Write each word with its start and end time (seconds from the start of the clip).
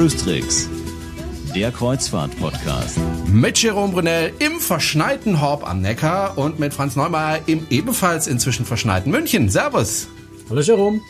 Cruise 0.00 0.16
Tricks, 0.16 0.66
der 1.54 1.70
Kreuzfahrt-Podcast. 1.70 2.96
Mit 3.26 3.62
Jerome 3.62 3.92
Brunel 3.92 4.32
im 4.38 4.58
verschneiten 4.58 5.42
Horb 5.42 5.68
am 5.68 5.82
Neckar 5.82 6.38
und 6.38 6.58
mit 6.58 6.72
Franz 6.72 6.96
Neumeier 6.96 7.40
im 7.44 7.66
ebenfalls 7.68 8.26
inzwischen 8.26 8.64
verschneiten 8.64 9.12
München. 9.12 9.50
Servus. 9.50 10.08
Hallo 10.48 10.62
Jerome. 10.62 11.02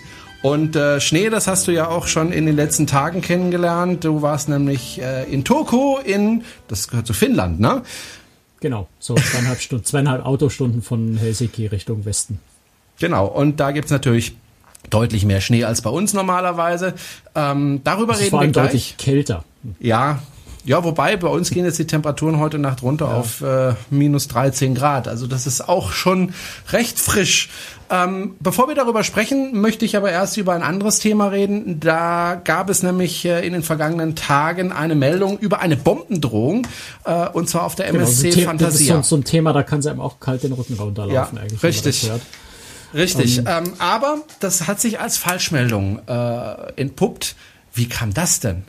Und 0.43 0.75
äh, 0.75 1.01
Schnee, 1.01 1.31
das 1.31 1.47
hast 1.47 1.69
du 1.69 1.71
ja 1.71 1.87
auch 1.87 2.09
schon 2.09 2.33
in 2.33 2.47
den 2.47 2.57
letzten 2.57 2.89
Tagen 2.89 3.21
kennengelernt. 3.21 4.03
Du 4.03 4.23
warst 4.23 4.49
nämlich 4.49 5.01
äh, 5.01 5.23
in 5.33 5.45
Turku 5.45 5.99
in, 5.99 6.43
das 6.67 6.89
gehört 6.89 7.07
zu 7.07 7.13
Finnland, 7.13 7.61
ne? 7.61 7.83
Genau, 8.59 8.89
so 8.99 9.15
zweieinhalb 9.15 9.61
Stunden, 9.61 9.85
zweieinhalb 9.85 10.27
Autostunden 10.27 10.83
von 10.83 11.17
Helsinki 11.17 11.67
Richtung 11.67 12.05
Westen. 12.07 12.41
Genau, 12.99 13.27
und 13.27 13.61
da 13.61 13.71
gibt's 13.71 13.93
natürlich 13.93 14.35
deutlich 14.89 15.25
mehr 15.25 15.41
Schnee 15.41 15.65
als 15.65 15.83
bei 15.83 15.91
uns 15.91 16.15
normalerweise. 16.15 16.95
Ähm, 17.35 17.81
darüber 17.85 18.19
reden 18.19 18.31
vor 18.31 18.39
wir 18.41 18.43
allem 18.45 18.53
gleich. 18.53 18.67
deutlich 18.67 18.95
kälter. 18.97 19.45
Ja, 19.79 20.21
ja, 20.65 20.85
wobei 20.85 21.17
bei 21.17 21.29
uns 21.29 21.51
gehen 21.51 21.65
jetzt 21.65 21.79
die 21.79 21.87
Temperaturen 21.87 22.39
heute 22.39 22.59
Nacht 22.59 22.83
runter 22.83 23.15
auf 23.15 23.41
äh, 23.41 23.73
minus 23.89 24.29
13 24.29 24.75
Grad. 24.75 25.09
Also 25.09 25.27
das 25.27 25.47
ist 25.47 25.67
auch 25.67 25.91
schon 25.93 26.35
recht 26.71 26.99
frisch. 26.99 27.49
Ähm, 27.89 28.35
bevor 28.41 28.69
wir 28.69 28.75
darüber 28.75 29.03
sprechen, 29.03 29.59
möchte 29.59 29.87
ich 29.87 29.97
aber 29.97 30.11
erst 30.13 30.37
über 30.37 30.53
ein 30.53 30.63
anderes 30.63 30.99
Thema 30.99 31.29
reden. 31.29 31.81
Da 31.81 32.41
gab 32.45 32.69
es 32.69 32.83
nämlich 32.83 33.25
äh, 33.25 33.45
in 33.45 33.55
den 33.55 33.63
vergangenen 33.63 34.17
Tagen 34.17 34.71
eine 34.71 34.95
Meldung 34.95 35.39
über 35.39 35.61
eine 35.61 35.77
Bombendrohung 35.79 36.67
äh, 37.05 37.27
und 37.29 37.49
zwar 37.49 37.65
auf 37.65 37.75
der 37.75 37.87
Genau, 37.91 38.05
so 38.05 38.11
MSC 38.11 38.21
The- 38.21 38.29
das 38.29 38.37
ist 38.39 38.45
Fantasia. 38.45 38.97
so, 38.97 39.03
so 39.03 39.17
ein 39.17 39.25
Thema, 39.25 39.53
da 39.55 39.63
kann 39.63 39.79
es 39.81 39.87
einem 39.87 40.01
auch 40.01 40.21
kalt 40.21 40.43
den 40.43 40.53
Rücken 40.53 40.75
runterlaufen 40.75 41.37
Ja, 41.39 41.43
eigentlich. 41.43 41.63
richtig. 41.63 42.11
Richtig. 42.95 43.39
Ähm, 43.47 43.75
aber 43.79 44.19
das 44.41 44.67
hat 44.67 44.81
sich 44.81 45.01
als 45.01 45.17
Falschmeldung 45.17 46.01
äh, 46.07 46.73
entpuppt. 46.77 47.37
Wie 47.73 47.89
kam 47.89 48.13
das 48.13 48.41
denn? 48.41 48.65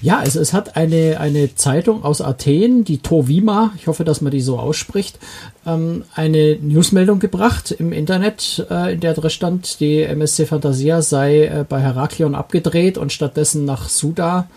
Ja, 0.00 0.18
also 0.18 0.38
es 0.38 0.52
hat 0.52 0.76
eine, 0.76 1.18
eine 1.18 1.56
Zeitung 1.56 2.04
aus 2.04 2.20
Athen, 2.20 2.84
die 2.84 2.98
Tovima, 2.98 3.72
ich 3.76 3.88
hoffe, 3.88 4.04
dass 4.04 4.20
man 4.20 4.30
die 4.30 4.40
so 4.40 4.58
ausspricht, 4.58 5.18
ähm, 5.66 6.04
eine 6.14 6.56
Newsmeldung 6.56 7.18
gebracht 7.18 7.72
im 7.72 7.92
Internet, 7.92 8.64
äh, 8.70 8.94
in 8.94 9.00
der 9.00 9.14
drin 9.14 9.30
stand, 9.30 9.80
die 9.80 10.02
MSC 10.02 10.46
Fantasia 10.46 11.02
sei 11.02 11.46
äh, 11.46 11.64
bei 11.68 11.80
Heraklion 11.80 12.36
abgedreht 12.36 12.96
und 12.96 13.12
stattdessen 13.12 13.64
nach 13.64 13.88
Suda 13.88 14.48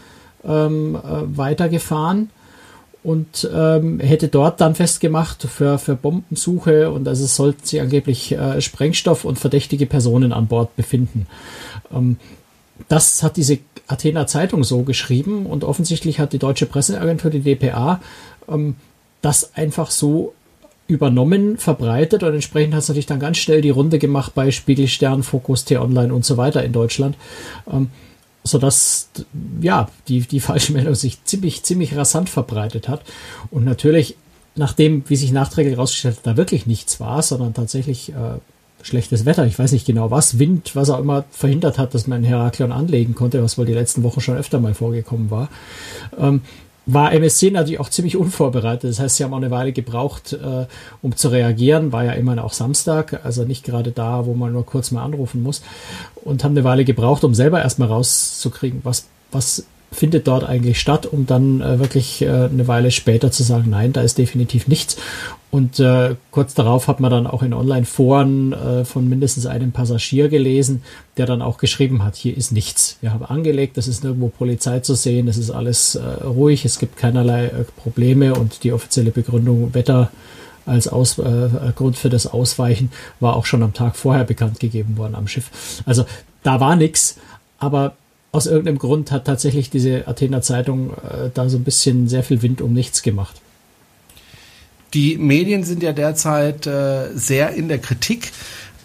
ähm, 0.46 0.96
äh, 0.96 1.38
weitergefahren 1.38 2.30
und 3.04 3.50
ähm, 3.54 4.00
hätte 4.00 4.30
dort 4.30 4.62
dann 4.62 4.76
festgemacht 4.76 5.44
für, 5.44 5.78
für 5.78 5.96
Bombensuche 5.96 6.90
und 6.90 7.08
also 7.08 7.26
es 7.26 7.36
sollten 7.36 7.66
sich 7.66 7.82
angeblich 7.82 8.32
äh, 8.32 8.62
Sprengstoff 8.62 9.26
und 9.26 9.38
verdächtige 9.38 9.86
Personen 9.86 10.32
an 10.32 10.48
Bord 10.48 10.76
befinden. 10.76 11.28
Ähm, 11.94 12.18
das 12.88 13.22
hat 13.22 13.38
diese 13.38 13.60
Athener 13.88 14.26
Zeitung 14.28 14.64
so 14.64 14.84
geschrieben 14.84 15.46
und 15.46 15.64
offensichtlich 15.64 16.20
hat 16.20 16.34
die 16.34 16.40
deutsche 16.40 16.66
Presseagentur, 16.66 17.30
die 17.30 17.42
DPA, 17.42 18.00
ähm, 18.50 18.76
das 19.22 19.56
einfach 19.56 19.92
so 19.92 20.34
übernommen, 20.88 21.58
verbreitet 21.58 22.24
und 22.24 22.34
entsprechend 22.34 22.74
hat 22.74 22.84
es 22.84 22.90
natürlich 22.90 23.06
dann 23.06 23.20
ganz 23.20 23.38
schnell 23.38 23.62
die 23.62 23.70
Runde 23.70 24.00
gemacht 24.00 24.34
bei 24.34 24.52
Spiegel, 24.52 24.88
Stern, 24.88 25.24
Fokus, 25.24 25.66
T-Online 25.66 26.14
und 26.14 26.24
so 26.26 26.38
weiter 26.38 26.64
in 26.64 26.72
Deutschland. 26.72 27.16
Ähm, 27.72 27.90
sodass 28.44 29.10
ja 29.62 29.90
die, 30.08 30.22
die 30.22 30.40
Falschmeldung 30.40 30.96
sich 30.96 31.24
ziemlich, 31.24 31.64
ziemlich 31.64 31.96
rasant 31.96 32.30
verbreitet 32.30 32.88
hat. 32.88 33.02
Und 33.52 33.64
natürlich, 33.64 34.16
nachdem, 34.56 35.04
wie 35.08 35.16
sich 35.16 35.32
nachträglich 35.32 35.76
herausgestellt 35.76 36.18
hat, 36.18 36.28
da 36.28 36.38
wirklich 36.38 36.66
nichts 36.66 37.00
war, 37.00 37.22
sondern 37.22 37.54
tatsächlich 37.54 38.10
äh, 38.10 38.40
schlechtes 38.84 39.26
Wetter, 39.26 39.46
ich 39.46 39.58
weiß 39.58 39.72
nicht 39.72 39.86
genau 39.86 40.12
was, 40.12 40.40
Wind, 40.40 40.76
was 40.76 40.90
auch 40.90 41.00
immer 41.00 41.24
verhindert 41.32 41.78
hat, 41.78 41.94
dass 41.94 42.06
man 42.08 42.24
Heraklion 42.24 42.72
anlegen 42.72 43.16
konnte, 43.16 43.42
was 43.42 43.58
wohl 43.58 43.66
die 43.66 43.74
letzten 43.74 44.04
Wochen 44.04 44.22
schon 44.22 44.38
öfter 44.38 44.60
mal 44.60 44.74
vorgekommen 44.74 45.32
war, 45.32 45.48
ähm, 46.20 46.42
war 46.86 47.14
MSC 47.14 47.52
natürlich 47.52 47.80
auch 47.80 47.90
ziemlich 47.90 48.18
unvorbereitet. 48.18 48.90
Das 48.90 49.00
heißt, 49.00 49.18
sie 49.18 49.24
haben 49.24 49.34
auch 49.34 49.38
eine 49.38 49.52
Weile 49.52 49.72
gebraucht, 49.72 50.34
äh, 50.34 50.66
um 51.02 51.16
zu 51.16 51.30
reagieren. 51.30 51.92
War 51.92 52.04
ja 52.04 52.12
immerhin 52.14 52.40
auch 52.40 52.54
Samstag, 52.54 53.22
also 53.24 53.46
nicht 53.46 53.64
gerade 53.64 53.92
da, 53.92 54.26
wo 54.26 54.34
man 54.34 54.52
nur 54.52 54.66
kurz 54.66 54.92
mal 54.92 55.04
anrufen 55.04 55.44
muss. 55.44 55.62
Und 56.16 56.44
haben 56.44 56.52
eine 56.52 56.64
Weile 56.64 56.86
gebraucht, 56.86 57.24
um 57.24 57.34
selber 57.34 57.62
erstmal 57.62 57.88
rauszukriegen, 57.88 58.82
was, 58.84 59.08
was 59.32 59.66
findet 59.94 60.28
dort 60.28 60.44
eigentlich 60.44 60.80
statt, 60.80 61.06
um 61.06 61.26
dann 61.26 61.62
äh, 61.62 61.80
wirklich 61.80 62.22
äh, 62.22 62.28
eine 62.28 62.68
Weile 62.68 62.92
später 62.92 63.32
zu 63.32 63.44
sagen, 63.44 63.70
nein, 63.70 63.94
da 63.94 64.02
ist 64.02 64.18
definitiv 64.18 64.68
nichts. 64.68 64.98
Und 65.52 65.80
äh, 65.80 66.16
kurz 66.32 66.56
darauf 66.56 66.88
hat 66.88 67.00
man 67.00 67.12
dann 67.12 67.28
auch 67.28 67.44
in 67.44 67.54
Online-Foren 67.54 68.54
äh, 68.54 68.86
von 68.86 69.08
mindestens 69.08 69.46
einem 69.46 69.72
Passagier 69.72 70.28
gelesen, 70.28 70.82
der 71.18 71.28
dann 71.28 71.44
auch 71.44 71.60
geschrieben 71.60 72.04
hat, 72.04 72.16
hier 72.16 72.36
ist 72.36 72.52
nichts. 72.52 72.98
Wir 73.02 73.14
haben 73.14 73.24
angelegt, 73.24 73.78
es 73.78 73.88
ist 73.88 74.04
nirgendwo 74.04 74.30
Polizei 74.30 74.80
zu 74.80 74.96
sehen, 74.96 75.28
es 75.28 75.38
ist 75.38 75.52
alles 75.52 75.94
äh, 75.94 76.02
ruhig, 76.02 76.66
es 76.66 76.80
gibt 76.80 76.98
keinerlei 76.98 77.46
äh, 77.46 77.66
Probleme 77.78 78.34
und 78.34 78.64
die 78.64 78.74
offizielle 78.74 79.12
Begründung 79.12 79.76
Wetter 79.76 80.10
als 80.66 80.88
Aus, 80.88 81.20
äh, 81.20 81.50
Grund 81.76 81.98
für 81.98 82.10
das 82.10 82.26
Ausweichen 82.26 82.92
war 83.20 83.36
auch 83.36 83.46
schon 83.46 83.64
am 83.64 83.74
Tag 83.74 83.96
vorher 83.96 84.24
bekannt 84.24 84.60
gegeben 84.60 84.98
worden 84.98 85.14
am 85.14 85.28
Schiff. 85.28 85.52
Also 85.86 86.06
da 86.42 86.60
war 86.60 86.76
nichts, 86.76 87.18
aber 87.60 87.96
aus 88.34 88.48
irgendeinem 88.48 88.80
Grund 88.80 89.12
hat 89.12 89.26
tatsächlich 89.26 89.70
diese 89.70 90.08
Athener 90.08 90.42
Zeitung 90.42 90.90
äh, 90.92 91.30
da 91.34 91.48
so 91.48 91.58
ein 91.58 91.64
bisschen 91.64 92.10
sehr 92.10 92.24
viel 92.24 92.42
Wind 92.42 92.62
um 92.62 92.74
nichts 92.74 93.04
gemacht. 93.04 93.40
Die 94.96 95.18
Medien 95.18 95.64
sind 95.64 95.84
ja 95.84 95.94
derzeit 95.94 96.68
äh, 96.68 97.16
sehr 97.16 97.52
in 97.52 97.68
der 97.68 97.78
Kritik. 97.78 98.32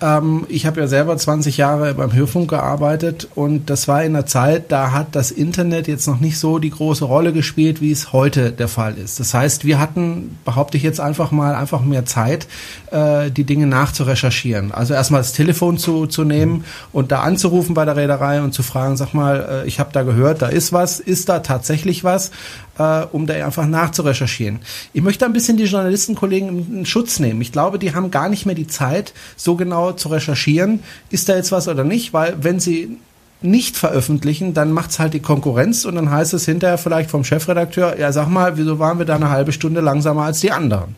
Ähm, 0.00 0.46
ich 0.48 0.66
habe 0.66 0.80
ja 0.80 0.86
selber 0.86 1.16
20 1.16 1.56
Jahre 1.56 1.94
beim 1.94 2.12
Hörfunk 2.12 2.50
gearbeitet 2.50 3.28
und 3.34 3.70
das 3.70 3.88
war 3.88 4.04
in 4.04 4.14
einer 4.14 4.26
Zeit, 4.26 4.70
da 4.70 4.92
hat 4.92 5.08
das 5.16 5.30
Internet 5.30 5.88
jetzt 5.88 6.06
noch 6.06 6.20
nicht 6.20 6.38
so 6.38 6.58
die 6.58 6.70
große 6.70 7.04
Rolle 7.04 7.32
gespielt, 7.32 7.80
wie 7.80 7.90
es 7.90 8.12
heute 8.12 8.52
der 8.52 8.68
Fall 8.68 8.96
ist. 8.96 9.18
Das 9.18 9.34
heißt, 9.34 9.64
wir 9.64 9.78
hatten, 9.78 10.38
behaupte 10.44 10.76
ich 10.76 10.82
jetzt 10.82 11.00
einfach 11.00 11.30
mal, 11.30 11.54
einfach 11.54 11.82
mehr 11.82 12.04
Zeit, 12.04 12.46
äh, 12.90 13.30
die 13.30 13.44
Dinge 13.44 13.66
nachzurecherchieren. 13.66 14.72
Also 14.72 14.94
erstmal 14.94 15.20
das 15.20 15.32
Telefon 15.32 15.78
zu, 15.78 16.06
zu 16.06 16.24
nehmen 16.24 16.64
und 16.92 17.10
da 17.10 17.20
anzurufen 17.20 17.74
bei 17.74 17.84
der 17.84 17.96
Reederei 17.96 18.42
und 18.42 18.54
zu 18.54 18.62
fragen, 18.62 18.96
sag 18.96 19.14
mal, 19.14 19.64
äh, 19.64 19.66
ich 19.66 19.80
habe 19.80 19.90
da 19.92 20.02
gehört, 20.02 20.42
da 20.42 20.46
ist 20.46 20.72
was, 20.72 21.00
ist 21.00 21.28
da 21.28 21.40
tatsächlich 21.40 22.04
was, 22.04 22.30
äh, 22.78 23.04
um 23.12 23.26
da 23.26 23.34
einfach 23.34 23.66
nachzurecherchieren. 23.66 24.60
Ich 24.92 25.02
möchte 25.02 25.24
ein 25.24 25.32
bisschen 25.32 25.56
die 25.56 25.64
Journalistenkollegen 25.64 26.78
in 26.78 26.86
Schutz 26.86 27.18
nehmen. 27.18 27.40
Ich 27.40 27.52
glaube, 27.52 27.78
die 27.78 27.94
haben 27.94 28.10
gar 28.10 28.28
nicht 28.28 28.46
mehr 28.46 28.54
die 28.54 28.66
Zeit, 28.66 29.12
so 29.36 29.56
genau 29.56 29.87
zu 29.96 30.08
recherchieren, 30.08 30.80
ist 31.10 31.28
da 31.28 31.36
jetzt 31.36 31.52
was 31.52 31.68
oder 31.68 31.84
nicht, 31.84 32.12
weil 32.12 32.36
wenn 32.42 32.60
sie 32.60 32.98
nicht 33.40 33.76
veröffentlichen, 33.76 34.52
dann 34.54 34.72
macht's 34.72 34.98
halt 34.98 35.14
die 35.14 35.20
Konkurrenz 35.20 35.84
und 35.84 35.94
dann 35.94 36.10
heißt 36.10 36.34
es 36.34 36.44
hinterher 36.44 36.78
vielleicht 36.78 37.10
vom 37.10 37.24
Chefredakteur, 37.24 37.98
ja 37.98 38.12
sag 38.12 38.28
mal, 38.28 38.56
wieso 38.56 38.78
waren 38.78 38.98
wir 38.98 39.06
da 39.06 39.14
eine 39.14 39.30
halbe 39.30 39.52
Stunde 39.52 39.80
langsamer 39.80 40.22
als 40.22 40.40
die 40.40 40.50
anderen? 40.50 40.96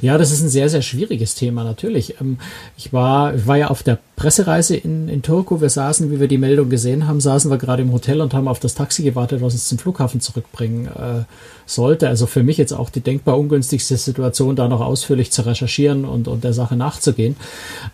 Ja, 0.00 0.18
das 0.18 0.32
ist 0.32 0.42
ein 0.42 0.48
sehr, 0.48 0.68
sehr 0.68 0.82
schwieriges 0.82 1.34
Thema 1.34 1.64
natürlich. 1.64 2.20
Ähm, 2.20 2.38
Ich 2.76 2.92
war, 2.92 3.34
ich 3.34 3.46
war 3.46 3.56
ja 3.56 3.68
auf 3.68 3.82
der 3.82 3.98
Pressereise 4.16 4.76
in, 4.76 5.08
in 5.08 5.22
Turku. 5.22 5.60
Wir 5.60 5.70
saßen, 5.70 6.10
wie 6.10 6.20
wir 6.20 6.28
die 6.28 6.38
Meldung 6.38 6.70
gesehen 6.70 7.06
haben, 7.06 7.20
saßen 7.20 7.50
wir 7.50 7.58
gerade 7.58 7.82
im 7.82 7.92
Hotel 7.92 8.20
und 8.20 8.32
haben 8.32 8.48
auf 8.48 8.60
das 8.60 8.74
Taxi 8.74 9.02
gewartet, 9.02 9.42
was 9.42 9.52
uns 9.54 9.68
zum 9.68 9.78
Flughafen 9.78 10.20
zurückbringen 10.20 10.86
äh, 10.86 11.24
sollte. 11.66 12.08
Also 12.08 12.26
für 12.26 12.42
mich 12.42 12.56
jetzt 12.56 12.72
auch 12.72 12.90
die 12.90 13.00
denkbar 13.00 13.38
ungünstigste 13.38 13.96
Situation, 13.96 14.56
da 14.56 14.68
noch 14.68 14.80
ausführlich 14.80 15.32
zu 15.32 15.42
recherchieren 15.42 16.04
und, 16.04 16.28
und 16.28 16.44
der 16.44 16.52
Sache 16.52 16.76
nachzugehen. 16.76 17.36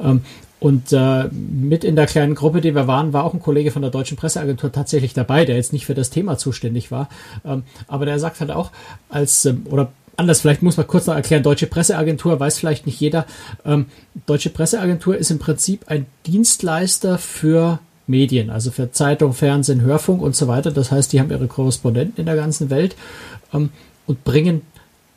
Ähm, 0.00 0.22
und 0.60 0.92
äh, 0.92 1.24
mit 1.28 1.82
in 1.82 1.96
der 1.96 2.06
kleinen 2.06 2.36
Gruppe, 2.36 2.60
die 2.60 2.74
wir 2.74 2.86
waren, 2.86 3.12
war 3.12 3.24
auch 3.24 3.34
ein 3.34 3.40
Kollege 3.40 3.72
von 3.72 3.82
der 3.82 3.90
Deutschen 3.90 4.16
Presseagentur 4.16 4.70
tatsächlich 4.70 5.12
dabei, 5.12 5.44
der 5.44 5.56
jetzt 5.56 5.72
nicht 5.72 5.86
für 5.86 5.94
das 5.94 6.10
Thema 6.10 6.38
zuständig 6.38 6.92
war. 6.92 7.08
Ähm, 7.44 7.64
aber 7.88 8.06
der 8.06 8.20
sagt 8.20 8.38
halt 8.38 8.52
auch, 8.52 8.70
als, 9.08 9.44
ähm, 9.44 9.66
oder 9.68 9.90
anders, 10.16 10.40
vielleicht 10.40 10.62
muss 10.62 10.76
man 10.76 10.86
kurz 10.86 11.06
noch 11.06 11.14
erklären, 11.14 11.42
Deutsche 11.42 11.66
Presseagentur 11.66 12.38
weiß 12.38 12.58
vielleicht 12.58 12.86
nicht 12.86 13.00
jeder. 13.00 13.26
Ähm, 13.64 13.86
Deutsche 14.26 14.50
Presseagentur 14.50 15.16
ist 15.16 15.30
im 15.30 15.38
Prinzip 15.38 15.84
ein 15.86 16.06
Dienstleister 16.26 17.18
für 17.18 17.80
Medien, 18.06 18.50
also 18.50 18.70
für 18.70 18.92
Zeitung, 18.92 19.32
Fernsehen, 19.32 19.80
Hörfunk 19.80 20.22
und 20.22 20.36
so 20.36 20.48
weiter. 20.48 20.70
Das 20.70 20.90
heißt, 20.90 21.12
die 21.12 21.20
haben 21.20 21.30
ihre 21.30 21.46
Korrespondenten 21.46 22.18
in 22.18 22.26
der 22.26 22.36
ganzen 22.36 22.70
Welt 22.70 22.96
ähm, 23.52 23.70
und 24.06 24.24
bringen 24.24 24.62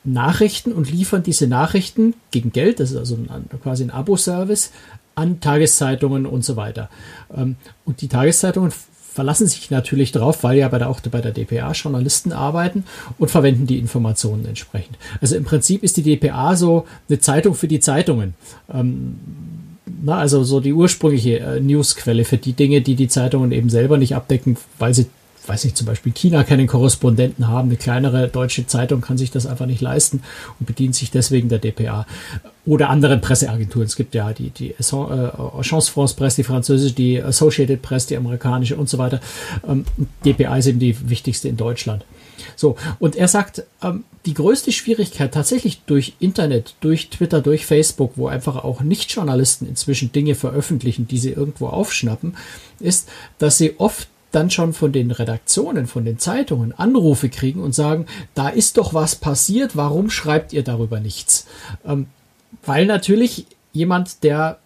Nachrichten 0.04 0.72
und 0.72 0.90
liefern 0.90 1.22
diese 1.22 1.48
Nachrichten 1.48 2.14
gegen 2.30 2.52
Geld, 2.52 2.78
das 2.80 2.92
ist 2.92 2.96
also 2.96 3.16
ein, 3.16 3.48
quasi 3.62 3.82
ein 3.82 3.90
Abo-Service, 3.90 4.70
an 5.16 5.40
Tageszeitungen 5.40 6.26
und 6.26 6.44
so 6.44 6.56
weiter. 6.56 6.88
Ähm, 7.34 7.56
und 7.84 8.02
die 8.02 8.08
Tageszeitungen 8.08 8.72
verlassen 9.16 9.46
sich 9.46 9.70
natürlich 9.70 10.12
darauf, 10.12 10.44
weil 10.44 10.58
ja 10.58 10.68
bei 10.68 10.78
der, 10.78 10.90
auch 10.90 11.00
bei 11.00 11.22
der 11.22 11.32
DPA 11.32 11.72
Journalisten 11.72 12.32
arbeiten 12.32 12.84
und 13.18 13.30
verwenden 13.30 13.66
die 13.66 13.78
Informationen 13.78 14.44
entsprechend. 14.44 14.98
Also 15.22 15.36
im 15.36 15.44
Prinzip 15.44 15.82
ist 15.82 15.96
die 15.96 16.02
DPA 16.02 16.54
so 16.54 16.86
eine 17.08 17.18
Zeitung 17.18 17.54
für 17.54 17.66
die 17.66 17.80
Zeitungen. 17.80 18.34
Ähm, 18.72 19.16
na, 20.02 20.18
also 20.18 20.44
so 20.44 20.60
die 20.60 20.74
ursprüngliche 20.74 21.38
äh, 21.38 21.60
Newsquelle 21.60 22.26
für 22.26 22.36
die 22.36 22.52
Dinge, 22.52 22.82
die 22.82 22.94
die 22.94 23.08
Zeitungen 23.08 23.52
eben 23.52 23.70
selber 23.70 23.96
nicht 23.96 24.14
abdecken, 24.14 24.58
weil 24.78 24.92
sie 24.92 25.06
weiß 25.48 25.64
nicht, 25.64 25.76
zum 25.76 25.86
Beispiel 25.86 26.12
China 26.12 26.44
keinen 26.44 26.66
Korrespondenten 26.66 27.48
haben, 27.48 27.68
eine 27.68 27.76
kleinere 27.76 28.28
deutsche 28.28 28.66
Zeitung 28.66 29.00
kann 29.00 29.18
sich 29.18 29.30
das 29.30 29.46
einfach 29.46 29.66
nicht 29.66 29.80
leisten 29.80 30.22
und 30.58 30.66
bedient 30.66 30.94
sich 30.94 31.10
deswegen 31.10 31.48
der 31.48 31.58
DPA 31.58 32.06
oder 32.64 32.90
anderen 32.90 33.20
Presseagenturen. 33.20 33.86
Es 33.86 33.96
gibt 33.96 34.14
ja 34.14 34.32
die, 34.32 34.50
die 34.50 34.70
äh, 34.70 34.74
Agence 34.80 35.88
France 35.88 36.16
Presse, 36.16 36.36
die 36.36 36.44
französische, 36.44 36.94
die 36.94 37.22
Associated 37.22 37.82
Press, 37.82 38.06
die 38.06 38.16
amerikanische 38.16 38.76
und 38.76 38.88
so 38.88 38.98
weiter. 38.98 39.20
Ähm, 39.66 39.84
DPA 40.24 40.56
ist 40.56 40.66
eben 40.66 40.80
die 40.80 41.08
wichtigste 41.08 41.48
in 41.48 41.56
Deutschland. 41.56 42.04
So, 42.56 42.76
und 42.98 43.16
er 43.16 43.28
sagt, 43.28 43.64
ähm, 43.82 44.04
die 44.26 44.34
größte 44.34 44.72
Schwierigkeit 44.72 45.32
tatsächlich 45.32 45.82
durch 45.86 46.14
Internet, 46.18 46.74
durch 46.80 47.10
Twitter, 47.10 47.40
durch 47.40 47.64
Facebook, 47.66 48.12
wo 48.16 48.26
einfach 48.26 48.64
auch 48.64 48.80
Nicht-Journalisten 48.80 49.68
inzwischen 49.68 50.12
Dinge 50.12 50.34
veröffentlichen, 50.34 51.06
die 51.06 51.18
sie 51.18 51.30
irgendwo 51.30 51.68
aufschnappen, 51.68 52.36
ist, 52.80 53.08
dass 53.38 53.58
sie 53.58 53.78
oft 53.78 54.08
dann 54.32 54.50
schon 54.50 54.72
von 54.72 54.92
den 54.92 55.10
Redaktionen, 55.10 55.86
von 55.86 56.04
den 56.04 56.18
Zeitungen 56.18 56.72
Anrufe 56.76 57.28
kriegen 57.28 57.62
und 57.62 57.74
sagen, 57.74 58.06
da 58.34 58.48
ist 58.48 58.76
doch 58.76 58.94
was 58.94 59.16
passiert, 59.16 59.76
warum 59.76 60.10
schreibt 60.10 60.52
ihr 60.52 60.62
darüber 60.62 61.00
nichts? 61.00 61.46
Ähm, 61.86 62.06
weil 62.64 62.86
natürlich 62.86 63.46
jemand, 63.72 64.24
der 64.24 64.58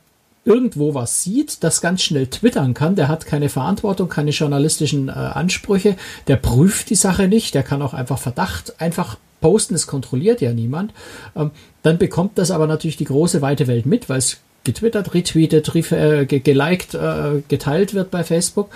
irgendwo 0.44 0.94
was 0.94 1.22
sieht, 1.22 1.62
das 1.62 1.80
ganz 1.80 2.02
schnell 2.02 2.26
twittern 2.26 2.74
kann, 2.74 2.96
der 2.96 3.08
hat 3.08 3.26
keine 3.26 3.48
Verantwortung, 3.48 4.08
keine 4.08 4.30
journalistischen 4.30 5.08
äh, 5.08 5.12
Ansprüche, 5.12 5.96
der 6.28 6.36
prüft 6.36 6.90
die 6.90 6.94
Sache 6.94 7.28
nicht, 7.28 7.54
der 7.54 7.62
kann 7.62 7.82
auch 7.82 7.94
einfach 7.94 8.18
Verdacht 8.18 8.80
einfach 8.80 9.18
posten, 9.40 9.74
es 9.74 9.86
kontrolliert 9.86 10.40
ja 10.40 10.52
niemand. 10.52 10.92
Ähm, 11.36 11.50
dann 11.82 11.98
bekommt 11.98 12.38
das 12.38 12.50
aber 12.50 12.66
natürlich 12.66 12.96
die 12.96 13.04
große 13.04 13.42
weite 13.42 13.66
Welt 13.66 13.86
mit, 13.86 14.08
weil 14.08 14.18
es 14.18 14.38
getwittert, 14.64 15.14
retweetet, 15.14 15.74
äh, 15.92 16.26
geliked, 16.26 16.94
äh, 16.94 17.42
geteilt 17.48 17.94
wird 17.94 18.10
bei 18.10 18.24
Facebook. 18.24 18.70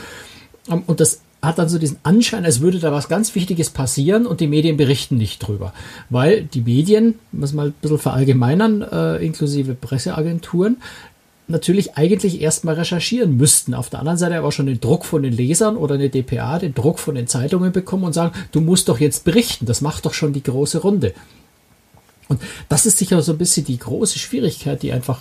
Und 0.69 1.01
das 1.01 1.21
hat 1.43 1.59
dann 1.59 1.69
so 1.69 1.79
diesen 1.79 1.99
Anschein, 2.03 2.45
als 2.45 2.61
würde 2.61 2.79
da 2.79 2.91
was 2.91 3.09
ganz 3.09 3.35
Wichtiges 3.35 3.71
passieren 3.71 4.27
und 4.27 4.41
die 4.41 4.47
Medien 4.47 4.77
berichten 4.77 5.17
nicht 5.17 5.41
drüber. 5.41 5.73
Weil 6.11 6.45
die 6.45 6.63
Medien, 6.63 7.19
muss 7.33 7.53
mal 7.53 7.69
ein 7.69 7.75
bisschen 7.81 7.99
verallgemeinern, 7.99 8.83
äh, 8.83 9.17
inklusive 9.25 9.75
Presseagenturen, 9.75 10.79
natürlich 11.47 11.97
eigentlich 11.97 12.41
erstmal 12.41 12.75
recherchieren 12.77 13.37
müssten. 13.37 13.75
Auf 13.75 13.91
der 13.91 14.01
anderen 14.01 14.19
Seite 14.19 14.39
aber 14.39 14.53
schon 14.53 14.67
den 14.67 14.81
Druck 14.81 15.05
von 15.05 15.23
den 15.23 15.33
Lesern 15.33 15.77
oder 15.77 15.97
eine 15.97 16.09
DPA, 16.09 16.59
den 16.59 16.75
Druck 16.75 16.99
von 16.99 17.15
den 17.15 17.27
Zeitungen 17.27 17.73
bekommen 17.73 18.05
und 18.05 18.15
sagen, 18.15 18.35
du 18.53 18.61
musst 18.61 18.89
doch 18.89 18.99
jetzt 18.99 19.25
berichten, 19.25 19.67
das 19.67 19.83
macht 19.83 20.07
doch 20.07 20.15
schon 20.15 20.33
die 20.33 20.43
große 20.43 20.79
Runde. 20.79 21.13
Und 22.29 22.41
das 22.71 22.87
ist 22.87 22.97
sicher 22.97 23.21
so 23.21 23.33
ein 23.33 23.39
bisschen 23.39 23.67
die 23.67 23.79
große 23.79 24.19
Schwierigkeit, 24.19 24.83
die 24.83 24.93
einfach 24.93 25.21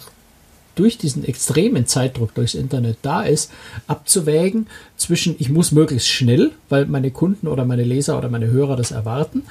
durch 0.75 0.97
diesen 0.97 1.23
extremen 1.23 1.85
Zeitdruck 1.85 2.33
durchs 2.33 2.55
Internet 2.55 2.97
da 3.01 3.23
ist, 3.23 3.51
abzuwägen 3.87 4.67
zwischen, 4.97 5.35
ich 5.39 5.49
muss 5.49 5.71
möglichst 5.71 6.07
schnell, 6.07 6.51
weil 6.69 6.85
meine 6.85 7.11
Kunden 7.11 7.47
oder 7.47 7.65
meine 7.65 7.83
Leser 7.83 8.17
oder 8.17 8.29
meine 8.29 8.47
Hörer 8.47 8.75
das 8.75 8.91
erwarten. 8.91 9.43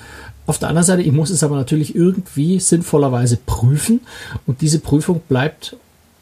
Auf 0.47 0.59
der 0.59 0.69
anderen 0.69 0.87
Seite, 0.87 1.03
ich 1.03 1.13
muss 1.13 1.31
es 1.31 1.45
aber 1.45 1.57
natürlich 1.57 1.95
irgendwie 1.95 2.59
sinnvollerweise 2.59 3.37
prüfen 3.37 4.01
und 4.47 4.61
diese 4.61 4.81
Prüfung 4.81 5.21
bleibt 5.29 5.77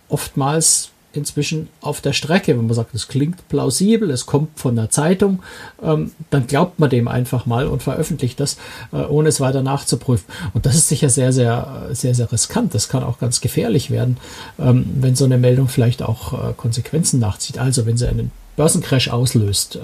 oftmals 0.08 0.89
inzwischen 1.12 1.69
auf 1.81 2.01
der 2.01 2.12
Strecke. 2.12 2.57
Wenn 2.57 2.67
man 2.67 2.75
sagt, 2.75 2.95
es 2.95 3.09
klingt 3.09 3.49
plausibel, 3.49 4.11
es 4.11 4.27
kommt 4.27 4.59
von 4.59 4.77
der 4.77 4.91
Zeitung, 4.91 5.43
ähm, 5.83 6.12
dann 6.31 6.47
glaubt 6.47 6.79
man 6.79 6.91
dem 6.91 7.09
einfach 7.09 7.47
mal 7.47 7.67
und 7.67 7.83
veröffentlicht 7.83 8.41
das, 8.41 8.57
äh, 8.93 8.97
ohne 8.97 9.29
es 9.29 9.41
weiter 9.41 9.62
nachzuprüfen. 9.62 10.27
Und 10.55 10.67
das 10.67 10.77
ist 10.77 10.89
sicher 10.89 11.09
sehr, 11.09 11.33
sehr, 11.33 11.89
sehr, 11.93 12.15
sehr 12.15 12.31
riskant. 12.31 12.75
Das 12.75 12.89
kann 12.89 13.03
auch 13.03 13.19
ganz 13.19 13.41
gefährlich 13.41 13.91
werden, 13.91 14.17
ähm, 14.59 14.87
wenn 15.01 15.17
so 15.17 15.25
eine 15.25 15.39
Meldung 15.39 15.69
vielleicht 15.69 16.03
auch 16.03 16.33
äh, 16.33 16.53
Konsequenzen 16.57 17.21
nachzieht. 17.21 17.59
Also 17.59 17.87
wenn 17.87 17.97
sie 17.97 18.09
einen 18.09 18.31
Börsencrash 18.57 19.09
auslöst, 19.09 19.77
äh, 19.77 19.81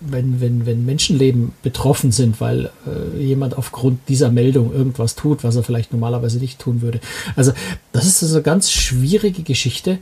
wenn, 0.00 0.40
wenn, 0.40 0.66
wenn 0.66 0.84
Menschenleben 0.84 1.52
betroffen 1.62 2.12
sind, 2.12 2.40
weil 2.40 2.70
äh, 2.86 3.22
jemand 3.22 3.56
aufgrund 3.56 4.08
dieser 4.08 4.30
Meldung 4.30 4.72
irgendwas 4.72 5.16
tut, 5.16 5.44
was 5.44 5.56
er 5.56 5.62
vielleicht 5.62 5.92
normalerweise 5.92 6.38
nicht 6.38 6.58
tun 6.58 6.82
würde. 6.82 7.00
Also 7.36 7.52
das 7.92 8.06
ist 8.06 8.22
also 8.22 8.36
eine 8.36 8.42
ganz 8.42 8.70
schwierige 8.70 9.42
Geschichte. 9.42 9.98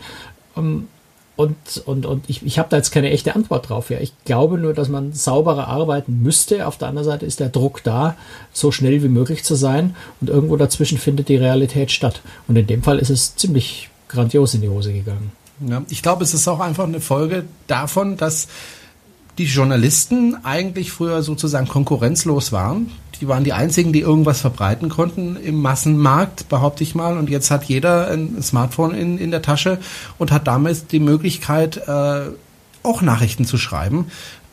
Ähm, 0.57 0.89
und, 1.37 1.57
und, 1.85 2.07
und 2.07 2.25
ich, 2.29 2.45
ich 2.47 2.59
habe 2.59 2.71
da 2.71 2.79
jetzt 2.79 2.93
keine 2.93 3.11
echte 3.11 3.35
Antwort 3.35 3.69
drauf. 3.69 3.91
Ja. 3.91 4.01
Ich 4.01 4.13
glaube 4.25 4.57
nur, 4.57 4.73
dass 4.73 4.89
man 4.89 5.13
sauberer 5.13 5.69
arbeiten 5.69 6.23
müsste. 6.23 6.67
Auf 6.67 6.79
der 6.79 6.89
anderen 6.89 7.05
Seite 7.05 7.27
ist 7.27 7.41
der 7.41 7.51
Druck 7.51 7.83
da, 7.85 8.17
so 8.53 8.73
schnell 8.73 9.03
wie 9.03 9.09
möglich 9.09 9.45
zu 9.45 9.55
sein. 9.55 9.95
Und 10.21 10.31
irgendwo 10.31 10.57
dazwischen 10.57 10.97
findet 10.97 11.29
die 11.29 11.37
Realität 11.37 11.91
statt. 11.93 12.23
Und 12.49 12.57
in 12.57 12.67
dem 12.67 12.83
Fall 12.83 12.99
ist 12.99 13.11
es 13.11 13.37
ziemlich 13.37 13.91
grandios 14.09 14.55
in 14.55 14.63
die 14.63 14.71
Hose 14.71 14.95
gegangen. 14.95 15.33
Ja, 15.67 15.83
ich 15.91 16.03
glaube, 16.03 16.25
es 16.25 16.33
ist 16.33 16.49
auch 16.49 16.61
einfach 16.61 16.85
eine 16.85 17.01
Folge 17.01 17.45
davon, 17.67 18.17
dass 18.17 18.49
die 19.39 19.45
Journalisten 19.45 20.37
eigentlich 20.45 20.93
früher 20.93 21.23
sozusagen 21.23 21.69
konkurrenzlos 21.69 22.53
waren. 22.53 22.91
Die 23.21 23.29
waren 23.29 23.45
die 23.45 23.53
einzigen, 23.53 23.93
die 23.93 24.01
irgendwas 24.01 24.41
verbreiten 24.41 24.89
konnten 24.89 25.37
im 25.37 25.61
Massenmarkt, 25.61 26.49
behaupte 26.49 26.83
ich 26.83 26.95
mal. 26.95 27.17
Und 27.17 27.31
jetzt 27.31 27.51
hat 27.51 27.65
jeder 27.65 28.11
ein 28.11 28.43
Smartphone 28.43 28.95
in, 28.95 29.19
in 29.19 29.31
der 29.31 29.43
Tasche 29.43 29.79
und 30.19 30.33
hat 30.33 30.47
damit 30.47 30.93
die 30.93 31.01
Möglichkeit, 31.01 31.77
äh, 31.89 32.21
auch 32.83 33.03
Nachrichten 33.03 33.45
zu 33.45 33.59
schreiben, 33.59 34.07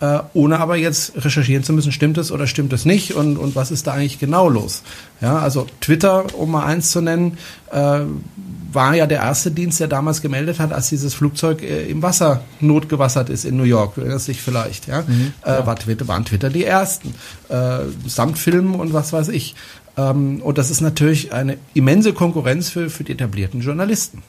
äh, 0.04 0.20
ohne 0.34 0.60
aber 0.60 0.76
jetzt 0.76 1.14
recherchieren 1.24 1.64
zu 1.64 1.72
müssen, 1.72 1.94
stimmt 1.94 2.18
es 2.18 2.30
oder 2.30 2.46
stimmt 2.46 2.74
es 2.74 2.84
nicht 2.84 3.14
und, 3.14 3.38
und 3.38 3.56
was 3.56 3.72
ist 3.72 3.88
da 3.88 3.94
eigentlich 3.94 4.20
genau 4.20 4.50
los. 4.50 4.84
Ja, 5.22 5.40
also 5.40 5.66
Twitter, 5.80 6.26
um 6.36 6.52
mal 6.52 6.66
eins 6.66 6.92
zu 6.92 7.00
nennen, 7.00 7.38
äh, 7.72 8.02
war 8.74 8.96
ja 8.96 9.08
der 9.08 9.20
erste 9.20 9.52
Dienst, 9.52 9.80
der 9.80 9.88
damals 9.88 10.22
gemeldet 10.22 10.60
hat, 10.60 10.74
als 10.74 10.90
dieses 10.90 11.14
Flugzeug 11.14 11.62
äh, 11.62 11.86
im 11.86 12.02
Wasser 12.02 12.42
notgewassert 12.60 13.30
ist 13.30 13.46
in 13.46 13.56
New 13.56 13.64
York. 13.64 13.96
Du 13.96 14.02
erinnerst 14.02 14.28
dich 14.28 14.42
vielleicht, 14.42 14.88
ja? 14.88 15.04
Mhm, 15.04 15.34
äh. 15.44 15.66
War 15.66 15.78
Twitter, 15.78 16.06
waren 16.10 16.26
Twitter 16.26 16.50
die 16.50 16.66
ersten. 16.66 17.14
Äh, 17.48 17.80
samt 18.06 18.38
Filmen 18.38 18.76
und 18.76 18.92
was 18.92 19.14
weiß 19.14 19.30
ich. 19.30 19.56
Ähm, 19.96 20.42
und 20.42 20.58
das 20.58 20.70
ist 20.70 20.82
natürlich 20.82 21.32
eine 21.32 21.58
immense 21.74 22.12
Konkurrenz 22.12 22.70
für, 22.70 22.90
für 22.90 23.06
die 23.06 23.14
etablierten 23.14 23.62
Journalisten. 23.62 24.22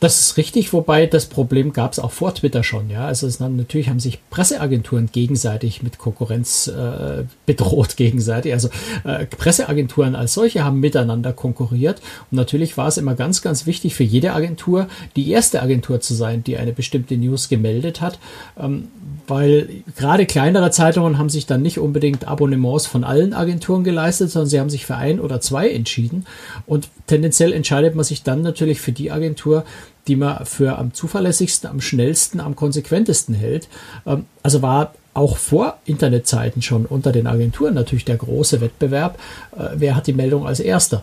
Das 0.00 0.20
ist 0.20 0.36
richtig, 0.36 0.72
wobei 0.72 1.06
das 1.06 1.26
Problem 1.26 1.72
gab 1.72 1.92
es 1.92 1.98
auch 1.98 2.12
vor 2.12 2.34
Twitter 2.34 2.62
schon. 2.62 2.90
Ja, 2.90 3.06
also 3.06 3.26
es, 3.26 3.40
natürlich 3.40 3.88
haben 3.88 4.00
sich 4.00 4.18
Presseagenturen 4.30 5.08
gegenseitig 5.12 5.82
mit 5.82 5.98
Konkurrenz 5.98 6.68
äh, 6.68 7.24
bedroht 7.46 7.96
gegenseitig. 7.96 8.52
Also 8.52 8.68
äh, 9.04 9.26
Presseagenturen 9.26 10.14
als 10.14 10.34
solche 10.34 10.64
haben 10.64 10.80
miteinander 10.80 11.32
konkurriert 11.32 12.00
und 12.30 12.36
natürlich 12.36 12.76
war 12.76 12.88
es 12.88 12.96
immer 12.96 13.14
ganz, 13.14 13.42
ganz 13.42 13.66
wichtig 13.66 13.94
für 13.94 14.04
jede 14.04 14.32
Agentur 14.32 14.88
die 15.16 15.30
erste 15.30 15.62
Agentur 15.62 16.00
zu 16.00 16.14
sein, 16.14 16.44
die 16.44 16.56
eine 16.56 16.72
bestimmte 16.72 17.16
News 17.16 17.48
gemeldet 17.48 18.00
hat, 18.00 18.18
ähm, 18.58 18.88
weil 19.26 19.68
gerade 19.96 20.26
kleinere 20.26 20.70
Zeitungen 20.70 21.18
haben 21.18 21.28
sich 21.28 21.46
dann 21.46 21.62
nicht 21.62 21.78
unbedingt 21.78 22.26
Abonnements 22.26 22.86
von 22.86 23.04
allen 23.04 23.34
Agenturen 23.34 23.84
geleistet, 23.84 24.30
sondern 24.30 24.48
sie 24.48 24.60
haben 24.60 24.70
sich 24.70 24.86
für 24.86 24.96
ein 24.96 25.20
oder 25.20 25.40
zwei 25.40 25.70
entschieden 25.70 26.26
und 26.66 26.88
tendenziell 27.06 27.52
entscheidet 27.52 27.94
man 27.94 28.04
sich 28.04 28.22
dann 28.22 28.42
natürlich 28.42 28.80
für 28.80 28.92
die 28.92 29.10
Agentur 29.10 29.47
Agentur, 29.48 29.64
die 30.06 30.16
man 30.16 30.44
für 30.46 30.78
am 30.78 30.94
zuverlässigsten, 30.94 31.68
am 31.68 31.80
schnellsten, 31.80 32.40
am 32.40 32.56
konsequentesten 32.56 33.34
hält. 33.34 33.68
Ähm, 34.06 34.26
also 34.42 34.62
war 34.62 34.92
auch 35.14 35.36
vor 35.36 35.78
Internetzeiten 35.84 36.62
schon 36.62 36.86
unter 36.86 37.12
den 37.12 37.26
Agenturen 37.26 37.74
natürlich 37.74 38.04
der 38.04 38.16
große 38.16 38.60
Wettbewerb. 38.60 39.18
Äh, 39.56 39.70
wer 39.76 39.96
hat 39.96 40.06
die 40.06 40.12
Meldung 40.12 40.46
als 40.46 40.60
erster? 40.60 41.02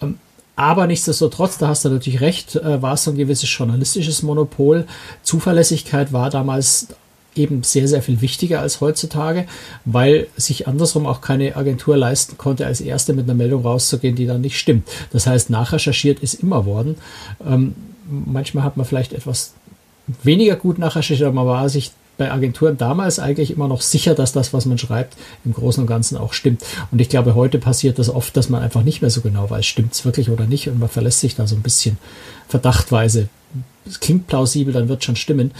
Ähm, 0.00 0.18
aber 0.56 0.86
nichtsdestotrotz, 0.86 1.58
da 1.58 1.66
hast 1.66 1.84
du 1.84 1.88
natürlich 1.88 2.20
recht, 2.20 2.54
äh, 2.54 2.80
war 2.80 2.94
es 2.94 3.04
so 3.04 3.10
ein 3.10 3.16
gewisses 3.16 3.50
journalistisches 3.56 4.22
Monopol. 4.22 4.86
Zuverlässigkeit 5.22 6.12
war 6.12 6.30
damals 6.30 6.88
eben 7.36 7.62
sehr, 7.62 7.88
sehr 7.88 8.02
viel 8.02 8.20
wichtiger 8.20 8.60
als 8.60 8.80
heutzutage, 8.80 9.46
weil 9.84 10.28
sich 10.36 10.68
andersrum 10.68 11.06
auch 11.06 11.20
keine 11.20 11.56
Agentur 11.56 11.96
leisten 11.96 12.38
konnte, 12.38 12.66
als 12.66 12.80
erste 12.80 13.12
mit 13.12 13.24
einer 13.24 13.34
Meldung 13.34 13.62
rauszugehen, 13.62 14.16
die 14.16 14.26
dann 14.26 14.40
nicht 14.40 14.58
stimmt. 14.58 14.88
Das 15.12 15.26
heißt, 15.26 15.50
nachrecherchiert 15.50 16.20
ist 16.20 16.34
immer 16.34 16.66
worden. 16.66 16.96
Ähm, 17.46 17.74
manchmal 18.08 18.64
hat 18.64 18.76
man 18.76 18.86
vielleicht 18.86 19.12
etwas 19.12 19.54
weniger 20.22 20.56
gut 20.56 20.78
nachrecherchiert, 20.78 21.26
aber 21.26 21.44
man 21.44 21.46
war 21.46 21.68
sich 21.68 21.92
bei 22.16 22.30
Agenturen 22.30 22.76
damals 22.76 23.18
eigentlich 23.18 23.50
immer 23.50 23.66
noch 23.68 23.80
sicher, 23.80 24.14
dass 24.14 24.32
das, 24.32 24.52
was 24.52 24.66
man 24.66 24.78
schreibt, 24.78 25.16
im 25.44 25.52
Großen 25.52 25.82
und 25.82 25.88
Ganzen 25.88 26.16
auch 26.16 26.32
stimmt. 26.32 26.62
Und 26.92 27.00
ich 27.00 27.08
glaube, 27.08 27.34
heute 27.34 27.58
passiert 27.58 27.98
das 27.98 28.08
oft, 28.08 28.36
dass 28.36 28.48
man 28.48 28.62
einfach 28.62 28.82
nicht 28.82 29.00
mehr 29.00 29.10
so 29.10 29.20
genau 29.20 29.50
weiß, 29.50 29.66
stimmt 29.66 29.94
es 29.94 30.04
wirklich 30.04 30.30
oder 30.30 30.46
nicht. 30.46 30.68
Und 30.68 30.78
man 30.78 30.88
verlässt 30.88 31.20
sich 31.20 31.34
da 31.34 31.46
so 31.46 31.56
ein 31.56 31.62
bisschen 31.62 31.98
verdachtweise. 32.48 33.28
Es 33.86 34.00
klingt 34.00 34.28
plausibel, 34.28 34.72
dann 34.72 34.88
wird 34.88 35.04
schon 35.04 35.16
stimmen. 35.16 35.50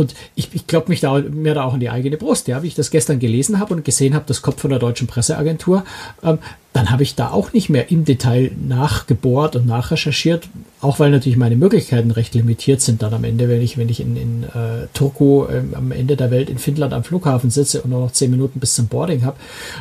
Und 0.00 0.14
ich, 0.34 0.48
ich 0.54 0.66
glaube 0.66 0.88
mich 0.88 1.00
da, 1.00 1.18
mir 1.18 1.52
da 1.52 1.64
auch 1.64 1.74
in 1.74 1.80
die 1.80 1.90
eigene 1.90 2.16
Brust, 2.16 2.48
ja, 2.48 2.62
wie 2.62 2.68
ich 2.68 2.74
das 2.74 2.90
gestern 2.90 3.18
gelesen 3.18 3.58
habe 3.58 3.74
und 3.74 3.84
gesehen 3.84 4.14
habe, 4.14 4.24
das 4.26 4.40
kommt 4.40 4.58
von 4.58 4.70
der 4.70 4.78
deutschen 4.78 5.06
Presseagentur. 5.06 5.84
Ähm, 6.22 6.38
dann 6.72 6.90
habe 6.90 7.02
ich 7.02 7.16
da 7.16 7.30
auch 7.30 7.52
nicht 7.52 7.68
mehr 7.68 7.90
im 7.90 8.04
Detail 8.04 8.52
nachgebohrt 8.66 9.56
und 9.56 9.66
nachrecherchiert, 9.66 10.48
auch 10.80 11.00
weil 11.00 11.10
natürlich 11.10 11.36
meine 11.36 11.56
Möglichkeiten 11.56 12.12
recht 12.12 12.34
limitiert 12.34 12.80
sind 12.80 13.02
dann 13.02 13.12
am 13.12 13.24
Ende, 13.24 13.48
wenn 13.48 13.60
ich, 13.60 13.76
wenn 13.76 13.88
ich 13.88 14.00
in, 14.00 14.16
in 14.16 14.44
äh, 14.44 14.86
Turku 14.94 15.46
ähm, 15.48 15.74
am 15.74 15.90
Ende 15.90 16.16
der 16.16 16.30
Welt 16.30 16.48
in 16.48 16.58
Finnland 16.58 16.92
am 16.92 17.02
Flughafen 17.02 17.50
sitze 17.50 17.82
und 17.82 17.90
nur 17.90 18.00
noch 18.00 18.12
zehn 18.12 18.30
Minuten 18.30 18.60
bis 18.60 18.76
zum 18.76 18.86
Boarding 18.86 19.24
habe. 19.24 19.36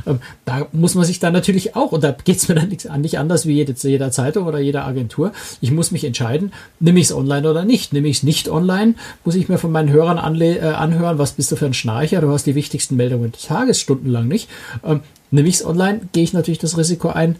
Ähm, 0.08 0.20
da 0.46 0.68
muss 0.72 0.96
man 0.96 1.06
sich 1.06 1.20
dann 1.20 1.32
natürlich 1.32 1.76
auch, 1.76 1.92
und 1.92 2.04
da 2.04 2.12
geht 2.12 2.38
es 2.38 2.50
mir 2.50 2.56
dann 2.56 2.70
nicht, 2.70 2.90
nicht 2.98 3.20
anders 3.20 3.46
wie 3.46 3.54
jede, 3.54 3.76
jeder 3.80 4.12
Zeitung 4.12 4.48
oder 4.48 4.60
jeder 4.60 4.86
Agentur, 4.86 5.32
ich 5.62 5.72
muss 5.72 5.92
mich 5.92 6.04
entscheiden, 6.04 6.52
nehme 6.80 7.00
ich 7.00 7.06
es 7.06 7.14
online 7.14 7.50
oder 7.50 7.66
nicht. 7.66 7.94
Nehme 7.94 8.08
ich 8.08 8.18
es 8.18 8.24
nicht 8.24 8.50
online, 8.50 8.96
muss 9.24 9.36
ich 9.36 9.48
mir 9.48 9.60
von 9.60 9.72
meinen 9.72 9.90
Hörern 9.90 10.18
anle 10.18 10.58
äh, 10.58 10.62
anhören, 10.62 11.20
was 11.20 11.34
bist 11.34 11.52
du 11.52 11.56
für 11.56 11.68
ein 11.68 11.74
Schnarcher, 11.74 12.22
du 12.22 12.32
hast 12.32 12.46
die 12.46 12.56
wichtigsten 12.56 12.96
Meldungen 12.96 13.32
des 13.32 13.44
Tages 13.44 13.80
stundenlang 13.80 14.28
nicht. 14.28 14.50
Ähm, 14.84 15.02
nehme 15.32 15.48
ich 15.48 15.56
es 15.56 15.66
online, 15.66 16.02
gehe 16.12 16.24
ich 16.24 16.34
natürlich 16.34 16.60
das 16.60 16.78
Risiko 16.78 17.10
ein, 17.10 17.38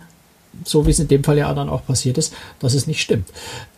so 0.66 0.86
wie 0.86 0.92
es 0.92 1.00
in 1.00 1.08
dem 1.08 1.24
Fall 1.24 1.38
ja 1.38 1.54
dann 1.54 1.70
auch 1.70 1.86
passiert 1.86 2.18
ist, 2.18 2.34
dass 2.60 2.74
es 2.74 2.88
nicht 2.88 3.02
stimmt. 3.02 3.30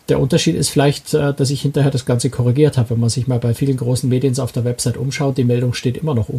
Der 0.09 0.19
Unterschied 0.19 0.55
ist 0.55 0.69
vielleicht, 0.69 1.13
äh, 1.13 1.33
dass 1.33 1.51
ich 1.51 1.61
hinterher 1.61 1.91
das 1.91 2.05
Ganze 2.05 2.29
korrigiert 2.29 2.77
habe. 2.77 2.91
Wenn 2.91 2.99
man 2.99 3.09
sich 3.09 3.27
mal 3.27 3.39
bei 3.39 3.53
vielen 3.53 3.77
großen 3.77 4.09
Medien 4.09 4.37
auf 4.39 4.51
der 4.51 4.65
Website 4.65 4.97
umschaut, 4.97 5.37
die 5.37 5.43
Meldung 5.43 5.73
steht 5.73 5.97
immer 5.97 6.15
noch 6.15 6.27
äh, 6.29 6.33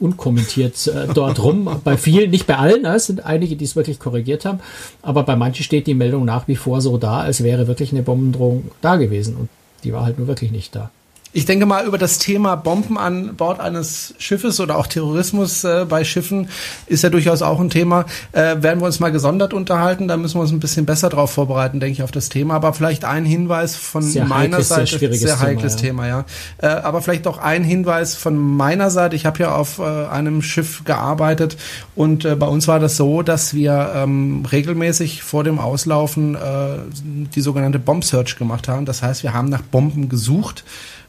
unkommentiert 0.00 0.86
äh, 0.86 1.06
dort 1.14 1.42
rum. 1.42 1.68
Bei 1.84 1.96
vielen, 1.96 2.30
nicht 2.30 2.46
bei 2.46 2.56
allen, 2.56 2.84
es 2.84 3.06
sind 3.06 3.24
einige, 3.24 3.56
die 3.56 3.64
es 3.64 3.76
wirklich 3.76 3.98
korrigiert 3.98 4.44
haben, 4.44 4.60
aber 5.02 5.22
bei 5.22 5.36
manchen 5.36 5.64
steht 5.64 5.86
die 5.86 5.94
Meldung 5.94 6.24
nach 6.24 6.48
wie 6.48 6.56
vor 6.56 6.80
so 6.80 6.98
da, 6.98 7.20
als 7.20 7.42
wäre 7.42 7.66
wirklich 7.66 7.92
eine 7.92 8.02
Bombendrohung 8.02 8.70
da 8.80 8.96
gewesen. 8.96 9.36
Und 9.36 9.48
die 9.84 9.92
war 9.92 10.04
halt 10.04 10.18
nur 10.18 10.26
wirklich 10.26 10.50
nicht 10.50 10.74
da. 10.74 10.90
Ich 11.36 11.44
denke 11.44 11.66
mal, 11.66 11.84
über 11.84 11.98
das 11.98 12.16
Thema 12.18 12.56
Bomben 12.56 12.96
an 12.96 13.36
Bord 13.36 13.60
eines 13.60 14.14
Schiffes 14.16 14.58
oder 14.58 14.78
auch 14.78 14.86
Terrorismus 14.86 15.64
äh, 15.64 15.84
bei 15.86 16.02
Schiffen 16.02 16.48
ist 16.86 17.02
ja 17.02 17.10
durchaus 17.10 17.42
auch 17.42 17.60
ein 17.60 17.68
Thema. 17.68 18.06
Äh, 18.32 18.62
werden 18.62 18.80
wir 18.80 18.86
uns 18.86 19.00
mal 19.00 19.12
gesondert 19.12 19.52
unterhalten, 19.52 20.08
da 20.08 20.16
müssen 20.16 20.36
wir 20.36 20.40
uns 20.40 20.52
ein 20.52 20.60
bisschen 20.60 20.86
besser 20.86 21.10
drauf 21.10 21.32
vorbereiten, 21.32 21.78
denke 21.78 21.92
ich, 21.92 22.02
auf 22.02 22.10
das 22.10 22.30
Thema. 22.30 22.54
Aber 22.54 22.72
vielleicht 22.72 23.04
ein 23.04 23.26
Hinweis 23.26 23.76
von 23.76 24.00
sehr 24.00 24.24
meiner 24.24 24.56
heikles, 24.56 24.68
Seite. 24.68 24.98
Sehr, 24.98 25.12
sehr 25.12 25.40
heikles 25.40 25.76
Thema, 25.76 26.04
Thema 26.04 26.08
ja. 26.08 26.24
Äh, 26.56 26.68
aber 26.68 27.02
vielleicht 27.02 27.26
auch 27.26 27.36
ein 27.36 27.64
Hinweis 27.64 28.14
von 28.14 28.38
meiner 28.38 28.88
Seite. 28.88 29.14
Ich 29.14 29.26
habe 29.26 29.38
ja 29.40 29.54
auf 29.54 29.78
äh, 29.78 29.82
einem 29.82 30.40
Schiff 30.40 30.84
gearbeitet 30.86 31.58
und 31.94 32.24
äh, 32.24 32.34
bei 32.34 32.46
uns 32.46 32.66
war 32.66 32.80
das 32.80 32.96
so, 32.96 33.20
dass 33.20 33.52
wir 33.52 33.92
ähm, 33.94 34.46
regelmäßig 34.50 35.22
vor 35.22 35.44
dem 35.44 35.58
Auslaufen 35.58 36.34
äh, 36.34 36.38
die 37.34 37.42
sogenannte 37.42 37.78
Bomb 37.78 38.04
Search 38.04 38.38
gemacht 38.38 38.68
haben. 38.68 38.86
Das 38.86 39.02
heißt, 39.02 39.22
wir 39.22 39.34
haben 39.34 39.50
nach 39.50 39.60
Bomben 39.60 40.08
gesucht 40.08 40.64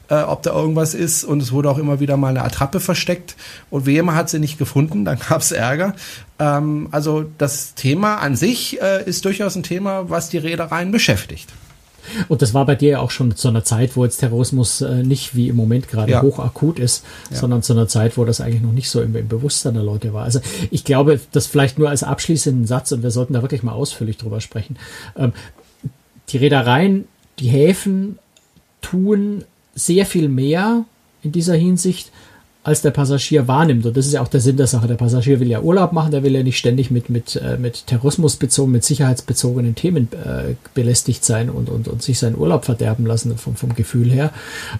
äh, 0.08 0.22
ob 0.22 0.42
da 0.42 0.52
irgendwas 0.52 0.94
ist. 0.94 1.24
Und 1.24 1.42
es 1.42 1.52
wurde 1.52 1.70
auch 1.70 1.78
immer 1.78 2.00
wieder 2.00 2.16
mal 2.16 2.28
eine 2.28 2.44
Attrappe 2.44 2.80
versteckt. 2.80 3.36
Und 3.70 3.86
wie 3.86 3.96
immer 3.96 4.14
hat 4.14 4.30
sie 4.30 4.38
nicht 4.38 4.58
gefunden, 4.58 5.04
dann 5.04 5.18
gab 5.18 5.40
es 5.40 5.52
Ärger. 5.52 5.94
Ähm, 6.38 6.88
also 6.90 7.24
das 7.38 7.74
Thema 7.74 8.16
an 8.16 8.36
sich 8.36 8.80
äh, 8.80 9.04
ist 9.04 9.24
durchaus 9.24 9.56
ein 9.56 9.62
Thema, 9.62 10.10
was 10.10 10.28
die 10.28 10.38
Reedereien 10.38 10.90
beschäftigt. 10.90 11.48
Und 12.28 12.42
das 12.42 12.54
war 12.54 12.64
bei 12.64 12.74
dir 12.74 12.90
ja 12.90 12.98
auch 13.00 13.10
schon 13.10 13.36
zu 13.36 13.48
einer 13.48 13.64
Zeit, 13.64 13.96
wo 13.96 14.04
jetzt 14.04 14.18
Terrorismus 14.18 14.80
äh, 14.80 15.02
nicht 15.02 15.34
wie 15.34 15.48
im 15.48 15.56
Moment 15.56 15.88
gerade 15.88 16.12
ja. 16.12 16.22
hochakut 16.22 16.78
ist, 16.78 17.04
ja. 17.30 17.36
sondern 17.36 17.62
zu 17.62 17.72
einer 17.72 17.88
Zeit, 17.88 18.16
wo 18.16 18.24
das 18.24 18.40
eigentlich 18.40 18.62
noch 18.62 18.72
nicht 18.72 18.88
so 18.88 19.02
im, 19.02 19.14
im, 19.14 19.28
Bewusstsein 19.28 19.74
der 19.74 19.82
Leute 19.82 20.14
war. 20.14 20.24
Also 20.24 20.40
ich 20.70 20.84
glaube, 20.84 21.20
das 21.32 21.46
vielleicht 21.46 21.78
nur 21.78 21.90
als 21.90 22.02
abschließenden 22.02 22.66
Satz, 22.66 22.92
und 22.92 23.02
wir 23.02 23.10
sollten 23.10 23.34
da 23.34 23.42
wirklich 23.42 23.62
mal 23.62 23.72
ausführlich 23.72 24.16
drüber 24.16 24.40
sprechen. 24.40 24.78
Ähm, 25.16 25.32
die 26.30 26.38
Reedereien, 26.38 27.06
die 27.38 27.48
Häfen 27.48 28.18
tun 28.80 29.44
sehr 29.78 30.06
viel 30.06 30.28
mehr 30.28 30.84
in 31.22 31.32
dieser 31.32 31.54
Hinsicht, 31.54 32.10
als 32.64 32.82
der 32.82 32.90
Passagier 32.90 33.48
wahrnimmt. 33.48 33.86
Und 33.86 33.96
das 33.96 34.06
ist 34.06 34.12
ja 34.12 34.20
auch 34.20 34.28
der 34.28 34.40
Sinn 34.40 34.58
der 34.58 34.66
Sache. 34.66 34.88
Der 34.88 34.96
Passagier 34.96 35.40
will 35.40 35.48
ja 35.48 35.62
Urlaub 35.62 35.92
machen, 35.92 36.10
der 36.10 36.22
will 36.22 36.34
ja 36.34 36.42
nicht 36.42 36.58
ständig 36.58 36.90
mit, 36.90 37.08
mit, 37.08 37.36
äh, 37.36 37.56
mit 37.56 37.86
terrorismusbezogenen, 37.86 38.72
mit 38.74 38.84
sicherheitsbezogenen 38.84 39.74
Themen 39.74 40.08
äh, 40.12 40.54
belästigt 40.74 41.24
sein 41.24 41.48
und, 41.48 41.70
und, 41.70 41.88
und 41.88 42.02
sich 42.02 42.18
seinen 42.18 42.36
Urlaub 42.36 42.66
verderben 42.66 43.06
lassen 43.06 43.38
vom, 43.38 43.56
vom 43.56 43.74
Gefühl 43.74 44.10
her. 44.10 44.32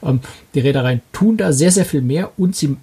Ähm, 0.03 0.21
die 0.55 0.61
Reedereien 0.61 1.01
tun 1.13 1.39
da 1.39 1.53
sehr, 1.53 1.71
sehr 1.71 1.87
viel 1.87 2.03
mehr 2.03 2.31
und 2.37 2.55
sie 2.57 2.77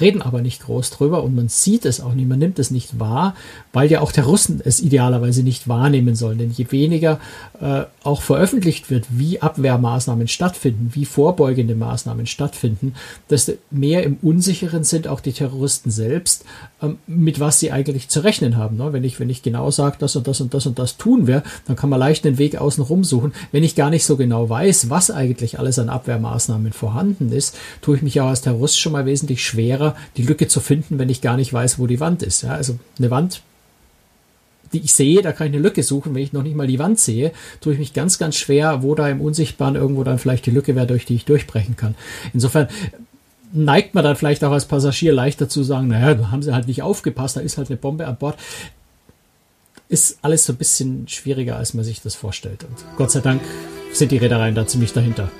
reden 0.00 0.22
aber 0.22 0.40
nicht 0.40 0.62
groß 0.62 0.90
drüber 0.90 1.22
und 1.22 1.34
man 1.34 1.48
sieht 1.48 1.84
es 1.84 2.00
auch 2.00 2.14
nicht, 2.14 2.28
man 2.28 2.38
nimmt 2.38 2.58
es 2.58 2.70
nicht 2.70 2.98
wahr, 2.98 3.34
weil 3.72 3.90
ja 3.90 4.00
auch 4.00 4.12
der 4.12 4.24
Russen 4.24 4.60
es 4.64 4.80
idealerweise 4.80 5.42
nicht 5.42 5.68
wahrnehmen 5.68 6.14
sollen. 6.14 6.38
Denn 6.38 6.50
je 6.50 6.66
weniger 6.70 7.20
äh, 7.60 7.84
auch 8.04 8.22
veröffentlicht 8.22 8.90
wird, 8.90 9.06
wie 9.10 9.40
Abwehrmaßnahmen 9.40 10.28
stattfinden, 10.28 10.90
wie 10.94 11.06
vorbeugende 11.06 11.74
Maßnahmen 11.74 12.26
stattfinden, 12.26 12.94
desto 13.30 13.54
mehr 13.70 14.02
im 14.02 14.18
Unsicheren 14.20 14.84
sind 14.84 15.08
auch 15.08 15.20
die 15.20 15.32
Terroristen 15.32 15.90
selbst, 15.90 16.44
ähm, 16.82 16.98
mit 17.06 17.40
was 17.40 17.60
sie 17.60 17.72
eigentlich 17.72 18.08
zu 18.08 18.20
rechnen 18.20 18.56
haben. 18.56 18.76
Ne? 18.76 18.92
Wenn 18.92 19.04
ich, 19.04 19.20
wenn 19.20 19.30
ich 19.30 19.42
genau 19.42 19.70
sage, 19.70 19.96
das 19.98 20.16
und 20.16 20.28
das 20.28 20.40
und 20.40 20.52
das 20.52 20.66
und 20.66 20.78
das 20.78 20.98
tun 20.98 21.26
wir, 21.26 21.42
dann 21.66 21.76
kann 21.76 21.88
man 21.90 21.98
leicht 21.98 22.24
den 22.24 22.38
Weg 22.38 22.56
außen 22.56 22.84
rum 22.84 23.04
suchen. 23.04 23.32
Wenn 23.52 23.64
ich 23.64 23.74
gar 23.74 23.90
nicht 23.90 24.04
so 24.04 24.16
genau 24.16 24.48
weiß, 24.48 24.90
was 24.90 25.10
eigentlich 25.10 25.58
alles 25.58 25.78
an 25.78 25.88
Abwehrmaßnahmen 25.88 26.72
vorhanden 26.72 27.32
ist, 27.32 27.56
tue 27.80 27.96
ich 27.96 28.02
mich 28.02 28.14
ja 28.14 28.28
als 28.28 28.42
Terrorist 28.42 28.78
schon 28.78 28.92
mal 28.92 29.06
wesentlich 29.06 29.44
schwerer, 29.44 29.96
die 30.18 30.24
Lücke 30.24 30.46
zu 30.46 30.60
finden, 30.60 30.98
wenn 30.98 31.08
ich 31.08 31.22
gar 31.22 31.36
nicht 31.36 31.52
weiß, 31.52 31.78
wo 31.78 31.86
die 31.86 32.00
Wand 32.00 32.22
ist. 32.22 32.44
Also 32.44 32.78
eine 32.98 33.10
Wand 33.10 33.42
die 34.74 34.80
ich 34.80 34.92
sehe, 34.92 35.22
da 35.22 35.32
kann 35.32 35.46
ich 35.46 35.52
eine 35.54 35.62
Lücke 35.62 35.82
suchen. 35.82 36.14
Wenn 36.14 36.22
ich 36.22 36.32
noch 36.32 36.42
nicht 36.42 36.56
mal 36.56 36.66
die 36.66 36.78
Wand 36.78 36.98
sehe, 36.98 37.32
tue 37.60 37.72
ich 37.72 37.78
mich 37.78 37.94
ganz, 37.94 38.18
ganz 38.18 38.36
schwer, 38.36 38.82
wo 38.82 38.94
da 38.94 39.08
im 39.08 39.20
Unsichtbaren 39.20 39.76
irgendwo 39.76 40.04
dann 40.04 40.18
vielleicht 40.18 40.46
die 40.46 40.50
Lücke 40.50 40.74
wäre, 40.74 40.86
durch 40.86 41.06
die 41.06 41.14
ich 41.14 41.24
durchbrechen 41.24 41.76
kann. 41.76 41.94
Insofern 42.32 42.68
neigt 43.52 43.94
man 43.94 44.04
dann 44.04 44.16
vielleicht 44.16 44.42
auch 44.44 44.52
als 44.52 44.66
Passagier 44.66 45.12
leichter 45.12 45.48
zu 45.48 45.62
sagen, 45.62 45.88
naja, 45.88 46.14
da 46.14 46.30
haben 46.30 46.42
sie 46.42 46.52
halt 46.52 46.66
nicht 46.66 46.82
aufgepasst, 46.82 47.36
da 47.36 47.40
ist 47.40 47.56
halt 47.56 47.70
eine 47.70 47.76
Bombe 47.76 48.06
an 48.06 48.16
Bord. 48.16 48.36
Ist 49.88 50.18
alles 50.22 50.44
so 50.44 50.52
ein 50.52 50.56
bisschen 50.56 51.06
schwieriger, 51.08 51.56
als 51.56 51.72
man 51.72 51.84
sich 51.84 52.02
das 52.02 52.16
vorstellt. 52.16 52.64
Und 52.64 52.76
Gott 52.96 53.12
sei 53.12 53.20
Dank 53.20 53.40
sind 53.92 54.10
die 54.10 54.16
Reedereien 54.16 54.54
da 54.54 54.66
ziemlich 54.66 54.92
dahinter. 54.92 55.30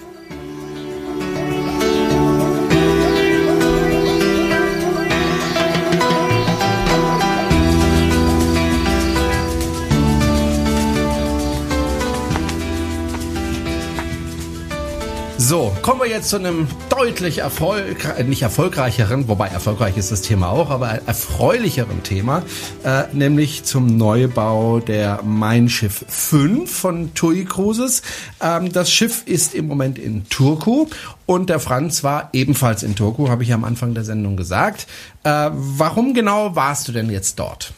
So, 15.47 15.77
kommen 15.83 16.01
wir 16.01 16.09
jetzt 16.09 16.31
zu 16.31 16.37
einem 16.37 16.67
deutlich 16.89 17.41
erfolg 17.41 18.27
nicht 18.27 18.41
erfolgreicheren, 18.41 19.29
wobei 19.29 19.49
erfolgreich 19.49 19.99
ist 19.99 20.11
das 20.11 20.23
Thema 20.23 20.49
auch, 20.49 20.71
aber 20.71 20.89
erfreulicheren 21.05 22.03
Thema, 22.03 22.43
äh, 22.83 23.03
nämlich 23.13 23.63
zum 23.65 23.99
Neubau 23.99 24.81
der 24.81 25.21
Mein 25.23 25.69
Schiff 25.69 26.03
5 26.09 26.75
von 26.75 27.13
TUI 27.13 27.45
Cruises. 27.45 28.01
Ähm, 28.41 28.73
das 28.73 28.91
Schiff 28.91 29.25
ist 29.27 29.55
im 29.55 29.67
Moment 29.67 29.99
in 29.99 30.27
Turku 30.31 30.87
und 31.27 31.51
der 31.51 31.61
Franz 31.61 32.03
war 32.03 32.31
ebenfalls 32.33 32.83
in 32.83 32.97
Turku, 32.97 33.29
habe 33.29 33.43
ich 33.43 33.53
am 33.53 33.65
Anfang 33.65 33.93
der 33.93 34.05
Sendung 34.05 34.39
gesagt. 34.39 34.87
Äh, 35.25 35.51
warum 35.53 36.15
genau 36.15 36.57
warst 36.57 36.89
du 36.89 36.93
denn 36.93 37.11
jetzt 37.11 37.39
dort? 37.39 37.75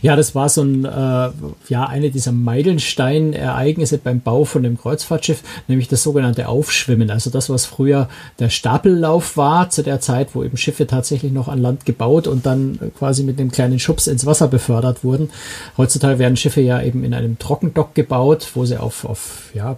Ja, 0.00 0.16
das 0.16 0.34
war 0.34 0.48
so 0.48 0.62
ein, 0.62 0.84
äh, 0.84 1.30
ja, 1.68 1.86
eine 1.86 2.10
dieser 2.10 2.32
Meilenstein-Ereignisse 2.32 3.98
beim 3.98 4.20
Bau 4.20 4.44
von 4.44 4.62
dem 4.62 4.78
Kreuzfahrtschiff, 4.78 5.42
nämlich 5.68 5.88
das 5.88 6.02
sogenannte 6.02 6.48
Aufschwimmen. 6.48 7.10
Also 7.10 7.30
das, 7.30 7.50
was 7.50 7.66
früher 7.66 8.08
der 8.38 8.50
Stapellauf 8.50 9.36
war, 9.36 9.70
zu 9.70 9.82
der 9.82 10.00
Zeit, 10.00 10.34
wo 10.34 10.42
eben 10.42 10.56
Schiffe 10.56 10.86
tatsächlich 10.86 11.32
noch 11.32 11.48
an 11.48 11.60
Land 11.60 11.86
gebaut 11.86 12.26
und 12.26 12.46
dann 12.46 12.78
quasi 12.98 13.22
mit 13.22 13.38
einem 13.38 13.50
kleinen 13.50 13.78
Schubs 13.78 14.06
ins 14.06 14.26
Wasser 14.26 14.48
befördert 14.48 15.04
wurden. 15.04 15.30
Heutzutage 15.76 16.18
werden 16.18 16.36
Schiffe 16.36 16.60
ja 16.60 16.82
eben 16.82 17.04
in 17.04 17.14
einem 17.14 17.38
Trockendock 17.38 17.94
gebaut, 17.94 18.48
wo 18.54 18.64
sie 18.64 18.78
auf, 18.78 19.04
auf 19.04 19.50
ja, 19.54 19.76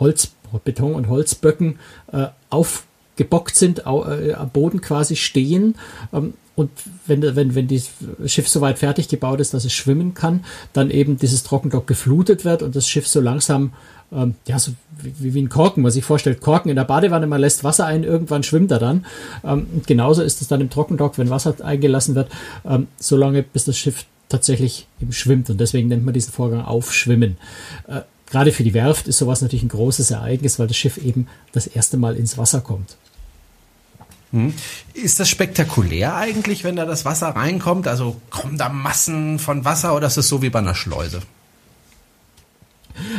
Holz, 0.00 0.32
Beton 0.64 0.94
und 0.94 1.08
Holzböcken 1.08 1.78
äh, 2.12 2.26
aufgebockt 3.18 3.56
sind, 3.56 3.80
äh, 3.80 4.32
am 4.32 4.50
Boden 4.50 4.80
quasi 4.80 5.16
stehen. 5.16 5.74
Ähm, 6.12 6.34
und 6.54 6.70
wenn, 7.06 7.22
wenn, 7.36 7.54
wenn 7.54 7.68
das 7.68 7.90
Schiff 8.26 8.48
so 8.48 8.60
weit 8.60 8.80
fertig 8.80 9.08
gebaut 9.08 9.40
ist, 9.40 9.54
dass 9.54 9.64
es 9.64 9.72
schwimmen 9.72 10.14
kann, 10.14 10.44
dann 10.72 10.90
eben 10.90 11.16
dieses 11.16 11.44
Trockendock 11.44 11.86
geflutet 11.86 12.44
wird 12.44 12.62
und 12.62 12.74
das 12.74 12.88
Schiff 12.88 13.06
so 13.06 13.20
langsam, 13.20 13.72
ähm, 14.10 14.34
ja, 14.46 14.58
so 14.58 14.72
wie, 15.00 15.34
wie 15.34 15.42
ein 15.42 15.50
Korken, 15.50 15.84
was 15.84 15.94
sich 15.94 16.04
vorstellt, 16.04 16.40
Korken 16.40 16.68
in 16.68 16.76
der 16.76 16.84
Badewanne, 16.84 17.28
man 17.28 17.40
lässt 17.40 17.62
Wasser 17.62 17.86
ein, 17.86 18.02
irgendwann 18.02 18.42
schwimmt 18.42 18.72
er 18.72 18.80
dann. 18.80 19.06
Ähm, 19.44 19.66
und 19.72 19.86
genauso 19.86 20.22
ist 20.22 20.42
es 20.42 20.48
dann 20.48 20.60
im 20.60 20.70
Trockendock, 20.70 21.16
wenn 21.18 21.30
Wasser 21.30 21.54
eingelassen 21.62 22.16
wird, 22.16 22.28
ähm, 22.64 22.88
so 22.98 23.16
lange 23.16 23.44
bis 23.44 23.64
das 23.64 23.78
Schiff 23.78 24.04
tatsächlich 24.28 24.88
eben 25.00 25.12
schwimmt. 25.12 25.50
Und 25.50 25.60
deswegen 25.60 25.88
nennt 25.88 26.04
man 26.04 26.14
diesen 26.14 26.32
Vorgang 26.32 26.62
Aufschwimmen. 26.62 27.36
Äh, 27.86 28.00
gerade 28.30 28.50
für 28.50 28.64
die 28.64 28.74
Werft 28.74 29.06
ist 29.06 29.18
sowas 29.18 29.42
natürlich 29.42 29.62
ein 29.62 29.68
großes 29.68 30.10
Ereignis, 30.10 30.58
weil 30.58 30.66
das 30.66 30.76
Schiff 30.76 30.98
eben 30.98 31.28
das 31.52 31.68
erste 31.68 31.96
Mal 31.96 32.16
ins 32.16 32.36
Wasser 32.36 32.60
kommt. 32.60 32.96
Hm. 34.32 34.52
Ist 34.94 35.20
das 35.20 35.28
spektakulär 35.28 36.14
eigentlich, 36.14 36.64
wenn 36.64 36.76
da 36.76 36.84
das 36.84 37.04
Wasser 37.04 37.28
reinkommt? 37.28 37.88
Also 37.88 38.16
kommen 38.30 38.58
da 38.58 38.68
Massen 38.68 39.38
von 39.38 39.64
Wasser 39.64 39.94
oder 39.96 40.06
ist 40.06 40.18
es 40.18 40.28
so 40.28 40.42
wie 40.42 40.50
bei 40.50 40.58
einer 40.58 40.74
Schleuse? 40.74 41.22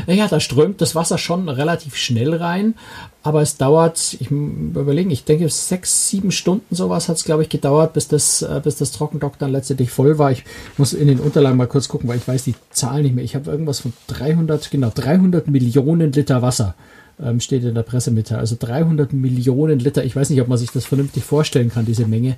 Naja, 0.07 0.27
da 0.27 0.39
strömt 0.39 0.81
das 0.81 0.93
Wasser 0.95 1.17
schon 1.17 1.47
relativ 1.47 1.95
schnell 1.95 2.33
rein, 2.35 2.75
aber 3.23 3.41
es 3.41 3.57
dauert, 3.57 4.17
ich 4.19 4.29
überlege, 4.29 5.11
ich 5.11 5.23
denke 5.23 5.47
sechs, 5.49 6.09
sieben 6.09 6.31
Stunden 6.31 6.75
sowas 6.75 7.07
hat 7.07 7.17
es, 7.17 7.23
glaube 7.23 7.43
ich, 7.43 7.49
gedauert, 7.49 7.93
bis 7.93 8.07
das, 8.07 8.41
äh, 8.41 8.59
bis 8.63 8.75
das 8.77 8.91
Trockendock 8.91 9.37
dann 9.39 9.51
letztendlich 9.51 9.91
voll 9.91 10.17
war. 10.17 10.31
Ich 10.31 10.43
muss 10.77 10.93
in 10.93 11.07
den 11.07 11.19
Unterlagen 11.19 11.57
mal 11.57 11.67
kurz 11.67 11.87
gucken, 11.87 12.09
weil 12.09 12.17
ich 12.17 12.27
weiß 12.27 12.43
die 12.43 12.55
Zahl 12.71 13.03
nicht 13.03 13.15
mehr. 13.15 13.23
Ich 13.23 13.35
habe 13.35 13.49
irgendwas 13.49 13.79
von 13.79 13.93
300, 14.07 14.69
genau, 14.69 14.91
300 14.93 15.47
Millionen 15.47 16.11
Liter 16.11 16.41
Wasser 16.41 16.75
ähm, 17.21 17.39
steht 17.39 17.63
in 17.63 17.75
der 17.75 17.83
Pressemitteilung. 17.83 18.41
Also 18.41 18.55
300 18.59 19.13
Millionen 19.13 19.79
Liter. 19.79 20.03
Ich 20.03 20.15
weiß 20.15 20.29
nicht, 20.29 20.41
ob 20.41 20.47
man 20.47 20.57
sich 20.57 20.71
das 20.71 20.85
vernünftig 20.85 21.23
vorstellen 21.23 21.69
kann, 21.69 21.85
diese 21.85 22.05
Menge. 22.05 22.35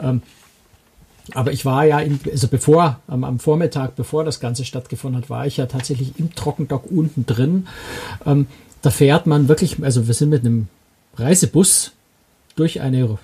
Ähm, 0.00 0.22
aber 1.34 1.52
ich 1.52 1.64
war 1.64 1.84
ja, 1.84 2.00
in, 2.00 2.18
also 2.30 2.48
bevor, 2.48 3.00
am, 3.06 3.24
am, 3.24 3.38
Vormittag, 3.38 3.96
bevor 3.96 4.24
das 4.24 4.40
Ganze 4.40 4.64
stattgefunden 4.64 5.20
hat, 5.20 5.30
war 5.30 5.46
ich 5.46 5.58
ja 5.58 5.66
tatsächlich 5.66 6.18
im 6.18 6.34
Trockendock 6.34 6.90
unten 6.90 7.26
drin. 7.26 7.66
Ähm, 8.24 8.46
da 8.82 8.90
fährt 8.90 9.26
man 9.26 9.48
wirklich, 9.48 9.82
also 9.82 10.06
wir 10.06 10.14
sind 10.14 10.30
mit 10.30 10.44
einem 10.44 10.68
Reisebus 11.16 11.92
durch 12.56 12.80
eine, 12.80 13.18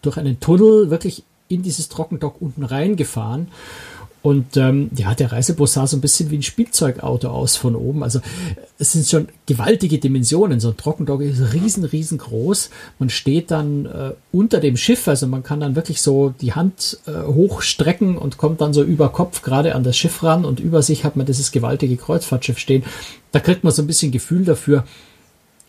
durch 0.00 0.16
einen 0.16 0.40
Tunnel 0.40 0.90
wirklich 0.90 1.24
in 1.48 1.62
dieses 1.62 1.88
Trockendock 1.88 2.40
unten 2.40 2.64
reingefahren. 2.64 3.48
Und 4.22 4.56
ähm, 4.56 4.88
ja, 4.96 5.14
der 5.14 5.32
Reisebus 5.32 5.72
sah 5.72 5.86
so 5.88 5.96
ein 5.96 6.00
bisschen 6.00 6.30
wie 6.30 6.38
ein 6.38 6.42
Spielzeugauto 6.42 7.28
aus 7.28 7.56
von 7.56 7.74
oben. 7.74 8.04
Also 8.04 8.20
es 8.78 8.92
sind 8.92 9.06
schon 9.08 9.28
gewaltige 9.46 9.98
Dimensionen. 9.98 10.60
So 10.60 10.68
ein 10.68 10.76
Trockendock 10.76 11.22
ist 11.22 11.52
riesen, 11.52 11.84
riesengroß. 11.84 12.70
Man 13.00 13.10
steht 13.10 13.50
dann 13.50 13.86
äh, 13.86 14.12
unter 14.30 14.60
dem 14.60 14.76
Schiff, 14.76 15.08
also 15.08 15.26
man 15.26 15.42
kann 15.42 15.58
dann 15.58 15.74
wirklich 15.74 16.00
so 16.00 16.32
die 16.40 16.52
Hand 16.52 16.98
äh, 17.06 17.26
hochstrecken 17.26 18.16
und 18.16 18.38
kommt 18.38 18.60
dann 18.60 18.72
so 18.72 18.84
über 18.84 19.08
Kopf 19.08 19.42
gerade 19.42 19.74
an 19.74 19.82
das 19.82 19.96
Schiff 19.96 20.22
ran 20.22 20.44
und 20.44 20.60
über 20.60 20.82
sich 20.82 21.04
hat 21.04 21.16
man 21.16 21.26
dieses 21.26 21.50
gewaltige 21.50 21.96
Kreuzfahrtschiff 21.96 22.58
stehen. 22.58 22.84
Da 23.32 23.40
kriegt 23.40 23.64
man 23.64 23.72
so 23.72 23.82
ein 23.82 23.88
bisschen 23.88 24.12
Gefühl 24.12 24.44
dafür, 24.44 24.84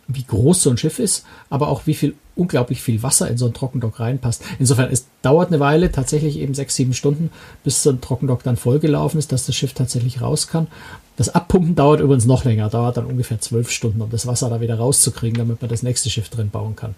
wie 0.07 0.23
groß 0.23 0.61
so 0.61 0.69
ein 0.69 0.77
Schiff 0.77 0.99
ist, 0.99 1.25
aber 1.49 1.69
auch 1.69 1.87
wie 1.87 1.95
viel 1.95 2.13
unglaublich 2.35 2.81
viel 2.81 3.03
Wasser 3.03 3.29
in 3.29 3.37
so 3.37 3.45
ein 3.45 3.53
Trockendock 3.53 3.99
reinpasst. 3.99 4.43
Insofern, 4.59 4.91
es 4.91 5.05
dauert 5.21 5.49
eine 5.49 5.59
Weile, 5.59 5.91
tatsächlich 5.91 6.37
eben 6.39 6.53
sechs, 6.53 6.75
sieben 6.75 6.93
Stunden, 6.93 7.29
bis 7.63 7.83
so 7.83 7.91
ein 7.91 8.01
Trockendock 8.01 8.43
dann 8.43 8.57
vollgelaufen 8.57 9.19
ist, 9.19 9.31
dass 9.31 9.45
das 9.45 9.55
Schiff 9.55 9.73
tatsächlich 9.73 10.21
raus 10.21 10.47
kann. 10.47 10.67
Das 11.15 11.29
Abpumpen 11.29 11.75
dauert 11.75 12.01
übrigens 12.01 12.25
noch 12.25 12.43
länger, 12.43 12.69
dauert 12.69 12.97
dann 12.97 13.05
ungefähr 13.05 13.39
zwölf 13.39 13.69
Stunden, 13.69 14.01
um 14.01 14.09
das 14.09 14.25
Wasser 14.25 14.49
da 14.49 14.61
wieder 14.61 14.75
rauszukriegen, 14.75 15.37
damit 15.37 15.61
man 15.61 15.69
das 15.69 15.83
nächste 15.83 16.09
Schiff 16.09 16.29
drin 16.29 16.49
bauen 16.49 16.75
kann. 16.75 16.95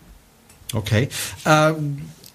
Okay. 0.73 1.09
Äh, 1.43 1.73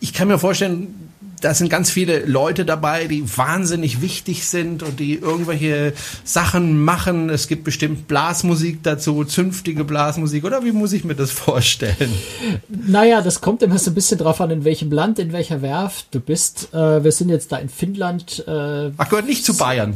ich 0.01 0.13
kann 0.13 0.29
mir 0.29 0.39
vorstellen, 0.39 1.10
da 1.41 1.55
sind 1.55 1.69
ganz 1.71 1.91
viele 1.91 2.25
Leute 2.27 2.65
dabei, 2.65 3.07
die 3.07 3.25
wahnsinnig 3.37 4.01
wichtig 4.01 4.47
sind 4.47 4.83
und 4.83 5.01
die 5.01 5.15
irgendwelche 5.15 5.93
Sachen 6.25 6.83
machen. 6.83 7.31
Es 7.31 7.49
gibt 7.49 7.65
bestimmt 7.65 8.09
Blasmusik 8.09 8.83
dazu, 8.83 9.25
zünftige 9.25 9.85
Blasmusik 9.85 10.45
oder 10.45 10.65
wie 10.65 10.73
muss 10.73 10.93
ich 10.93 11.05
mir 11.05 11.15
das 11.15 11.31
vorstellen? 11.31 12.13
Naja, 12.69 13.23
das 13.23 13.41
kommt 13.41 13.63
immer 13.63 13.79
so 13.79 13.91
ein 13.91 13.95
bisschen 13.95 14.19
drauf 14.19 14.41
an, 14.41 14.51
in 14.51 14.65
welchem 14.65 14.93
Land, 14.93 15.19
in 15.19 15.33
welcher 15.33 15.63
Werft 15.63 16.15
du 16.15 16.21
bist. 16.21 16.73
Äh, 16.73 17.03
wir 17.03 17.13
sind 17.13 17.29
jetzt 17.29 17.53
da 17.53 17.59
in 17.59 17.69
Finnland. 17.69 18.45
Äh, 18.47 18.91
Ach, 18.97 19.09
gehört 19.09 19.27
nicht 19.27 19.45
zu 19.45 19.57
Bayern. 19.57 19.95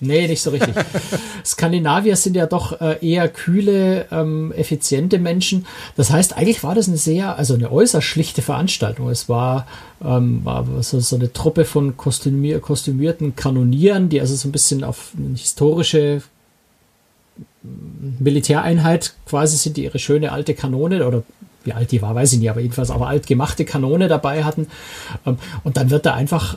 Nee, 0.00 0.26
nicht 0.26 0.40
so 0.40 0.50
richtig. 0.50 0.74
Skandinavier 1.44 2.16
sind 2.16 2.34
ja 2.34 2.46
doch 2.46 2.80
äh, 2.80 2.96
eher 3.06 3.28
kühle, 3.28 4.06
ähm, 4.10 4.50
effiziente 4.52 5.18
Menschen. 5.18 5.66
Das 5.96 6.10
heißt, 6.10 6.36
eigentlich 6.36 6.62
war 6.62 6.74
das 6.74 6.88
eine 6.88 6.96
sehr, 6.96 7.36
also 7.36 7.54
eine 7.54 7.70
äußerst 7.70 8.06
schlichte 8.06 8.40
Veranstaltung. 8.40 9.10
Es 9.10 9.28
war, 9.28 9.66
ähm, 10.02 10.44
war 10.44 10.66
so, 10.82 11.00
so 11.00 11.16
eine 11.16 11.32
Truppe 11.32 11.66
von 11.66 11.98
kostümier 11.98 12.60
kostümierten 12.60 13.36
Kanonieren, 13.36 14.08
die 14.08 14.20
also 14.20 14.34
so 14.34 14.48
ein 14.48 14.52
bisschen 14.52 14.84
auf 14.84 15.12
eine 15.18 15.36
historische 15.36 16.22
Militäreinheit 18.18 19.14
quasi 19.26 19.58
sind, 19.58 19.76
die 19.76 19.84
ihre 19.84 19.98
schöne 19.98 20.32
alte 20.32 20.54
Kanone 20.54 21.06
oder 21.06 21.22
wie 21.64 21.74
alt 21.74 21.92
die 21.92 22.00
war, 22.00 22.14
weiß 22.14 22.32
ich 22.32 22.38
nicht, 22.38 22.48
aber 22.48 22.60
jedenfalls 22.60 22.90
aber 22.90 23.08
alt 23.08 23.26
gemachte 23.26 23.66
Kanone 23.66 24.08
dabei 24.08 24.44
hatten. 24.44 24.68
Ähm, 25.26 25.36
und 25.62 25.76
dann 25.76 25.90
wird 25.90 26.06
da 26.06 26.14
einfach 26.14 26.56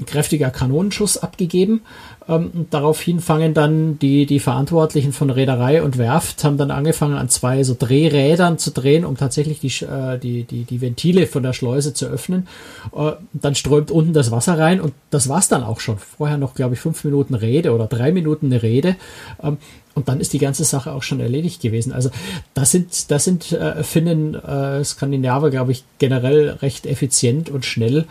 ein 0.00 0.06
kräftiger 0.06 0.50
Kanonenschuss 0.50 1.18
abgegeben. 1.18 1.82
Ähm, 2.28 2.66
daraufhin 2.70 3.20
fangen 3.20 3.54
dann 3.54 3.98
die, 3.98 4.26
die 4.26 4.40
Verantwortlichen 4.40 5.12
von 5.12 5.30
Reederei 5.30 5.82
und 5.82 5.98
Werft 5.98 6.42
haben 6.42 6.56
dann 6.56 6.70
angefangen 6.70 7.16
an 7.16 7.28
zwei 7.28 7.62
so 7.62 7.76
Drehrädern 7.78 8.58
zu 8.58 8.70
drehen, 8.70 9.04
um 9.04 9.16
tatsächlich 9.16 9.60
die, 9.60 9.84
äh, 9.84 10.18
die, 10.18 10.44
die, 10.44 10.64
die 10.64 10.80
Ventile 10.80 11.26
von 11.26 11.42
der 11.42 11.52
Schleuse 11.52 11.94
zu 11.94 12.06
öffnen. 12.06 12.48
Äh, 12.96 13.12
dann 13.32 13.54
strömt 13.54 13.90
unten 13.90 14.14
das 14.14 14.30
Wasser 14.30 14.58
rein 14.58 14.80
und 14.80 14.94
das 15.10 15.28
war's 15.28 15.48
dann 15.48 15.62
auch 15.62 15.80
schon. 15.80 15.98
Vorher 15.98 16.38
noch, 16.38 16.54
glaube 16.54 16.74
ich, 16.74 16.80
fünf 16.80 17.04
Minuten 17.04 17.34
Rede 17.34 17.72
oder 17.72 17.86
drei 17.86 18.10
Minuten 18.10 18.46
eine 18.46 18.62
Rede. 18.62 18.96
Ähm, 19.42 19.58
und 19.94 20.08
dann 20.08 20.20
ist 20.20 20.32
die 20.32 20.38
ganze 20.38 20.64
Sache 20.64 20.92
auch 20.92 21.02
schon 21.02 21.20
erledigt 21.20 21.62
gewesen. 21.62 21.92
Also 21.92 22.10
das 22.52 22.70
sind, 22.70 23.10
das 23.10 23.24
sind 23.24 23.52
äh, 23.52 23.82
Finnen, 23.84 24.34
äh, 24.34 24.84
Skandinavier, 24.84 25.50
glaube 25.50 25.72
ich, 25.72 25.84
generell 25.98 26.50
recht 26.50 26.86
effizient 26.86 27.48
und 27.48 27.64
schnell. 27.64 28.06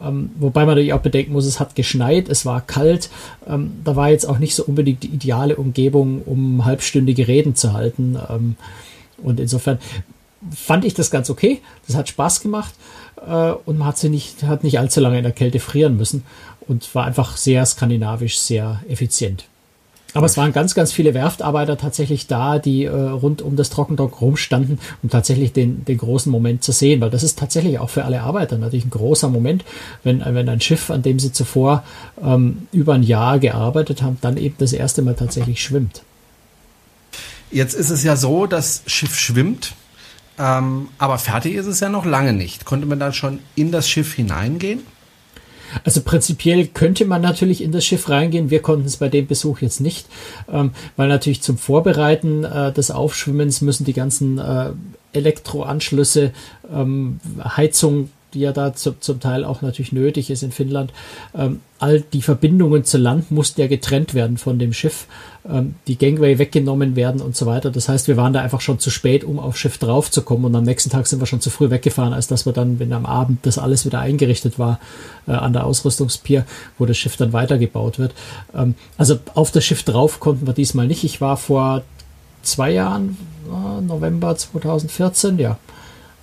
Ähm, 0.00 0.30
wobei 0.38 0.60
man 0.60 0.70
natürlich 0.70 0.92
auch 0.92 1.00
bedenken 1.00 1.32
muss, 1.32 1.46
es 1.46 1.60
hat 1.60 1.74
geschneit, 1.74 2.28
es 2.28 2.44
war 2.46 2.60
kalt. 2.60 3.10
Ähm, 3.48 3.72
da 3.84 3.96
war 3.96 4.10
jetzt 4.10 4.28
auch 4.28 4.38
nicht 4.38 4.54
so 4.54 4.64
unbedingt 4.64 5.02
die 5.02 5.08
ideale 5.08 5.56
Umgebung, 5.56 6.22
um 6.22 6.64
halbstündige 6.64 7.28
Reden 7.28 7.54
zu 7.54 7.72
halten. 7.72 8.18
Ähm, 8.28 8.56
und 9.22 9.40
insofern 9.40 9.78
fand 10.54 10.84
ich 10.84 10.94
das 10.94 11.10
ganz 11.10 11.30
okay. 11.30 11.60
Das 11.86 11.96
hat 11.96 12.08
Spaß 12.08 12.40
gemacht 12.40 12.74
äh, 13.26 13.52
und 13.64 13.78
man 13.78 13.88
hat 13.88 13.98
sie 13.98 14.08
nicht, 14.08 14.42
hat 14.42 14.64
nicht 14.64 14.78
allzu 14.78 15.00
lange 15.00 15.18
in 15.18 15.24
der 15.24 15.32
Kälte 15.32 15.60
frieren 15.60 15.96
müssen 15.96 16.24
und 16.68 16.94
war 16.94 17.04
einfach 17.04 17.36
sehr 17.36 17.64
skandinavisch, 17.64 18.38
sehr 18.38 18.82
effizient. 18.88 19.46
Aber 20.14 20.26
es 20.26 20.36
waren 20.36 20.52
ganz, 20.52 20.74
ganz 20.74 20.92
viele 20.92 21.12
Werftarbeiter 21.12 21.76
tatsächlich 21.76 22.26
da, 22.26 22.58
die 22.58 22.84
äh, 22.84 22.90
rund 22.90 23.42
um 23.42 23.56
das 23.56 23.68
Trockendock 23.68 24.20
rumstanden, 24.20 24.78
um 25.02 25.10
tatsächlich 25.10 25.52
den, 25.52 25.84
den 25.84 25.98
großen 25.98 26.32
Moment 26.32 26.64
zu 26.64 26.72
sehen, 26.72 27.00
weil 27.00 27.10
das 27.10 27.22
ist 27.22 27.38
tatsächlich 27.38 27.78
auch 27.78 27.90
für 27.90 28.04
alle 28.04 28.22
Arbeiter 28.22 28.56
natürlich 28.56 28.86
ein 28.86 28.90
großer 28.90 29.28
Moment, 29.28 29.64
wenn, 30.04 30.24
wenn 30.24 30.48
ein 30.48 30.60
Schiff, 30.60 30.90
an 30.90 31.02
dem 31.02 31.18
sie 31.18 31.32
zuvor 31.32 31.84
ähm, 32.22 32.66
über 32.72 32.94
ein 32.94 33.02
Jahr 33.02 33.38
gearbeitet 33.38 34.00
haben, 34.00 34.16
dann 34.22 34.38
eben 34.38 34.54
das 34.58 34.72
erste 34.72 35.02
Mal 35.02 35.14
tatsächlich 35.14 35.62
schwimmt. 35.62 36.02
Jetzt 37.50 37.74
ist 37.74 37.90
es 37.90 38.02
ja 38.02 38.16
so, 38.16 38.46
das 38.46 38.82
Schiff 38.86 39.18
schwimmt, 39.18 39.74
ähm, 40.38 40.88
aber 40.98 41.18
fertig 41.18 41.54
ist 41.54 41.66
es 41.66 41.80
ja 41.80 41.88
noch 41.88 42.04
lange 42.04 42.32
nicht. 42.32 42.64
Konnte 42.64 42.86
man 42.86 42.98
dann 42.98 43.12
schon 43.12 43.40
in 43.54 43.70
das 43.70 43.88
Schiff 43.88 44.14
hineingehen? 44.14 44.80
Also 45.84 46.00
prinzipiell 46.00 46.66
könnte 46.66 47.04
man 47.04 47.22
natürlich 47.22 47.62
in 47.62 47.72
das 47.72 47.84
Schiff 47.84 48.08
reingehen. 48.08 48.50
Wir 48.50 48.60
konnten 48.62 48.86
es 48.86 48.96
bei 48.96 49.08
dem 49.08 49.26
Besuch 49.26 49.60
jetzt 49.60 49.80
nicht, 49.80 50.06
ähm, 50.52 50.72
weil 50.96 51.08
natürlich 51.08 51.42
zum 51.42 51.58
Vorbereiten 51.58 52.44
äh, 52.44 52.72
des 52.72 52.90
Aufschwimmens 52.90 53.60
müssen 53.60 53.84
die 53.84 53.92
ganzen 53.92 54.38
äh, 54.38 54.70
Elektroanschlüsse, 55.12 56.32
ähm, 56.72 57.20
Heizung 57.44 58.10
die 58.36 58.42
ja 58.42 58.52
da 58.52 58.74
zu, 58.74 58.92
zum 59.00 59.18
Teil 59.18 59.44
auch 59.44 59.62
natürlich 59.62 59.92
nötig 59.92 60.30
ist 60.30 60.42
in 60.42 60.52
Finnland. 60.52 60.92
Ähm, 61.34 61.60
all 61.78 62.02
die 62.02 62.20
Verbindungen 62.20 62.84
zu 62.84 62.98
Land 62.98 63.30
mussten 63.30 63.62
ja 63.62 63.66
getrennt 63.66 64.12
werden 64.12 64.36
von 64.36 64.58
dem 64.58 64.74
Schiff, 64.74 65.06
ähm, 65.48 65.76
die 65.86 65.96
Gangway 65.96 66.38
weggenommen 66.38 66.96
werden 66.96 67.22
und 67.22 67.34
so 67.34 67.46
weiter. 67.46 67.70
Das 67.70 67.88
heißt, 67.88 68.08
wir 68.08 68.18
waren 68.18 68.34
da 68.34 68.42
einfach 68.42 68.60
schon 68.60 68.78
zu 68.78 68.90
spät, 68.90 69.24
um 69.24 69.38
aufs 69.38 69.58
Schiff 69.58 69.78
draufzukommen 69.78 70.44
und 70.44 70.54
am 70.54 70.64
nächsten 70.64 70.90
Tag 70.90 71.06
sind 71.06 71.20
wir 71.20 71.26
schon 71.26 71.40
zu 71.40 71.48
früh 71.48 71.70
weggefahren, 71.70 72.12
als 72.12 72.26
dass 72.26 72.44
wir 72.44 72.52
dann, 72.52 72.78
wenn 72.78 72.92
am 72.92 73.06
Abend 73.06 73.46
das 73.46 73.56
alles 73.56 73.86
wieder 73.86 74.00
eingerichtet 74.00 74.58
war, 74.58 74.78
äh, 75.26 75.32
an 75.32 75.54
der 75.54 75.64
Ausrüstungspier, 75.64 76.44
wo 76.78 76.84
das 76.84 76.98
Schiff 76.98 77.16
dann 77.16 77.32
weitergebaut 77.32 77.98
wird. 77.98 78.12
Ähm, 78.54 78.74
also 78.98 79.18
auf 79.34 79.50
das 79.50 79.64
Schiff 79.64 79.82
drauf 79.82 80.20
konnten 80.20 80.46
wir 80.46 80.52
diesmal 80.52 80.86
nicht. 80.86 81.04
Ich 81.04 81.22
war 81.22 81.38
vor 81.38 81.82
zwei 82.42 82.70
Jahren, 82.70 83.16
äh, 83.48 83.80
November 83.80 84.36
2014, 84.36 85.38
ja, 85.38 85.58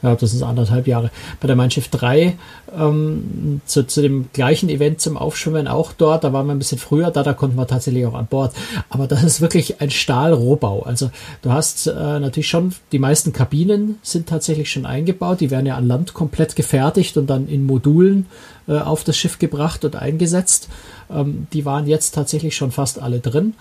ja, 0.03 0.15
das 0.15 0.33
ist 0.33 0.43
anderthalb 0.43 0.85
Jahre, 0.85 1.09
bei 1.39 1.47
der 1.47 1.55
Mein 1.55 1.71
Schiff 1.71 1.87
3 1.87 2.37
ähm, 2.77 3.61
zu, 3.65 3.87
zu 3.87 4.01
dem 4.01 4.25
gleichen 4.33 4.69
Event 4.69 4.99
zum 4.99 5.17
Aufschwimmen 5.17 5.67
auch 5.67 5.93
dort. 5.93 6.23
Da 6.23 6.33
waren 6.33 6.45
wir 6.45 6.53
ein 6.53 6.59
bisschen 6.59 6.77
früher 6.77 7.09
da, 7.09 7.23
da 7.23 7.33
konnten 7.33 7.55
wir 7.55 7.67
tatsächlich 7.67 8.05
auch 8.05 8.13
an 8.13 8.27
Bord. 8.27 8.53
Aber 8.89 9.07
das 9.07 9.23
ist 9.23 9.41
wirklich 9.41 9.81
ein 9.81 9.89
Stahlrohbau. 9.89 10.83
Also 10.83 11.09
du 11.41 11.51
hast 11.51 11.87
äh, 11.87 11.93
natürlich 11.93 12.49
schon, 12.49 12.73
die 12.91 12.99
meisten 12.99 13.31
Kabinen 13.31 13.97
sind 14.01 14.27
tatsächlich 14.27 14.69
schon 14.69 14.85
eingebaut. 14.85 15.39
Die 15.39 15.51
werden 15.51 15.65
ja 15.65 15.77
an 15.77 15.87
Land 15.87 16.13
komplett 16.13 16.55
gefertigt 16.55 17.17
und 17.17 17.27
dann 17.27 17.47
in 17.47 17.65
Modulen 17.65 18.25
äh, 18.67 18.77
auf 18.77 19.03
das 19.03 19.17
Schiff 19.17 19.39
gebracht 19.39 19.85
und 19.85 19.95
eingesetzt. 19.95 20.69
Ähm, 21.09 21.47
die 21.53 21.65
waren 21.65 21.87
jetzt 21.87 22.11
tatsächlich 22.15 22.55
schon 22.55 22.71
fast 22.71 22.99
alle 22.99 23.19
drin. 23.19 23.53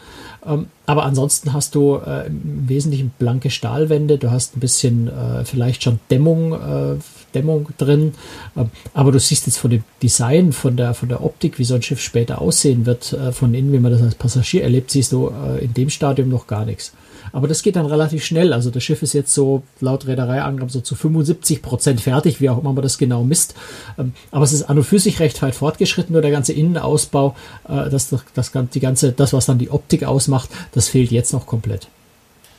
Ähm, 0.46 0.66
aber 0.86 1.04
ansonsten 1.04 1.52
hast 1.52 1.74
du 1.74 1.96
äh, 1.96 2.26
im 2.26 2.68
Wesentlichen 2.68 3.12
blanke 3.18 3.50
Stahlwände. 3.50 4.18
Du 4.18 4.30
hast 4.30 4.56
ein 4.56 4.60
bisschen 4.60 5.08
äh, 5.08 5.44
vielleicht 5.44 5.82
schon 5.82 6.00
Dämmung, 6.10 6.52
äh, 6.52 6.96
Dämmung 7.34 7.68
drin. 7.78 8.14
Ähm, 8.56 8.70
aber 8.94 9.12
du 9.12 9.20
siehst 9.20 9.46
jetzt 9.46 9.58
von 9.58 9.70
dem 9.70 9.84
Design, 10.02 10.52
von 10.52 10.76
der, 10.76 10.94
von 10.94 11.08
der 11.08 11.24
Optik, 11.24 11.58
wie 11.58 11.64
so 11.64 11.74
ein 11.74 11.82
Schiff 11.82 12.00
später 12.00 12.40
aussehen 12.40 12.86
wird, 12.86 13.12
äh, 13.12 13.32
von 13.32 13.54
innen, 13.54 13.72
wie 13.72 13.78
man 13.78 13.92
das 13.92 14.02
als 14.02 14.14
Passagier 14.14 14.62
erlebt, 14.62 14.90
siehst 14.90 15.12
du 15.12 15.28
äh, 15.28 15.64
in 15.64 15.74
dem 15.74 15.90
Stadium 15.90 16.28
noch 16.28 16.46
gar 16.46 16.64
nichts. 16.64 16.92
Aber 17.32 17.48
das 17.48 17.62
geht 17.62 17.76
dann 17.76 17.86
relativ 17.86 18.24
schnell. 18.24 18.52
Also 18.52 18.70
das 18.70 18.82
Schiff 18.82 19.02
ist 19.02 19.12
jetzt 19.12 19.32
so 19.32 19.62
laut 19.80 20.06
Reedereiangaben 20.06 20.68
so 20.68 20.80
zu 20.80 20.94
75 20.94 21.62
Prozent 21.62 22.00
fertig, 22.00 22.40
wie 22.40 22.50
auch 22.50 22.58
immer 22.58 22.72
man 22.72 22.82
das 22.82 22.98
genau 22.98 23.24
misst. 23.24 23.54
Ähm, 23.98 24.12
aber 24.30 24.44
es 24.44 24.52
ist 24.52 24.64
an 24.64 24.78
und 24.78 24.84
für 24.84 24.98
sich 24.98 25.20
recht 25.20 25.40
weit 25.42 25.54
fortgeschritten. 25.54 26.12
Nur 26.12 26.22
der 26.22 26.30
ganze 26.30 26.52
Innenausbau, 26.52 27.34
äh, 27.68 27.88
das, 27.90 28.10
das, 28.10 28.22
das, 28.34 28.52
die 28.74 28.80
ganze, 28.80 29.12
das, 29.12 29.32
was 29.32 29.46
dann 29.46 29.58
die 29.58 29.70
Optik 29.70 30.04
ausmacht, 30.04 30.50
das 30.72 30.88
fehlt 30.88 31.10
jetzt 31.10 31.32
noch 31.32 31.46
komplett. 31.46 31.88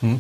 Hm. 0.02 0.20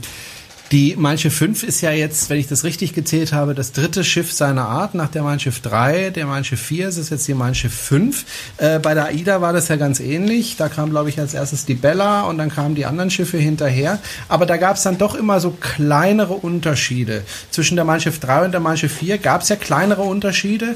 Die 0.71 0.95
Mein 0.97 1.19
Schiff 1.19 1.35
5 1.35 1.61
ist 1.63 1.81
ja 1.81 1.91
jetzt, 1.91 2.29
wenn 2.29 2.39
ich 2.39 2.47
das 2.47 2.63
richtig 2.63 2.93
gezählt 2.93 3.31
habe, 3.31 3.53
das 3.53 3.73
dritte 3.73 4.03
Schiff 4.03 4.31
seiner 4.31 4.67
Art 4.67 4.95
nach 4.95 5.09
der 5.09 5.21
Mein 5.21 5.39
Schiff 5.39 5.59
3. 5.59 6.09
Der 6.09 6.25
Mein 6.25 6.43
Schiff 6.43 6.61
4 6.61 6.87
ist 6.87 6.97
es 6.97 7.09
jetzt 7.09 7.27
die 7.27 7.35
Mein 7.35 7.53
Schiff 7.53 7.73
5. 7.73 8.25
Äh, 8.57 8.79
bei 8.79 8.95
der 8.95 9.05
AIDA 9.05 9.39
war 9.39 9.53
das 9.53 9.67
ja 9.67 9.75
ganz 9.75 9.99
ähnlich. 9.99 10.55
Da 10.57 10.69
kam, 10.69 10.89
glaube 10.89 11.09
ich, 11.09 11.19
als 11.19 11.35
erstes 11.35 11.65
die 11.65 11.75
Bella 11.75 12.23
und 12.23 12.39
dann 12.39 12.49
kamen 12.49 12.73
die 12.73 12.85
anderen 12.85 13.11
Schiffe 13.11 13.37
hinterher. 13.37 13.99
Aber 14.29 14.47
da 14.47 14.57
gab 14.57 14.77
es 14.77 14.83
dann 14.83 14.97
doch 14.97 15.13
immer 15.13 15.39
so 15.39 15.51
kleinere 15.51 16.33
Unterschiede. 16.33 17.23
Zwischen 17.51 17.75
der 17.75 17.85
Mein 17.85 18.01
Schiff 18.01 18.19
3 18.19 18.45
und 18.45 18.51
der 18.51 18.61
Mein 18.61 18.77
Schiff 18.77 18.93
4 18.93 19.19
gab 19.19 19.43
es 19.43 19.49
ja 19.49 19.55
kleinere 19.55 20.01
Unterschiede 20.01 20.75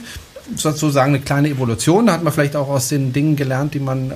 sozusagen 0.56 1.14
eine 1.14 1.24
kleine 1.24 1.50
Evolution. 1.50 2.08
Da 2.08 2.14
hat 2.14 2.24
man 2.24 2.34
vielleicht 2.34 2.56
auch 2.56 2.70
aus 2.70 2.90
den 2.90 3.14
Dingen 3.14 3.36
gelernt, 3.36 3.74
die 3.74 3.80
man 3.80 4.12
äh, 4.12 4.16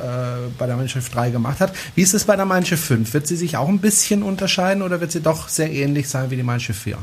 bei 0.57 0.65
der 0.65 0.77
Mein 0.77 0.89
Schiff 0.89 1.09
3 1.09 1.31
gemacht 1.31 1.59
hat. 1.59 1.73
Wie 1.95 2.01
ist 2.01 2.13
es 2.13 2.25
bei 2.25 2.35
der 2.35 2.45
Mein 2.45 2.65
Schiff 2.65 2.83
5? 2.83 3.13
Wird 3.13 3.27
sie 3.27 3.35
sich 3.35 3.57
auch 3.57 3.67
ein 3.67 3.79
bisschen 3.79 4.23
unterscheiden 4.23 4.83
oder 4.83 5.01
wird 5.01 5.11
sie 5.11 5.21
doch 5.21 5.49
sehr 5.49 5.71
ähnlich 5.71 6.09
sein 6.09 6.31
wie 6.31 6.35
die 6.35 6.43
Mein 6.43 6.59
Schiff 6.59 6.79
4? 6.79 6.97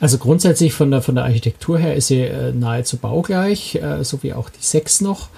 Also 0.00 0.18
grundsätzlich 0.18 0.72
von 0.72 0.90
der, 0.90 1.02
von 1.02 1.14
der 1.14 1.24
Architektur 1.24 1.78
her 1.78 1.94
ist 1.94 2.08
sie 2.08 2.22
äh, 2.22 2.52
nahezu 2.52 2.96
baugleich, 2.96 3.76
äh, 3.76 4.04
so 4.04 4.22
wie 4.22 4.32
auch 4.32 4.50
die 4.50 4.62
6 4.62 5.02
noch. 5.02 5.28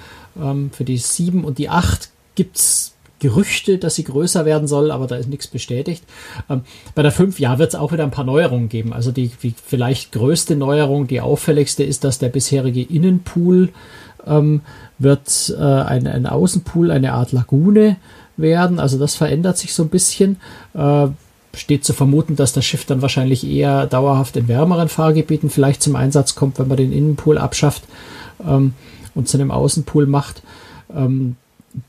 Ähm, 0.40 0.70
für 0.72 0.84
die 0.84 0.98
7 0.98 1.44
und 1.44 1.58
die 1.58 1.68
8 1.68 2.10
gibt 2.34 2.56
es 2.56 2.94
Gerüchte, 3.22 3.78
dass 3.78 3.94
sie 3.94 4.02
größer 4.02 4.44
werden 4.44 4.66
soll, 4.66 4.90
aber 4.90 5.06
da 5.06 5.14
ist 5.14 5.28
nichts 5.28 5.46
bestätigt. 5.46 6.02
Ähm, 6.50 6.62
bei 6.96 7.02
der 7.02 7.12
5, 7.12 7.38
ja, 7.38 7.60
wird 7.60 7.72
es 7.72 7.78
auch 7.78 7.92
wieder 7.92 8.02
ein 8.02 8.10
paar 8.10 8.24
Neuerungen 8.24 8.68
geben. 8.68 8.92
Also 8.92 9.12
die, 9.12 9.28
die, 9.28 9.54
vielleicht 9.64 10.10
größte 10.10 10.56
Neuerung, 10.56 11.06
die 11.06 11.20
auffälligste 11.20 11.84
ist, 11.84 12.02
dass 12.02 12.18
der 12.18 12.30
bisherige 12.30 12.82
Innenpool 12.82 13.68
ähm, 14.26 14.62
wird 14.98 15.54
äh, 15.56 15.62
ein, 15.62 16.08
ein 16.08 16.26
Außenpool, 16.26 16.90
eine 16.90 17.12
Art 17.12 17.30
Lagune 17.30 17.96
werden. 18.36 18.80
Also 18.80 18.98
das 18.98 19.14
verändert 19.14 19.56
sich 19.56 19.72
so 19.72 19.84
ein 19.84 19.88
bisschen. 19.88 20.38
Äh, 20.74 21.06
steht 21.54 21.84
zu 21.84 21.92
vermuten, 21.92 22.34
dass 22.34 22.52
das 22.52 22.64
Schiff 22.64 22.86
dann 22.86 23.02
wahrscheinlich 23.02 23.46
eher 23.46 23.86
dauerhaft 23.86 24.36
in 24.36 24.48
wärmeren 24.48 24.88
Fahrgebieten 24.88 25.48
vielleicht 25.48 25.80
zum 25.80 25.94
Einsatz 25.94 26.34
kommt, 26.34 26.58
wenn 26.58 26.66
man 26.66 26.76
den 26.76 26.92
Innenpool 26.92 27.38
abschafft 27.38 27.84
ähm, 28.44 28.74
und 29.14 29.28
zu 29.28 29.36
einem 29.36 29.52
Außenpool 29.52 30.06
macht. 30.06 30.42
Ähm, 30.92 31.36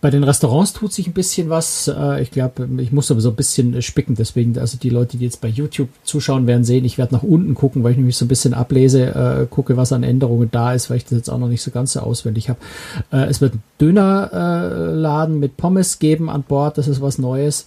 bei 0.02 0.10
den 0.10 0.24
Restaurants 0.24 0.74
tut 0.74 0.94
sich 0.94 1.08
ein 1.08 1.14
bisschen 1.14 1.50
was. 1.50 1.88
Äh, 1.88 2.22
ich 2.22 2.32
glaube, 2.32 2.68
ich 2.78 2.92
muss 2.92 3.08
sowieso 3.08 3.30
ein 3.30 3.36
bisschen 3.36 3.82
spicken. 3.82 4.16
Deswegen, 4.16 4.58
also 4.58 4.78
die 4.78 4.90
Leute, 4.90 5.18
die 5.18 5.26
jetzt 5.26 5.42
bei 5.42 5.48
YouTube 5.48 5.90
zuschauen, 6.04 6.48
werden 6.48 6.64
sehen, 6.64 6.86
ich 6.86 6.98
werde 6.98 7.16
nach 7.16 7.24
unten 7.24 7.54
gucken, 7.54 7.84
weil 7.84 7.92
ich 7.92 7.98
nämlich 7.98 8.18
so 8.18 8.26
ein 8.26 8.30
bisschen 8.30 8.54
ablese, 8.54 9.08
äh, 9.08 9.48
gucke, 9.50 9.76
was 9.76 9.92
an 9.92 10.04
Änderungen 10.04 10.50
da 10.52 10.74
ist, 10.74 10.90
weil 10.90 10.98
ich 10.98 11.04
das 11.06 11.18
jetzt 11.18 11.30
auch 11.30 11.38
noch 11.38 11.50
nicht 11.50 11.62
so 11.62 11.72
ganz 11.72 11.94
so 11.94 12.00
auswendig 12.00 12.50
habe. 12.50 12.60
Äh, 13.12 13.26
es 13.26 13.42
wird 13.42 13.54
einen 13.54 13.64
Dönerladen 13.80 15.40
mit 15.40 15.58
Pommes 15.58 16.00
geben 16.00 16.30
an 16.30 16.44
Bord. 16.44 16.78
Das 16.78 16.88
ist 16.88 17.02
was 17.02 17.18
Neues. 17.18 17.66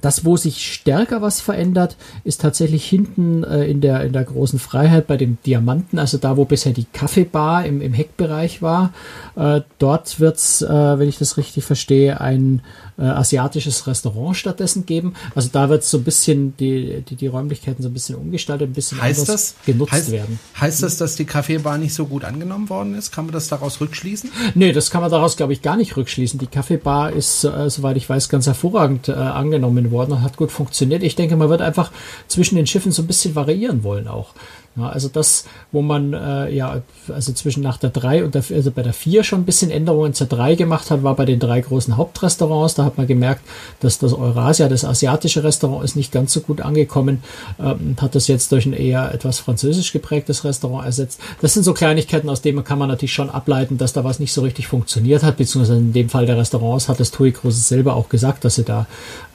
Das, 0.00 0.24
wo 0.24 0.36
sich 0.36 0.72
stärker 0.72 1.22
was 1.22 1.40
verändert, 1.40 1.96
ist 2.24 2.40
tatsächlich 2.40 2.84
hinten 2.84 3.44
äh, 3.44 3.64
in, 3.64 3.80
der, 3.80 4.04
in 4.04 4.12
der 4.12 4.24
großen 4.24 4.58
Freiheit 4.58 5.06
bei 5.06 5.16
dem 5.16 5.38
Diamanten, 5.46 5.98
also 5.98 6.18
da, 6.18 6.36
wo 6.36 6.44
bisher 6.44 6.72
die 6.72 6.86
Kaffeebar 6.92 7.64
im, 7.64 7.80
im 7.80 7.94
Heckbereich 7.94 8.60
war. 8.60 8.92
Äh, 9.36 9.62
dort 9.78 10.20
wird's, 10.20 10.62
äh, 10.62 10.98
wenn 10.98 11.08
ich 11.08 11.18
das 11.18 11.36
richtig 11.36 11.64
verstehe, 11.64 12.20
ein 12.20 12.60
äh, 12.98 13.02
asiatisches 13.02 13.86
Restaurant 13.86 14.36
stattdessen 14.36 14.86
geben. 14.86 15.14
Also 15.34 15.50
da 15.52 15.68
wird 15.68 15.84
so 15.84 15.98
ein 15.98 16.04
bisschen 16.04 16.56
die, 16.56 17.02
die, 17.08 17.16
die 17.16 17.26
Räumlichkeiten 17.26 17.82
so 17.82 17.88
ein 17.88 17.92
bisschen 17.92 18.16
umgestaltet, 18.16 18.70
ein 18.70 18.72
bisschen 18.72 19.00
heißt 19.00 19.20
anders 19.20 19.54
das, 19.54 19.64
genutzt 19.66 19.92
heißt, 19.92 20.10
werden. 20.10 20.38
Heißt 20.58 20.82
das, 20.82 20.96
dass 20.96 21.16
die 21.16 21.24
Kaffeebar 21.24 21.78
nicht 21.78 21.94
so 21.94 22.06
gut 22.06 22.24
angenommen 22.24 22.68
worden 22.68 22.94
ist? 22.94 23.12
Kann 23.12 23.26
man 23.26 23.32
das 23.32 23.48
daraus 23.48 23.80
rückschließen? 23.80 24.30
Nee, 24.54 24.72
das 24.72 24.90
kann 24.90 25.02
man 25.02 25.10
daraus, 25.10 25.36
glaube 25.36 25.52
ich, 25.52 25.62
gar 25.62 25.76
nicht 25.76 25.96
rückschließen. 25.96 26.38
Die 26.38 26.46
Kaffeebar 26.46 27.12
ist, 27.12 27.44
äh, 27.44 27.68
soweit 27.68 27.96
ich 27.96 28.08
weiß, 28.08 28.28
ganz 28.28 28.46
hervorragend 28.46 29.08
äh, 29.08 29.12
angenommen 29.12 29.90
worden 29.90 30.12
und 30.12 30.22
hat 30.22 30.36
gut 30.36 30.50
funktioniert. 30.50 31.02
Ich 31.02 31.16
denke, 31.16 31.36
man 31.36 31.48
wird 31.48 31.60
einfach 31.60 31.92
zwischen 32.28 32.56
den 32.56 32.66
Schiffen 32.66 32.92
so 32.92 33.02
ein 33.02 33.06
bisschen 33.06 33.34
variieren 33.34 33.82
wollen 33.82 34.08
auch. 34.08 34.34
Ja, 34.76 34.88
also 34.88 35.08
das, 35.08 35.44
wo 35.72 35.82
man 35.82 36.12
äh, 36.12 36.50
ja, 36.50 36.82
also 37.08 37.32
zwischen 37.32 37.62
nach 37.62 37.78
der 37.78 37.90
3 37.90 38.24
und 38.24 38.34
der, 38.34 38.44
also 38.52 38.70
bei 38.70 38.82
der 38.82 38.92
4 38.92 39.24
schon 39.24 39.40
ein 39.40 39.44
bisschen 39.44 39.70
Änderungen 39.70 40.14
zur 40.14 40.26
3 40.26 40.54
gemacht 40.54 40.90
hat, 40.90 41.02
war 41.02 41.14
bei 41.16 41.24
den 41.24 41.40
drei 41.40 41.60
großen 41.60 41.96
Hauptrestaurants. 41.96 42.74
Da 42.74 42.84
hat 42.84 42.98
man 42.98 43.06
gemerkt, 43.06 43.42
dass 43.80 43.98
das 43.98 44.12
Eurasia, 44.12 44.68
das 44.68 44.84
asiatische 44.84 45.44
Restaurant, 45.44 45.84
ist 45.84 45.96
nicht 45.96 46.12
ganz 46.12 46.32
so 46.32 46.40
gut 46.40 46.60
angekommen 46.60 47.22
ähm, 47.58 47.96
hat 48.00 48.14
das 48.14 48.28
jetzt 48.28 48.52
durch 48.52 48.66
ein 48.66 48.72
eher 48.72 49.12
etwas 49.12 49.38
französisch 49.38 49.92
geprägtes 49.92 50.44
Restaurant 50.44 50.84
ersetzt. 50.84 51.20
Das 51.40 51.54
sind 51.54 51.62
so 51.62 51.74
Kleinigkeiten, 51.74 52.28
aus 52.28 52.42
denen 52.42 52.64
kann 52.64 52.78
man 52.78 52.88
natürlich 52.88 53.14
schon 53.14 53.30
ableiten, 53.30 53.78
dass 53.78 53.92
da 53.92 54.04
was 54.04 54.18
nicht 54.18 54.32
so 54.32 54.42
richtig 54.42 54.66
funktioniert 54.66 55.22
hat, 55.22 55.36
beziehungsweise 55.36 55.78
in 55.78 55.92
dem 55.92 56.08
Fall 56.08 56.26
der 56.26 56.36
Restaurants 56.36 56.88
hat 56.88 57.00
das 57.00 57.10
TUI 57.10 57.32
Großes 57.32 57.68
selber 57.68 57.96
auch 57.96 58.08
gesagt, 58.08 58.44
dass 58.44 58.56
sie 58.56 58.64
da 58.64 58.86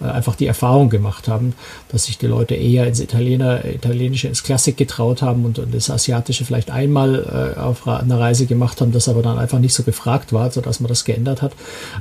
äh, 0.02 0.06
einfach 0.06 0.36
die 0.36 0.48
Erfahrung 0.48 0.90
gemacht 0.90 1.28
haben, 1.28 1.54
dass 1.90 2.06
sich 2.06 2.18
die 2.18 2.28
Leute 2.28 2.56
eher 2.56 2.88
ins 2.88 3.00
Italiener, 3.00 3.66
Italienische, 3.66 4.28
ins 4.28 4.44
Klassik 4.44 4.78
getraut 4.78 5.22
haben 5.22 5.31
haben 5.32 5.46
und, 5.46 5.62
das 5.72 5.90
Asiatische 5.90 6.46
vielleicht 6.46 6.72
einmal 6.72 7.56
äh, 7.58 7.60
auf 7.60 7.88
einer 7.88 8.20
Reise 8.20 8.46
gemacht 8.46 8.82
haben, 8.82 8.92
das 8.92 9.08
aber 9.08 9.22
dann 9.22 9.38
einfach 9.38 9.60
nicht 9.60 9.74
so 9.74 9.84
gefragt 9.84 10.34
war, 10.34 10.52
sodass 10.52 10.80
man 10.80 10.90
das 10.90 11.06
geändert 11.06 11.42
hat. 11.42 11.54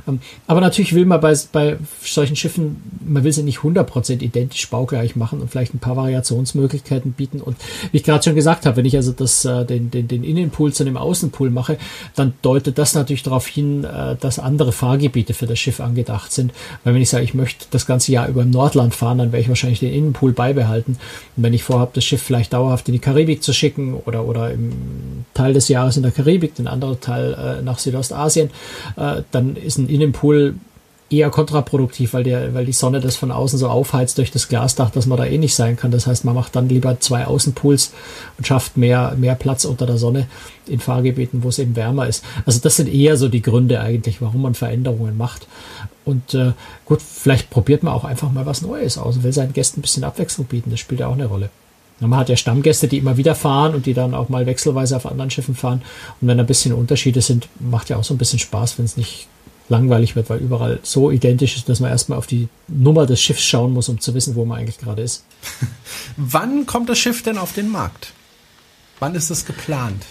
Ähm, 0.07 0.19
aber 0.47 0.61
natürlich 0.61 0.93
will 0.93 1.05
man 1.05 1.21
bei, 1.21 1.33
bei 1.51 1.77
solchen 2.03 2.35
Schiffen, 2.35 2.81
man 3.05 3.23
will 3.23 3.31
sie 3.31 3.43
nicht 3.43 3.59
100% 3.59 4.21
identisch 4.21 4.69
baugleich 4.69 5.15
machen 5.15 5.41
und 5.41 5.49
vielleicht 5.49 5.73
ein 5.73 5.79
paar 5.79 5.95
Variationsmöglichkeiten 5.95 7.13
bieten. 7.13 7.41
Und 7.41 7.57
wie 7.91 7.97
ich 7.97 8.03
gerade 8.03 8.23
schon 8.23 8.35
gesagt 8.35 8.65
habe, 8.65 8.77
wenn 8.77 8.85
ich 8.85 8.95
also 8.95 9.11
das, 9.11 9.45
äh, 9.45 9.65
den, 9.65 9.89
den, 9.89 10.07
den 10.07 10.23
Innenpool 10.23 10.73
zu 10.73 10.83
einem 10.83 10.97
Außenpool 10.97 11.49
mache, 11.49 11.77
dann 12.15 12.33
deutet 12.41 12.77
das 12.77 12.93
natürlich 12.93 13.23
darauf 13.23 13.47
hin, 13.47 13.83
äh, 13.83 14.15
dass 14.19 14.39
andere 14.39 14.71
Fahrgebiete 14.71 15.33
für 15.33 15.47
das 15.47 15.59
Schiff 15.59 15.79
angedacht 15.79 16.31
sind. 16.31 16.53
Weil 16.83 16.93
wenn 16.93 17.01
ich 17.01 17.09
sage, 17.09 17.23
ich 17.23 17.33
möchte 17.33 17.65
das 17.71 17.85
ganze 17.85 18.11
Jahr 18.11 18.27
über 18.27 18.41
im 18.41 18.51
Nordland 18.51 18.93
fahren, 18.93 19.17
dann 19.17 19.31
werde 19.31 19.41
ich 19.41 19.49
wahrscheinlich 19.49 19.79
den 19.79 19.93
Innenpool 19.93 20.33
beibehalten. 20.33 20.97
Und 21.37 21.43
wenn 21.43 21.53
ich 21.53 21.63
vorhabe, 21.63 21.91
das 21.93 22.03
Schiff 22.03 22.21
vielleicht 22.21 22.53
dauerhaft 22.53 22.87
in 22.87 22.93
die 22.93 22.99
Karibik 22.99 23.20
Karibik 23.21 23.43
zu 23.43 23.53
schicken 23.53 23.93
oder, 23.93 24.25
oder 24.25 24.51
im 24.51 25.25
Teil 25.33 25.53
des 25.53 25.67
Jahres 25.67 25.95
in 25.95 26.03
der 26.03 26.11
Karibik, 26.11 26.55
den 26.55 26.67
anderen 26.67 26.99
Teil 26.99 27.33
äh, 27.33 27.61
nach 27.61 27.77
Südostasien, 27.77 28.49
äh, 28.97 29.21
dann 29.31 29.55
ist 29.55 29.77
ein 29.77 29.87
Innenpool 29.87 30.55
eher 31.11 31.29
kontraproduktiv, 31.29 32.13
weil, 32.13 32.23
der, 32.23 32.53
weil 32.53 32.65
die 32.65 32.71
Sonne 32.71 33.01
das 33.01 33.17
von 33.17 33.31
außen 33.31 33.59
so 33.59 33.67
aufheizt 33.67 34.17
durch 34.17 34.31
das 34.31 34.47
Glasdach, 34.47 34.91
dass 34.91 35.05
man 35.05 35.17
da 35.17 35.25
eh 35.25 35.37
nicht 35.37 35.53
sein 35.53 35.75
kann. 35.75 35.91
Das 35.91 36.07
heißt, 36.07 36.23
man 36.23 36.33
macht 36.33 36.55
dann 36.55 36.69
lieber 36.69 36.99
zwei 36.99 37.25
Außenpools 37.25 37.91
und 38.37 38.47
schafft 38.47 38.77
mehr, 38.77 39.13
mehr 39.17 39.35
Platz 39.35 39.65
unter 39.65 39.85
der 39.85 39.97
Sonne 39.97 40.27
in 40.67 40.79
Fahrgebieten, 40.79 41.43
wo 41.43 41.49
es 41.49 41.59
eben 41.59 41.75
wärmer 41.75 42.07
ist. 42.07 42.23
Also 42.45 42.59
das 42.61 42.77
sind 42.77 42.87
eher 42.87 43.17
so 43.17 43.27
die 43.27 43.41
Gründe 43.41 43.81
eigentlich, 43.81 44.21
warum 44.21 44.41
man 44.41 44.55
Veränderungen 44.55 45.17
macht. 45.17 45.47
Und 46.05 46.33
äh, 46.33 46.53
gut, 46.85 47.01
vielleicht 47.01 47.49
probiert 47.49 47.83
man 47.83 47.93
auch 47.93 48.05
einfach 48.05 48.31
mal 48.31 48.45
was 48.45 48.61
Neues 48.61 48.97
aus 48.97 49.17
und 49.17 49.23
will 49.23 49.33
seinen 49.33 49.53
Gästen 49.53 49.79
ein 49.79 49.83
bisschen 49.83 50.05
Abwechslung 50.05 50.47
bieten. 50.47 50.71
Das 50.71 50.79
spielt 50.79 51.01
ja 51.01 51.07
auch 51.07 51.13
eine 51.13 51.25
Rolle. 51.25 51.49
Man 52.07 52.19
hat 52.19 52.29
ja 52.29 52.35
Stammgäste, 52.35 52.87
die 52.87 52.97
immer 52.97 53.17
wieder 53.17 53.35
fahren 53.35 53.75
und 53.75 53.85
die 53.85 53.93
dann 53.93 54.13
auch 54.13 54.29
mal 54.29 54.45
wechselweise 54.45 54.95
auf 54.95 55.05
anderen 55.05 55.29
Schiffen 55.29 55.55
fahren. 55.55 55.81
Und 56.19 56.27
wenn 56.27 56.39
ein 56.39 56.45
bisschen 56.45 56.73
Unterschiede 56.73 57.21
sind, 57.21 57.47
macht 57.59 57.89
ja 57.89 57.97
auch 57.97 58.03
so 58.03 58.13
ein 58.13 58.17
bisschen 58.17 58.39
Spaß, 58.39 58.77
wenn 58.77 58.85
es 58.85 58.97
nicht 58.97 59.27
langweilig 59.69 60.15
wird, 60.15 60.29
weil 60.29 60.39
überall 60.39 60.79
so 60.83 61.11
identisch 61.11 61.55
ist, 61.55 61.69
dass 61.69 61.79
man 61.79 61.89
erstmal 61.89 62.17
auf 62.17 62.27
die 62.27 62.49
Nummer 62.67 63.05
des 63.05 63.21
Schiffs 63.21 63.43
schauen 63.43 63.73
muss, 63.73 63.89
um 63.89 63.99
zu 63.99 64.13
wissen, 64.13 64.35
wo 64.35 64.45
man 64.45 64.59
eigentlich 64.59 64.79
gerade 64.79 65.01
ist. 65.01 65.25
Wann 66.17 66.65
kommt 66.65 66.89
das 66.89 66.99
Schiff 66.99 67.23
denn 67.23 67.37
auf 67.37 67.53
den 67.53 67.69
Markt? 67.69 68.13
Wann 68.99 69.15
ist 69.15 69.31
das 69.31 69.45
geplant? 69.45 70.03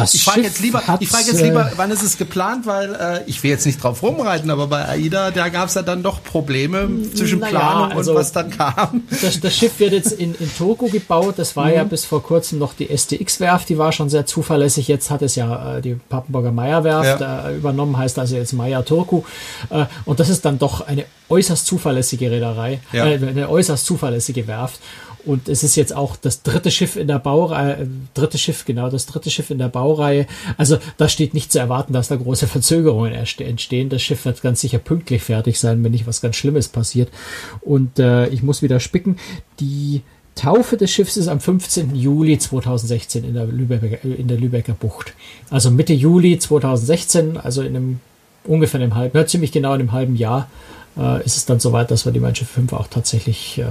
Das 0.00 0.14
ich 0.14 0.24
frage 0.24 0.42
jetzt 0.42 0.60
lieber, 0.60 0.82
ich 1.00 1.08
frage 1.08 1.24
jetzt 1.26 1.40
lieber, 1.40 1.66
äh, 1.66 1.72
wann 1.76 1.90
ist 1.90 2.02
es 2.02 2.16
geplant, 2.18 2.66
weil 2.66 2.94
äh, 2.94 3.20
ich 3.26 3.42
will 3.42 3.50
jetzt 3.50 3.66
nicht 3.66 3.82
drauf 3.82 4.02
rumreiten, 4.02 4.50
aber 4.50 4.66
bei 4.66 4.86
AIDA, 4.86 5.30
da 5.30 5.48
gab 5.48 5.68
es 5.68 5.74
ja 5.74 5.82
dann 5.82 6.02
doch 6.02 6.22
Probleme 6.22 6.88
zwischen 7.14 7.40
naja, 7.40 7.58
Planung 7.58 7.92
also 7.92 8.12
und 8.12 8.18
was 8.18 8.32
dann 8.32 8.50
kam. 8.50 9.02
Das, 9.22 9.40
das 9.40 9.54
Schiff 9.54 9.78
wird 9.78 9.92
jetzt 9.92 10.12
in, 10.12 10.34
in 10.34 10.50
Togo 10.56 10.86
gebaut. 10.86 11.34
Das 11.38 11.56
war 11.56 11.66
mhm. 11.66 11.74
ja 11.74 11.84
bis 11.84 12.04
vor 12.04 12.22
kurzem 12.22 12.58
noch 12.58 12.74
die 12.74 12.96
STX-Werft, 12.96 13.68
die 13.68 13.78
war 13.78 13.92
schon 13.92 14.08
sehr 14.08 14.26
zuverlässig. 14.26 14.88
Jetzt 14.88 15.10
hat 15.10 15.22
es 15.22 15.34
ja 15.34 15.76
äh, 15.76 15.82
die 15.82 15.94
Pappenburger 15.94 16.52
Meyer-Werft 16.52 17.20
ja. 17.20 17.48
äh, 17.48 17.56
übernommen, 17.56 17.96
heißt 17.96 18.18
also 18.18 18.36
jetzt 18.36 18.52
Meyer 18.52 18.84
Turku. 18.84 19.22
Äh, 19.70 19.86
und 20.04 20.20
das 20.20 20.28
ist 20.28 20.44
dann 20.44 20.58
doch 20.58 20.86
eine 20.86 21.04
äußerst 21.28 21.66
zuverlässige 21.66 22.30
Reederei, 22.30 22.80
ja. 22.92 23.06
äh, 23.06 23.14
eine 23.14 23.48
äußerst 23.48 23.84
zuverlässige 23.84 24.46
Werft. 24.46 24.80
Und 25.28 25.50
es 25.50 25.62
ist 25.62 25.76
jetzt 25.76 25.94
auch 25.94 26.16
das 26.16 26.42
dritte 26.42 26.70
Schiff 26.70 26.96
in 26.96 27.06
der 27.06 27.18
Baureihe, 27.18 27.82
äh, 27.82 27.86
dritte 28.14 28.38
Schiff, 28.38 28.64
genau, 28.64 28.88
das 28.88 29.04
dritte 29.04 29.30
Schiff 29.30 29.50
in 29.50 29.58
der 29.58 29.68
Baureihe. 29.68 30.26
Also 30.56 30.78
da 30.96 31.06
steht 31.06 31.34
nicht 31.34 31.52
zu 31.52 31.58
erwarten, 31.58 31.92
dass 31.92 32.08
da 32.08 32.16
große 32.16 32.46
Verzögerungen 32.48 33.12
entstehen. 33.12 33.90
Das 33.90 34.00
Schiff 34.00 34.24
wird 34.24 34.40
ganz 34.40 34.62
sicher 34.62 34.78
pünktlich 34.78 35.22
fertig 35.22 35.60
sein, 35.60 35.84
wenn 35.84 35.92
nicht 35.92 36.06
was 36.06 36.22
ganz 36.22 36.36
Schlimmes 36.36 36.68
passiert. 36.68 37.10
Und 37.60 37.98
äh, 37.98 38.28
ich 38.28 38.42
muss 38.42 38.62
wieder 38.62 38.80
spicken. 38.80 39.18
Die 39.60 40.00
Taufe 40.34 40.78
des 40.78 40.90
Schiffs 40.90 41.18
ist 41.18 41.28
am 41.28 41.40
15. 41.40 41.94
Juli 41.94 42.38
2016 42.38 43.24
in 43.24 43.34
der, 43.34 43.44
Lübecker, 43.44 44.02
in 44.02 44.28
der 44.28 44.38
Lübecker 44.38 44.72
Bucht. 44.72 45.12
Also 45.50 45.70
Mitte 45.70 45.92
Juli 45.92 46.38
2016, 46.38 47.36
also 47.36 47.60
in 47.60 47.76
einem 47.76 48.00
ungefähr 48.44 48.80
einem 48.80 48.94
halben, 48.94 49.14
ja, 49.18 49.26
ziemlich 49.26 49.52
genau 49.52 49.74
in 49.74 49.80
einem 49.80 49.92
halben 49.92 50.16
Jahr 50.16 50.48
äh, 50.96 51.22
ist 51.22 51.36
es 51.36 51.44
dann 51.44 51.60
soweit, 51.60 51.90
dass 51.90 52.06
wir 52.06 52.12
die 52.12 52.20
Mein 52.20 52.34
Schiff 52.34 52.48
5 52.48 52.72
auch 52.72 52.86
tatsächlich 52.86 53.58
äh, 53.58 53.64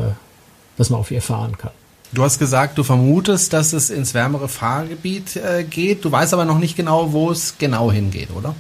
dass 0.78 0.90
man 0.90 1.00
auf 1.00 1.12
ihr 1.12 1.22
fahren 1.22 1.58
kann. 1.58 1.72
Du 2.14 2.24
hast 2.24 2.40
gesagt, 2.40 2.78
du 2.78 2.84
vermutest, 2.84 3.52
dass 3.52 3.74
es 3.74 3.90
ins 3.90 4.14
wärmere 4.14 4.48
Fahrgebiet 4.48 5.36
äh, 5.36 5.64
geht. 5.64 6.06
Du 6.06 6.12
weißt 6.12 6.34
aber 6.34 6.46
noch 6.46 6.60
nicht 6.60 6.78
genau, 6.78 7.12
wo 7.12 7.32
es 7.32 7.56
genau 7.58 7.92
hingeht, 7.92 8.30
oder? 8.36 8.56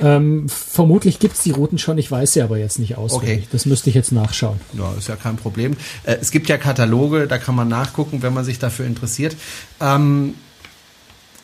Ähm, 0.00 0.48
vermutlich 0.48 1.18
gibt 1.18 1.36
es 1.36 1.42
die 1.42 1.50
Routen 1.50 1.78
schon, 1.78 1.98
ich 1.98 2.10
weiß 2.10 2.34
sie 2.34 2.42
aber 2.42 2.58
jetzt 2.58 2.78
nicht 2.78 2.96
auswendig. 2.96 3.38
Okay. 3.38 3.48
Das 3.52 3.66
müsste 3.66 3.90
ich 3.90 3.94
jetzt 3.94 4.12
nachschauen. 4.12 4.60
Ja, 4.72 4.92
ist 4.98 5.08
ja 5.08 5.16
kein 5.16 5.36
Problem. 5.36 5.76
Äh, 6.04 6.16
es 6.20 6.30
gibt 6.30 6.48
ja 6.48 6.58
Kataloge, 6.58 7.26
da 7.26 7.38
kann 7.38 7.54
man 7.54 7.68
nachgucken, 7.68 8.22
wenn 8.22 8.32
man 8.32 8.44
sich 8.44 8.58
dafür 8.58 8.86
interessiert. 8.86 9.36
Ähm, 9.80 10.34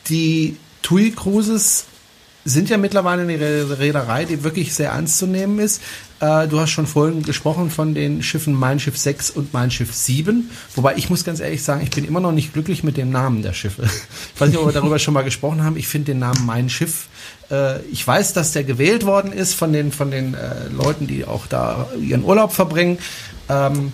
die 0.09 0.57
TUI 0.81 1.11
Cruises 1.11 1.85
sind 2.43 2.69
ja 2.69 2.77
mittlerweile 2.77 3.21
eine 3.21 3.79
Reederei, 3.79 4.25
die 4.25 4.43
wirklich 4.43 4.73
sehr 4.73 4.91
ernst 4.91 5.19
zu 5.19 5.27
nehmen 5.27 5.59
ist. 5.59 5.81
Äh, 6.21 6.47
du 6.47 6.59
hast 6.59 6.69
schon 6.69 6.85
vorhin 6.85 7.23
gesprochen 7.23 7.71
von 7.71 7.95
den 7.95 8.21
Schiffen 8.21 8.53
Mein 8.53 8.79
Schiff 8.79 8.95
6 8.95 9.31
und 9.31 9.53
Mein 9.53 9.71
Schiff 9.71 9.93
7. 9.93 10.51
Wobei 10.75 10.95
ich 10.95 11.09
muss 11.09 11.25
ganz 11.25 11.39
ehrlich 11.39 11.63
sagen, 11.63 11.81
ich 11.81 11.89
bin 11.89 12.05
immer 12.05 12.19
noch 12.19 12.31
nicht 12.31 12.53
glücklich 12.53 12.83
mit 12.83 12.95
dem 12.95 13.09
Namen 13.09 13.41
der 13.41 13.53
Schiffe. 13.53 13.83
Ich 14.35 14.41
weiß 14.41 14.49
nicht, 14.49 14.59
ob 14.59 14.67
wir 14.67 14.73
darüber 14.73 14.99
schon 14.99 15.13
mal 15.13 15.23
gesprochen 15.23 15.63
haben. 15.63 15.77
Ich 15.77 15.87
finde 15.87 16.13
den 16.13 16.19
Namen 16.19 16.45
Mein 16.45 16.69
Schiff. 16.69 17.07
Äh, 17.49 17.81
ich 17.91 18.05
weiß, 18.05 18.33
dass 18.33 18.53
der 18.53 18.63
gewählt 18.63 19.05
worden 19.05 19.33
ist 19.33 19.55
von 19.55 19.73
den, 19.73 19.91
von 19.91 20.11
den 20.11 20.35
äh, 20.35 20.67
Leuten, 20.69 21.07
die 21.07 21.25
auch 21.25 21.47
da 21.47 21.87
ihren 21.99 22.23
Urlaub 22.23 22.53
verbringen. 22.53 22.99
Ähm, 23.49 23.91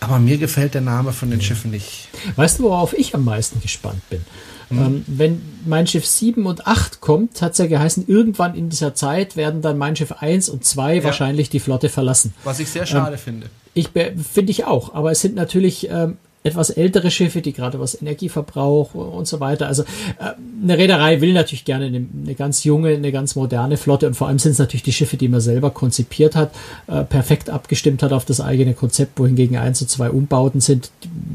aber 0.00 0.18
mir 0.18 0.38
gefällt 0.38 0.74
der 0.74 0.80
Name 0.80 1.12
von 1.12 1.30
den 1.30 1.40
Schiffen 1.40 1.70
nicht. 1.70 2.08
Weißt 2.34 2.58
du, 2.58 2.64
worauf 2.64 2.92
ich 2.92 3.14
am 3.14 3.24
meisten 3.24 3.60
gespannt 3.60 4.02
bin? 4.10 4.24
Mhm. 4.70 4.78
Ähm, 4.78 5.04
wenn 5.06 5.42
Mein 5.66 5.86
Schiff 5.86 6.06
7 6.06 6.46
und 6.46 6.66
8 6.66 7.00
kommt, 7.00 7.42
hat 7.42 7.52
es 7.52 7.58
ja 7.58 7.66
geheißen, 7.66 8.06
irgendwann 8.06 8.54
in 8.54 8.68
dieser 8.68 8.94
Zeit 8.94 9.36
werden 9.36 9.62
dann 9.62 9.78
Mein 9.78 9.96
Schiff 9.96 10.12
1 10.12 10.48
und 10.48 10.64
2 10.64 10.96
ja. 10.96 11.04
wahrscheinlich 11.04 11.50
die 11.50 11.60
Flotte 11.60 11.88
verlassen. 11.88 12.34
Was 12.44 12.60
ich 12.60 12.70
sehr 12.70 12.86
schade 12.86 13.16
ähm, 13.16 13.18
finde. 13.18 13.46
Ich 13.74 13.88
finde 13.90 14.50
ich 14.50 14.64
auch, 14.64 14.94
aber 14.94 15.12
es 15.12 15.20
sind 15.20 15.34
natürlich 15.34 15.88
ähm, 15.90 16.18
etwas 16.44 16.70
ältere 16.70 17.10
Schiffe, 17.10 17.40
die 17.40 17.52
gerade 17.52 17.78
was 17.78 18.00
Energieverbrauch 18.00 18.94
und 18.94 19.28
so 19.28 19.38
weiter. 19.40 19.68
Also 19.68 19.82
äh, 19.82 20.32
eine 20.62 20.76
Reederei 20.76 21.20
will 21.20 21.32
natürlich 21.32 21.64
gerne 21.64 21.86
eine, 21.86 22.04
eine, 22.24 22.34
ganz 22.34 22.64
junge, 22.64 22.90
eine 22.90 23.12
ganz 23.12 23.36
moderne 23.36 23.76
Flotte 23.76 24.06
und 24.06 24.14
vor 24.14 24.28
allem 24.28 24.38
sind 24.38 24.52
es 24.52 24.58
natürlich 24.58 24.82
die 24.82 24.92
Schiffe, 24.92 25.16
die 25.16 25.28
man 25.28 25.40
selber 25.40 25.70
konzipiert 25.70 26.34
hat, 26.34 26.52
äh, 26.88 27.04
perfekt 27.04 27.48
abgestimmt 27.48 28.02
hat 28.02 28.12
auf 28.12 28.24
das 28.24 28.40
eigene 28.40 28.74
Konzept, 28.74 29.18
wohingegen 29.18 29.56
eins 29.56 29.80
und 29.82 29.88
zwei 29.88 30.10
Umbauten 30.10 30.60
sind, 30.60 30.90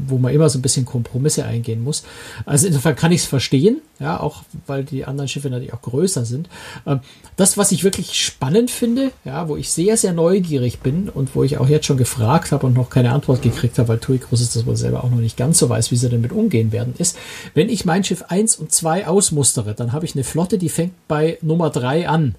wo 0.06 0.18
man 0.18 0.34
immer 0.34 0.48
so 0.50 0.58
ein 0.58 0.62
bisschen 0.62 0.84
Kompromisse 0.84 1.44
eingehen 1.44 1.82
muss. 1.82 2.04
Also 2.44 2.66
insofern 2.66 2.96
kann 2.96 3.12
ich 3.12 3.22
es 3.22 3.26
verstehen, 3.26 3.80
ja, 4.00 4.20
auch 4.20 4.42
weil 4.66 4.84
die 4.84 5.04
anderen 5.04 5.28
Schiffe 5.28 5.50
natürlich 5.50 5.72
auch 5.72 5.82
größer 5.82 6.24
sind. 6.24 6.48
Ähm, 6.86 7.00
das, 7.36 7.56
was 7.56 7.72
ich 7.72 7.84
wirklich 7.84 8.14
spannend 8.14 8.70
finde, 8.70 9.12
ja, 9.24 9.48
wo 9.48 9.56
ich 9.56 9.70
sehr, 9.70 9.96
sehr 9.96 10.12
neugierig 10.12 10.80
bin 10.80 11.08
und 11.08 11.34
wo 11.34 11.42
ich 11.42 11.58
auch 11.58 11.68
jetzt 11.68 11.86
schon 11.86 11.96
gefragt 11.96 12.52
habe 12.52 12.66
und 12.66 12.74
noch 12.74 12.90
keine 12.90 13.12
Antwort 13.12 13.42
gekriegt 13.42 13.78
habe, 13.78 13.88
weil 13.88 13.98
TUI 13.98 14.18
Groß 14.18 14.52
das 14.52 14.66
wohl 14.66 14.76
selber 14.76 15.04
auch 15.04 15.10
noch 15.10 15.18
nicht 15.18 15.36
ganz 15.36 15.58
so 15.58 15.68
weiß, 15.68 15.90
wie 15.90 15.96
sie 15.96 16.08
damit 16.08 16.32
umgehen 16.32 16.72
werden, 16.72 16.94
ist, 16.98 17.16
wenn 17.54 17.68
ich 17.68 17.84
mein 17.84 18.04
Schiff 18.04 18.24
1 18.28 18.56
und 18.56 18.72
2 18.72 19.06
ausmustere, 19.06 19.74
dann 19.74 19.92
habe 19.92 20.04
ich 20.04 20.14
eine 20.14 20.24
Flotte, 20.24 20.58
die 20.58 20.68
fängt 20.68 20.92
bei 21.08 21.38
Nummer 21.42 21.70
3 21.70 22.08
an. 22.08 22.34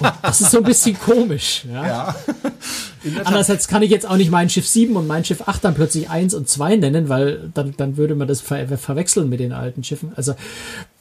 Und 0.00 0.12
das 0.22 0.40
ist 0.40 0.50
so 0.50 0.58
ein 0.58 0.64
bisschen 0.64 0.98
komisch. 0.98 1.64
Ja. 1.70 1.86
ja. 1.86 2.16
Andererseits 3.24 3.68
kann 3.68 3.82
ich 3.82 3.90
jetzt 3.90 4.06
auch 4.06 4.16
nicht 4.16 4.30
mein 4.30 4.50
Schiff 4.50 4.66
7 4.66 4.96
und 4.96 5.06
mein 5.06 5.24
Schiff 5.24 5.42
8 5.46 5.64
dann 5.64 5.74
plötzlich 5.74 6.10
1 6.10 6.34
und 6.34 6.48
2 6.48 6.76
nennen, 6.76 7.08
weil 7.08 7.50
dann, 7.54 7.74
dann 7.76 7.96
würde 7.96 8.14
man 8.14 8.28
das 8.28 8.40
ver 8.40 8.66
verwechseln 8.78 9.28
mit 9.28 9.40
den 9.40 9.52
alten 9.52 9.84
Schiffen. 9.84 10.12
Also 10.16 10.34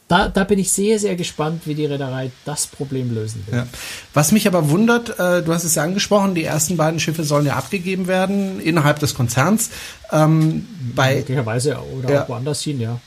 da, 0.09 0.27
da 0.27 0.43
bin 0.43 0.57
ich 0.57 0.71
sehr, 0.71 0.97
sehr 0.97 1.15
gespannt, 1.15 1.61
wie 1.65 1.75
die 1.75 1.85
Reederei 1.85 2.31
das 2.43 2.65
Problem 2.65 3.13
lösen 3.13 3.43
will. 3.45 3.59
Ja. 3.59 3.67
Was 4.13 4.31
mich 4.31 4.47
aber 4.47 4.69
wundert, 4.71 5.19
äh, 5.19 5.43
du 5.43 5.53
hast 5.53 5.63
es 5.63 5.75
ja 5.75 5.83
angesprochen, 5.83 6.33
die 6.33 6.43
ersten 6.43 6.77
beiden 6.77 6.99
Schiffe 6.99 7.23
sollen 7.23 7.45
ja 7.45 7.55
abgegeben 7.55 8.07
werden 8.07 8.59
innerhalb 8.59 8.99
des 8.99 9.13
Konzerns. 9.13 9.69
Ähm, 10.11 10.67
bei, 10.95 11.17
Möglicherweise 11.17 11.77
oder 11.95 12.11
ja. 12.11 12.23
auch 12.23 12.29
woanders 12.29 12.63
hin, 12.63 12.79
ja. 12.79 12.99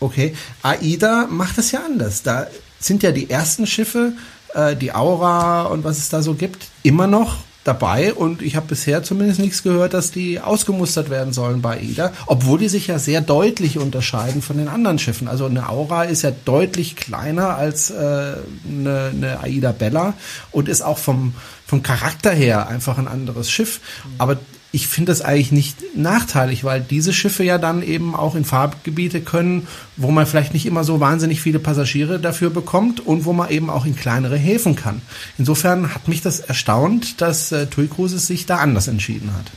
Okay. 0.00 0.34
AIDA 0.62 1.28
macht 1.30 1.56
das 1.56 1.72
ja 1.72 1.80
anders. 1.84 2.22
Da 2.22 2.46
sind 2.78 3.02
ja 3.02 3.12
die 3.12 3.30
ersten 3.30 3.66
Schiffe, 3.66 4.12
äh, 4.54 4.76
die 4.76 4.92
Aura 4.92 5.62
und 5.62 5.84
was 5.84 5.98
es 5.98 6.08
da 6.08 6.22
so 6.22 6.34
gibt, 6.34 6.68
immer 6.82 7.06
noch 7.06 7.38
dabei 7.64 8.14
und 8.14 8.40
ich 8.40 8.56
habe 8.56 8.66
bisher 8.66 9.02
zumindest 9.02 9.38
nichts 9.38 9.62
gehört, 9.62 9.92
dass 9.92 10.10
die 10.10 10.40
ausgemustert 10.40 11.10
werden 11.10 11.32
sollen 11.32 11.60
bei 11.60 11.78
AIDA, 11.78 12.12
obwohl 12.26 12.58
die 12.58 12.68
sich 12.68 12.86
ja 12.86 12.98
sehr 12.98 13.20
deutlich 13.20 13.78
unterscheiden 13.78 14.40
von 14.40 14.56
den 14.56 14.68
anderen 14.68 14.98
Schiffen. 14.98 15.28
Also 15.28 15.44
eine 15.44 15.68
Aura 15.68 16.04
ist 16.04 16.22
ja 16.22 16.32
deutlich 16.44 16.96
kleiner 16.96 17.56
als 17.56 17.90
äh, 17.90 17.94
eine, 17.94 19.12
eine 19.14 19.40
AIDA 19.42 19.72
Bella 19.72 20.14
und 20.52 20.68
ist 20.68 20.80
auch 20.80 20.98
vom, 20.98 21.34
vom 21.66 21.82
Charakter 21.82 22.30
her 22.30 22.68
einfach 22.68 22.96
ein 22.96 23.08
anderes 23.08 23.50
Schiff. 23.50 23.80
Aber 24.16 24.38
ich 24.72 24.86
finde 24.86 25.10
das 25.10 25.20
eigentlich 25.20 25.50
nicht 25.50 25.96
nachteilig, 25.96 26.62
weil 26.62 26.80
diese 26.80 27.12
Schiffe 27.12 27.42
ja 27.42 27.58
dann 27.58 27.82
eben 27.82 28.14
auch 28.14 28.36
in 28.36 28.44
Fahrgebiete 28.44 29.20
können, 29.20 29.66
wo 29.96 30.10
man 30.12 30.26
vielleicht 30.26 30.54
nicht 30.54 30.66
immer 30.66 30.84
so 30.84 31.00
wahnsinnig 31.00 31.40
viele 31.40 31.58
Passagiere 31.58 32.20
dafür 32.20 32.50
bekommt 32.50 33.04
und 33.04 33.24
wo 33.24 33.32
man 33.32 33.50
eben 33.50 33.68
auch 33.68 33.84
in 33.84 33.96
kleinere 33.96 34.36
Häfen 34.36 34.76
kann. 34.76 35.02
Insofern 35.38 35.92
hat 35.94 36.06
mich 36.06 36.22
das 36.22 36.38
erstaunt, 36.38 37.20
dass 37.20 37.50
äh, 37.50 37.66
TUI 37.66 37.88
Cruises 37.88 38.28
sich 38.28 38.46
da 38.46 38.58
anders 38.58 38.86
entschieden 38.86 39.32
hat. 39.34 39.50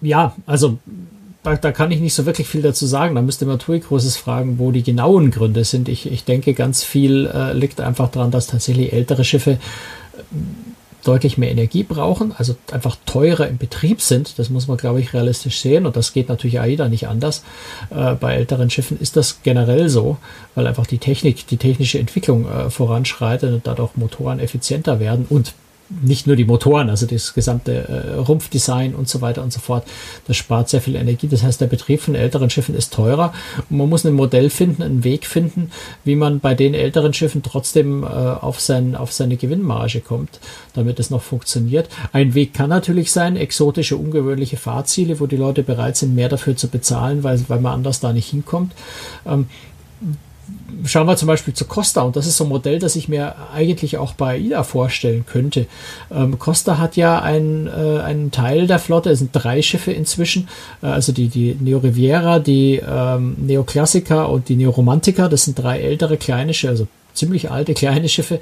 Ja, 0.00 0.34
also 0.46 0.78
da, 1.42 1.56
da, 1.56 1.72
kann 1.72 1.90
ich 1.90 2.00
nicht 2.00 2.14
so 2.14 2.24
wirklich 2.24 2.48
viel 2.48 2.62
dazu 2.62 2.86
sagen. 2.86 3.14
Da 3.14 3.22
müsste 3.22 3.44
man 3.44 3.58
TUI 3.58 3.80
Cruises 3.80 4.16
fragen, 4.16 4.58
wo 4.58 4.72
die 4.72 4.82
genauen 4.82 5.30
Gründe 5.30 5.64
sind. 5.64 5.90
Ich, 5.90 6.10
ich 6.10 6.24
denke, 6.24 6.54
ganz 6.54 6.84
viel 6.84 7.26
äh, 7.26 7.52
liegt 7.52 7.80
einfach 7.80 8.10
daran, 8.10 8.30
dass 8.30 8.46
tatsächlich 8.46 8.92
ältere 8.94 9.24
Schiffe 9.24 9.58
deutlich 11.08 11.38
mehr 11.38 11.50
Energie 11.50 11.84
brauchen, 11.84 12.34
also 12.36 12.54
einfach 12.70 12.96
teurer 13.06 13.48
im 13.48 13.56
Betrieb 13.56 14.02
sind. 14.02 14.38
Das 14.38 14.50
muss 14.50 14.68
man, 14.68 14.76
glaube 14.76 15.00
ich, 15.00 15.14
realistisch 15.14 15.60
sehen. 15.60 15.86
Und 15.86 15.96
das 15.96 16.12
geht 16.12 16.28
natürlich 16.28 16.60
AIDA 16.60 16.88
nicht 16.88 17.08
anders. 17.08 17.42
Äh, 17.88 18.14
bei 18.14 18.34
älteren 18.34 18.68
Schiffen 18.68 19.00
ist 19.00 19.16
das 19.16 19.42
generell 19.42 19.88
so, 19.88 20.18
weil 20.54 20.66
einfach 20.66 20.86
die 20.86 20.98
Technik, 20.98 21.46
die 21.46 21.56
technische 21.56 21.98
Entwicklung 21.98 22.46
äh, 22.46 22.68
voranschreitet 22.68 23.54
und 23.54 23.66
dadurch 23.66 23.96
Motoren 23.96 24.38
effizienter 24.38 25.00
werden 25.00 25.24
und 25.30 25.54
nicht 26.02 26.26
nur 26.26 26.36
die 26.36 26.44
Motoren, 26.44 26.90
also 26.90 27.06
das 27.06 27.34
gesamte 27.34 27.88
äh, 27.88 28.14
Rumpfdesign 28.16 28.94
und 28.94 29.08
so 29.08 29.20
weiter 29.20 29.42
und 29.42 29.52
so 29.52 29.60
fort. 29.60 29.86
Das 30.26 30.36
spart 30.36 30.68
sehr 30.68 30.80
viel 30.80 30.96
Energie. 30.96 31.28
Das 31.28 31.42
heißt, 31.42 31.60
der 31.60 31.66
Betrieb 31.66 32.00
von 32.00 32.14
älteren 32.14 32.50
Schiffen 32.50 32.74
ist 32.74 32.92
teurer. 32.92 33.32
Und 33.70 33.78
man 33.78 33.88
muss 33.88 34.04
ein 34.04 34.12
Modell 34.12 34.50
finden, 34.50 34.82
einen 34.82 35.04
Weg 35.04 35.26
finden, 35.26 35.70
wie 36.04 36.14
man 36.14 36.40
bei 36.40 36.54
den 36.54 36.74
älteren 36.74 37.14
Schiffen 37.14 37.42
trotzdem 37.42 38.02
äh, 38.02 38.06
auf, 38.06 38.60
sein, 38.60 38.96
auf 38.96 39.12
seine 39.12 39.36
Gewinnmarge 39.36 40.00
kommt, 40.00 40.40
damit 40.74 41.00
es 41.00 41.10
noch 41.10 41.22
funktioniert. 41.22 41.88
Ein 42.12 42.34
Weg 42.34 42.52
kann 42.54 42.70
natürlich 42.70 43.10
sein, 43.10 43.36
exotische, 43.36 43.96
ungewöhnliche 43.96 44.56
Fahrziele, 44.56 45.20
wo 45.20 45.26
die 45.26 45.36
Leute 45.36 45.62
bereit 45.62 45.96
sind, 45.96 46.14
mehr 46.14 46.28
dafür 46.28 46.56
zu 46.56 46.68
bezahlen, 46.68 47.24
weil, 47.24 47.42
weil 47.48 47.60
man 47.60 47.72
anders 47.72 48.00
da 48.00 48.12
nicht 48.12 48.28
hinkommt. 48.28 48.72
Ähm, 49.26 49.46
schauen 50.84 51.06
wir 51.06 51.16
zum 51.16 51.28
Beispiel 51.28 51.54
zu 51.54 51.64
Costa 51.64 52.02
und 52.02 52.16
das 52.16 52.26
ist 52.26 52.36
so 52.36 52.44
ein 52.44 52.50
Modell, 52.50 52.78
das 52.78 52.96
ich 52.96 53.08
mir 53.08 53.34
eigentlich 53.54 53.98
auch 53.98 54.12
bei 54.12 54.34
AIDA 54.34 54.62
vorstellen 54.62 55.24
könnte. 55.26 55.66
Ähm, 56.10 56.38
Costa 56.38 56.78
hat 56.78 56.96
ja 56.96 57.20
einen, 57.20 57.66
äh, 57.66 58.00
einen 58.00 58.30
Teil 58.30 58.66
der 58.66 58.78
Flotte, 58.78 59.10
es 59.10 59.18
sind 59.18 59.30
drei 59.32 59.62
Schiffe 59.62 59.92
inzwischen, 59.92 60.48
äh, 60.82 60.86
also 60.86 61.12
die, 61.12 61.28
die 61.28 61.56
Neo 61.58 61.78
Riviera, 61.78 62.38
die 62.38 62.82
ähm, 62.86 63.36
Neo 63.38 63.64
Classica 63.64 64.24
und 64.24 64.48
die 64.48 64.56
Neo 64.56 64.70
Romantica, 64.70 65.28
das 65.28 65.44
sind 65.44 65.58
drei 65.58 65.80
ältere 65.80 66.16
kleine 66.16 66.54
Schiffe, 66.54 66.70
also 66.70 66.88
ziemlich 67.18 67.50
alte 67.50 67.74
kleine 67.74 68.08
Schiffe 68.08 68.40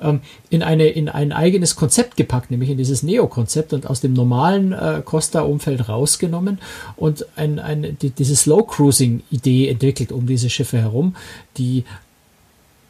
ähm, 0.00 0.20
in 0.50 0.62
eine 0.62 0.88
in 0.88 1.08
ein 1.08 1.32
eigenes 1.32 1.76
Konzept 1.76 2.16
gepackt, 2.16 2.50
nämlich 2.50 2.70
in 2.70 2.78
dieses 2.78 3.02
Neo-Konzept 3.02 3.72
und 3.72 3.88
aus 3.88 4.00
dem 4.00 4.12
normalen 4.12 4.72
äh, 4.72 5.02
Costa-Umfeld 5.04 5.88
rausgenommen 5.88 6.58
und 6.96 7.26
ein, 7.36 7.58
ein, 7.58 7.96
die, 8.00 8.10
diese 8.10 8.36
Slow-Cruising-Idee 8.36 9.68
entwickelt 9.68 10.12
um 10.12 10.26
diese 10.26 10.50
Schiffe 10.50 10.78
herum, 10.78 11.16
die 11.56 11.84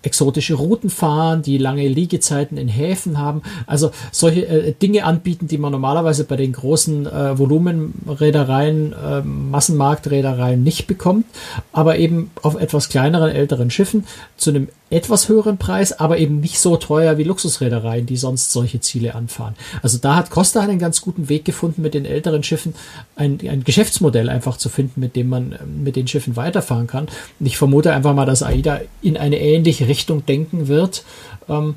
exotische 0.02 0.54
Routen 0.54 0.90
fahren, 0.90 1.42
die 1.42 1.58
lange 1.58 1.86
Liegezeiten 1.88 2.56
in 2.56 2.68
Häfen 2.68 3.18
haben, 3.18 3.42
also 3.66 3.90
solche 4.12 4.46
äh, 4.46 4.72
Dinge 4.72 5.04
anbieten, 5.04 5.48
die 5.48 5.58
man 5.58 5.72
normalerweise 5.72 6.24
bei 6.24 6.36
den 6.36 6.52
großen 6.52 7.06
äh, 7.06 7.38
Volumenreedereien, 7.38 8.92
äh, 8.92 9.20
Massenmarktreedereien 9.22 10.62
nicht 10.62 10.86
bekommt, 10.86 11.26
aber 11.72 11.98
eben 11.98 12.30
auf 12.42 12.54
etwas 12.54 12.88
kleineren, 12.88 13.30
älteren 13.30 13.70
Schiffen 13.70 14.04
zu 14.36 14.50
einem 14.50 14.68
etwas 14.90 15.28
höheren 15.28 15.58
Preis, 15.58 15.98
aber 15.98 16.18
eben 16.18 16.40
nicht 16.40 16.58
so 16.58 16.76
teuer 16.76 17.18
wie 17.18 17.24
Luxusreedereien, 17.24 18.06
die 18.06 18.16
sonst 18.16 18.52
solche 18.52 18.80
Ziele 18.80 19.14
anfahren. 19.14 19.54
Also 19.82 19.98
da 19.98 20.16
hat 20.16 20.30
Costa 20.30 20.60
einen 20.60 20.78
ganz 20.78 21.00
guten 21.00 21.28
Weg 21.28 21.44
gefunden, 21.44 21.82
mit 21.82 21.94
den 21.94 22.04
älteren 22.04 22.42
Schiffen 22.42 22.74
ein, 23.16 23.38
ein 23.48 23.64
Geschäftsmodell 23.64 24.30
einfach 24.30 24.56
zu 24.56 24.68
finden, 24.68 25.00
mit 25.00 25.16
dem 25.16 25.28
man 25.28 25.58
mit 25.82 25.96
den 25.96 26.08
Schiffen 26.08 26.36
weiterfahren 26.36 26.86
kann. 26.86 27.06
Und 27.38 27.46
ich 27.46 27.58
vermute 27.58 27.92
einfach 27.92 28.14
mal, 28.14 28.26
dass 28.26 28.42
AIDA 28.42 28.80
in 29.02 29.16
eine 29.16 29.40
ähnliche 29.40 29.88
Richtung 29.88 30.24
denken 30.24 30.68
wird. 30.68 31.04
Ähm, 31.48 31.74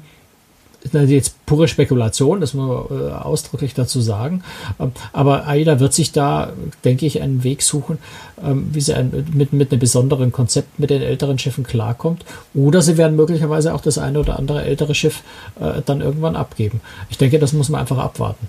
ist 0.84 0.94
natürlich 0.94 1.16
jetzt 1.16 1.46
pure 1.46 1.68
Spekulation, 1.68 2.42
das 2.42 2.54
muss 2.54 2.90
man 2.90 3.00
äh, 3.00 3.12
ausdrücklich 3.12 3.74
dazu 3.74 4.02
sagen. 4.02 4.44
Ähm, 4.80 4.92
aber 5.14 5.48
AIDA 5.48 5.80
wird 5.80 5.94
sich 5.94 6.12
da, 6.12 6.52
denke 6.84 7.06
ich, 7.06 7.22
einen 7.22 7.44
Weg 7.44 7.62
suchen, 7.62 8.00
ähm, 8.44 8.70
wie 8.74 8.82
sie 8.82 8.94
ein, 8.94 9.28
mit, 9.34 9.54
mit 9.54 9.72
einem 9.72 9.80
besonderen 9.80 10.32
Konzept 10.32 10.80
mit 10.80 10.90
den 10.90 11.02
älteren 11.02 11.38
Schiffen 11.38 11.64
klarkommt. 11.64 12.26
Oder 12.54 12.82
sie 12.82 12.98
werden 12.98 13.16
möglicherweise 13.16 13.74
auch 13.74 13.82
das 13.82 13.98
eine 13.98 14.20
oder 14.20 14.40
andere 14.40 14.64
ältere 14.64 14.96
Schiff 14.96 15.22
äh, 15.60 15.82
dann 15.86 16.02
irgendwann 16.02 16.36
abgeben. 16.36 16.82
Ich 17.10 17.18
denke, 17.18 17.40
das 17.40 17.54
muss 17.54 17.70
man 17.70 17.82
einfach 17.82 17.98
abwarten. 17.98 18.48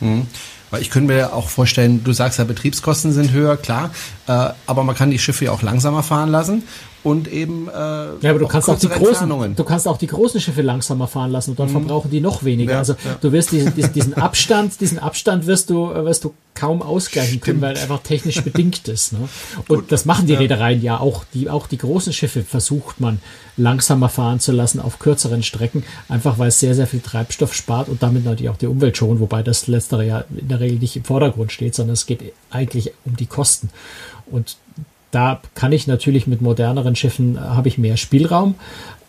Mhm. 0.00 0.26
Weil 0.70 0.82
ich 0.82 0.90
könnte 0.90 1.12
mir 1.14 1.32
auch 1.32 1.48
vorstellen, 1.48 2.04
du 2.04 2.12
sagst 2.12 2.38
ja, 2.38 2.44
Betriebskosten 2.44 3.12
sind 3.12 3.32
höher, 3.32 3.56
klar, 3.56 3.90
äh, 4.26 4.50
aber 4.66 4.84
man 4.84 4.94
kann 4.94 5.10
die 5.10 5.18
Schiffe 5.18 5.46
ja 5.46 5.52
auch 5.52 5.62
langsamer 5.62 6.02
fahren 6.02 6.28
lassen 6.28 6.64
und 7.04 7.28
eben 7.28 7.68
äh, 7.68 7.72
ja, 7.72 8.30
aber 8.30 8.38
du 8.38 8.48
kannst 8.48 8.68
auch 8.68 8.78
die 8.78 8.88
großen 8.88 9.28
du 9.54 9.64
kannst 9.64 9.86
auch 9.86 9.98
die 9.98 10.08
großen 10.08 10.40
Schiffe 10.40 10.62
langsamer 10.62 11.06
fahren 11.06 11.30
lassen 11.30 11.50
und 11.50 11.60
dann 11.60 11.68
mhm. 11.68 11.72
verbrauchen 11.72 12.10
die 12.10 12.20
noch 12.20 12.42
weniger. 12.42 12.72
Ja, 12.72 12.78
also 12.78 12.94
ja. 12.94 13.16
du 13.20 13.32
wirst 13.32 13.52
diesen, 13.52 13.72
diesen 13.92 14.14
Abstand, 14.14 14.80
diesen 14.80 14.98
Abstand 14.98 15.46
wirst 15.46 15.70
du 15.70 15.88
wirst 15.88 16.24
du 16.24 16.34
kaum 16.54 16.82
ausgleichen 16.82 17.28
Stimmt. 17.28 17.44
können, 17.44 17.60
weil 17.60 17.76
er 17.76 17.82
einfach 17.82 18.02
technisch 18.02 18.42
bedingt 18.42 18.88
ist. 18.88 19.12
Ne? 19.12 19.28
Und 19.68 19.68
Gut. 19.68 19.92
das 19.92 20.04
machen 20.06 20.26
die 20.26 20.32
ja. 20.32 20.40
Reedereien 20.40 20.82
ja 20.82 20.98
auch. 20.98 21.24
Die 21.32 21.48
auch 21.48 21.68
die 21.68 21.78
großen 21.78 22.12
Schiffe 22.12 22.42
versucht 22.42 23.00
man 23.00 23.20
langsamer 23.56 24.08
fahren 24.08 24.40
zu 24.40 24.50
lassen 24.50 24.80
auf 24.80 24.98
kürzeren 24.98 25.44
Strecken, 25.44 25.84
einfach 26.08 26.38
weil 26.38 26.48
es 26.48 26.58
sehr 26.58 26.74
sehr 26.74 26.88
viel 26.88 27.00
Treibstoff 27.00 27.54
spart 27.54 27.88
und 27.88 28.02
damit 28.02 28.24
natürlich 28.24 28.50
auch 28.50 28.56
die 28.56 28.66
Umwelt 28.66 28.96
schonen, 28.96 29.20
wobei 29.20 29.44
das 29.44 29.68
letztere 29.68 30.04
ja 30.04 30.24
in 30.36 30.48
der 30.48 30.58
Regel 30.58 30.78
nicht 30.78 30.96
im 30.96 31.04
Vordergrund 31.04 31.52
steht, 31.52 31.76
sondern 31.76 31.94
es 31.94 32.06
geht 32.06 32.32
eigentlich 32.50 32.92
um 33.04 33.16
die 33.16 33.26
Kosten. 33.26 33.70
Und 34.30 34.56
da 35.10 35.40
kann 35.54 35.72
ich 35.72 35.86
natürlich 35.86 36.26
mit 36.26 36.40
moderneren 36.40 36.96
Schiffen, 36.96 37.36
äh, 37.36 37.40
habe 37.40 37.68
ich 37.68 37.78
mehr 37.78 37.96
Spielraum. 37.96 38.54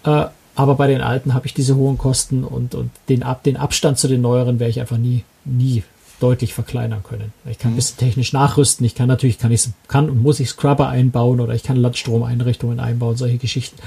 Äh, 0.03 0.25
aber 0.55 0.75
bei 0.75 0.87
den 0.87 1.01
alten 1.01 1.33
habe 1.33 1.45
ich 1.45 1.53
diese 1.53 1.75
hohen 1.75 1.97
Kosten 1.97 2.43
und, 2.43 2.75
und 2.75 2.91
den, 3.07 3.23
Ab, 3.23 3.43
den 3.43 3.55
Abstand 3.55 3.97
zu 3.97 4.07
den 4.07 4.21
neueren 4.21 4.59
werde 4.59 4.71
ich 4.71 4.79
einfach 4.81 4.97
nie, 4.97 5.23
nie 5.45 5.83
deutlich 6.19 6.53
verkleinern 6.53 7.03
können. 7.03 7.33
Ich 7.49 7.57
kann 7.57 7.71
ein 7.71 7.73
mhm. 7.73 7.77
bisschen 7.77 7.97
technisch 7.97 8.33
nachrüsten. 8.33 8.85
Ich 8.85 8.95
kann 8.95 9.07
natürlich, 9.07 9.39
kann 9.39 9.51
ich, 9.51 9.67
kann 9.87 10.09
und 10.09 10.21
muss 10.21 10.39
ich 10.39 10.49
Scrubber 10.49 10.89
einbauen 10.89 11.39
oder 11.39 11.53
ich 11.53 11.63
kann 11.63 11.77
Landstromeinrichtungen 11.77 12.79
einbauen, 12.79 13.15
solche 13.15 13.37
Geschichten. 13.37 13.77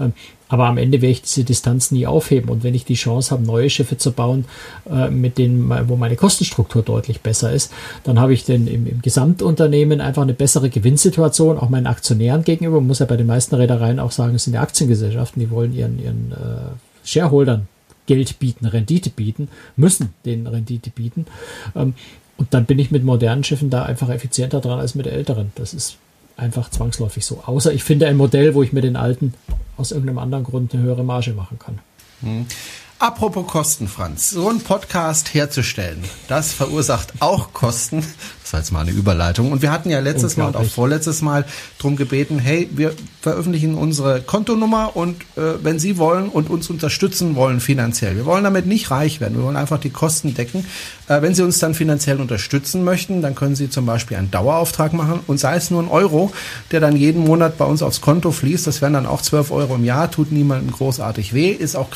Ähm, 0.00 0.12
aber 0.48 0.66
am 0.66 0.76
Ende 0.76 1.00
werde 1.00 1.12
ich 1.12 1.22
diese 1.22 1.44
Distanz 1.44 1.90
nie 1.90 2.06
aufheben. 2.06 2.50
Und 2.50 2.62
wenn 2.62 2.74
ich 2.74 2.84
die 2.84 2.94
Chance 2.94 3.30
habe, 3.32 3.42
neue 3.42 3.70
Schiffe 3.70 3.96
zu 3.96 4.12
bauen, 4.12 4.44
äh, 4.90 5.10
mit 5.10 5.38
denen, 5.38 5.70
wo 5.88 5.96
meine 5.96 6.16
Kostenstruktur 6.16 6.82
deutlich 6.82 7.22
besser 7.22 7.52
ist, 7.52 7.72
dann 8.04 8.20
habe 8.20 8.34
ich 8.34 8.44
denn 8.44 8.66
im, 8.66 8.86
im 8.86 9.02
Gesamtunternehmen 9.02 10.00
einfach 10.00 10.22
eine 10.22 10.34
bessere 10.34 10.70
Gewinnsituation, 10.70 11.58
auch 11.58 11.70
meinen 11.70 11.86
Aktionären 11.86 12.44
gegenüber. 12.44 12.76
Man 12.76 12.86
muss 12.86 12.98
ja 12.98 13.06
bei 13.06 13.16
den 13.16 13.26
meisten 13.26 13.54
Reedereien 13.54 13.98
auch 13.98 14.12
sagen, 14.12 14.34
es 14.34 14.44
sind 14.44 14.54
ja 14.54 14.60
Aktiengesellschaften, 14.60 15.40
die 15.40 15.50
wollen 15.50 15.74
ihren, 15.74 15.98
ihren 16.02 16.32
äh, 16.32 17.06
Shareholdern 17.08 17.66
Geld 18.06 18.38
bieten, 18.38 18.66
Rendite 18.66 19.10
bieten, 19.10 19.48
müssen 19.76 20.14
den 20.24 20.46
Rendite 20.46 20.90
bieten. 20.90 21.26
Ähm, 21.74 21.94
und 22.36 22.52
dann 22.52 22.66
bin 22.66 22.78
ich 22.78 22.90
mit 22.90 23.04
modernen 23.04 23.44
Schiffen 23.44 23.70
da 23.70 23.84
einfach 23.84 24.08
effizienter 24.08 24.60
dran 24.60 24.80
als 24.80 24.94
mit 24.94 25.06
älteren. 25.06 25.52
Das 25.54 25.72
ist 25.72 25.96
einfach 26.36 26.70
zwangsläufig 26.70 27.24
so. 27.24 27.42
Außer 27.46 27.72
ich 27.72 27.84
finde 27.84 28.06
ein 28.06 28.16
Modell, 28.16 28.54
wo 28.54 28.62
ich 28.62 28.72
mit 28.72 28.84
den 28.84 28.96
alten 28.96 29.34
aus 29.76 29.92
irgendeinem 29.92 30.18
anderen 30.18 30.44
Grund 30.44 30.74
eine 30.74 30.82
höhere 30.82 31.04
Marge 31.04 31.32
machen 31.32 31.58
kann. 31.58 31.78
Hm. 32.20 32.46
Apropos 32.98 33.46
Kosten, 33.46 33.88
Franz. 33.88 34.30
So 34.30 34.48
ein 34.48 34.60
Podcast 34.60 35.34
herzustellen, 35.34 36.02
das 36.28 36.52
verursacht 36.52 37.12
auch 37.20 37.52
Kosten. 37.52 38.04
Das 38.44 38.52
war 38.52 38.60
jetzt 38.60 38.72
mal 38.72 38.80
eine 38.80 38.90
Überleitung. 38.90 39.52
Und 39.52 39.62
wir 39.62 39.72
hatten 39.72 39.88
ja 39.88 40.00
letztes 40.00 40.36
Mal 40.36 40.48
und 40.48 40.56
auch 40.56 40.66
vorletztes 40.66 41.22
Mal 41.22 41.46
darum 41.78 41.96
gebeten, 41.96 42.38
hey, 42.38 42.68
wir 42.74 42.92
veröffentlichen 43.22 43.74
unsere 43.74 44.20
Kontonummer 44.20 44.94
und 44.94 45.22
äh, 45.36 45.54
wenn 45.62 45.78
Sie 45.78 45.96
wollen 45.96 46.28
und 46.28 46.50
uns 46.50 46.68
unterstützen 46.68 47.36
wollen 47.36 47.60
finanziell, 47.60 48.16
wir 48.16 48.26
wollen 48.26 48.44
damit 48.44 48.66
nicht 48.66 48.90
reich 48.90 49.18
werden, 49.22 49.38
wir 49.38 49.44
wollen 49.44 49.56
einfach 49.56 49.80
die 49.80 49.88
Kosten 49.88 50.34
decken. 50.34 50.66
Äh, 51.08 51.22
wenn 51.22 51.34
Sie 51.34 51.42
uns 51.42 51.58
dann 51.58 51.72
finanziell 51.72 52.20
unterstützen 52.20 52.84
möchten, 52.84 53.22
dann 53.22 53.34
können 53.34 53.56
Sie 53.56 53.70
zum 53.70 53.86
Beispiel 53.86 54.18
einen 54.18 54.30
Dauerauftrag 54.30 54.92
machen 54.92 55.20
und 55.26 55.40
sei 55.40 55.56
es 55.56 55.70
nur 55.70 55.82
ein 55.82 55.88
Euro, 55.88 56.30
der 56.70 56.80
dann 56.80 56.96
jeden 56.96 57.24
Monat 57.24 57.56
bei 57.56 57.64
uns 57.64 57.82
aufs 57.82 58.02
Konto 58.02 58.30
fließt. 58.30 58.66
Das 58.66 58.82
wären 58.82 58.92
dann 58.92 59.06
auch 59.06 59.22
12 59.22 59.52
Euro 59.52 59.76
im 59.76 59.86
Jahr, 59.86 60.10
tut 60.10 60.32
niemandem 60.32 60.70
großartig 60.70 61.32
weh, 61.32 61.50
ist 61.50 61.76
auch 61.76 61.88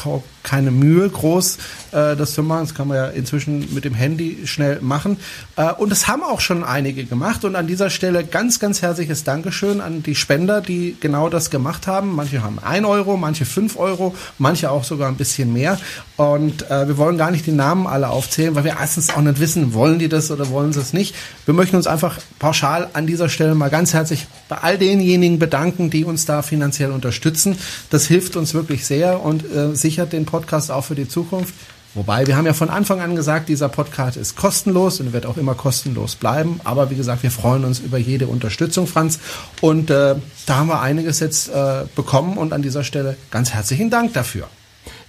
keine 0.43 0.71
Mühe 0.71 1.09
groß, 1.09 1.59
äh, 1.93 2.17
das 2.17 2.33
zu 2.33 2.43
machen. 2.43 2.65
Das 2.67 2.75
kann 2.75 2.89
man 2.89 2.97
ja 2.97 3.07
inzwischen 3.09 3.75
mit 3.75 3.85
dem 3.85 3.93
Handy 3.93 4.47
schnell 4.47 4.81
machen. 4.81 5.19
Äh, 5.57 5.73
und 5.75 5.91
das 5.91 6.09
haben 6.09 6.23
auch 6.23 6.38
schon 6.41 6.65
einige 6.65 7.05
gemacht. 7.05 7.45
Und 7.45 7.57
an 7.57 7.67
dieser 7.67 7.91
Stelle 7.91 8.25
ganz, 8.25 8.59
ganz 8.61 8.83
herzliches 8.83 9.25
Dankeschön 9.25 9.81
an 9.81 10.03
die 10.03 10.15
Spender, 10.15 10.61
die 10.61 10.97
genau 11.01 11.29
das 11.29 11.51
gemacht 11.51 11.87
haben. 11.87 12.15
Manche 12.15 12.43
haben 12.43 12.59
ein 12.59 12.85
Euro, 12.85 13.17
manche 13.17 13.45
fünf 13.45 13.77
Euro, 13.77 14.15
manche 14.39 14.71
auch 14.71 14.85
sogar 14.85 15.09
ein 15.09 15.17
bisschen 15.17 15.53
mehr. 15.53 15.79
Und 16.17 16.69
äh, 16.71 16.89
wir 16.89 16.97
wollen 16.99 17.19
gar 17.19 17.31
nicht 17.31 17.47
die 17.47 17.53
Namen 17.53 17.87
alle 17.87 18.09
aufzählen, 18.09 18.55
weil 18.55 18.65
wir 18.65 18.77
erstens 18.79 19.11
auch 19.11 19.21
nicht 19.21 19.41
wissen, 19.41 19.75
wollen 19.75 19.99
die 19.99 20.09
das 20.09 20.31
oder 20.31 20.51
wollen 20.51 20.73
sie 20.73 20.81
es 20.81 20.93
nicht. 20.93 21.15
Wir 21.45 21.55
möchten 21.55 21.77
uns 21.77 21.87
einfach 21.87 22.19
pauschal 22.39 22.89
an 22.93 23.07
dieser 23.07 23.29
Stelle 23.29 23.55
mal 23.55 23.71
ganz 23.71 23.95
herzlich 23.95 24.27
bei 24.49 24.59
all 24.59 24.79
denjenigen 24.79 25.39
bedanken, 25.39 25.91
die 25.91 26.05
uns 26.05 26.27
da 26.27 26.43
finanziell 26.43 26.91
unterstützen. 26.91 27.57
Das 27.91 28.07
hilft 28.07 28.37
uns 28.37 28.55
wirklich 28.55 28.87
sehr 28.87 29.23
und 29.23 29.45
äh, 29.45 29.75
sichert 29.75 30.13
den 30.13 30.27
Podcast 30.27 30.71
auch 30.71 30.85
für 30.85 30.95
die 30.95 31.09
Zukunft. 31.09 31.55
Wobei, 31.95 32.27
wir 32.27 32.37
haben 32.37 32.47
ja 32.47 32.53
von 32.53 32.71
Anfang 32.71 33.01
an 33.01 33.17
gesagt, 33.17 33.49
dieser 33.49 33.69
Podcast 33.69 34.17
ist 34.17 34.37
kostenlos 34.37 35.01
und 35.01 35.13
wird 35.13 35.27
auch 35.27 35.37
immer 35.37 35.55
kostenlos 35.55 36.17
bleiben. 36.17 36.61
Aber 36.65 36.91
wie 36.91 36.95
gesagt, 36.95 37.23
wir 37.23 37.31
freuen 37.31 37.65
uns 37.65 37.81
über 37.81 37.99
jede 37.99 38.27
Unterstützung, 38.27 38.87
Franz. 38.87 39.19
Und 39.61 39.91
äh, 39.91 40.15
da 40.47 40.57
haben 40.57 40.69
wir 40.69 40.81
einiges 40.81 41.21
jetzt 41.21 41.49
äh, 41.49 41.85
bekommen 41.97 42.37
und 42.37 42.53
an 42.53 42.63
dieser 42.63 42.85
Stelle 42.85 43.17
ganz 43.31 43.51
herzlichen 43.51 43.91
Dank 43.91 44.13
dafür. 44.13 44.49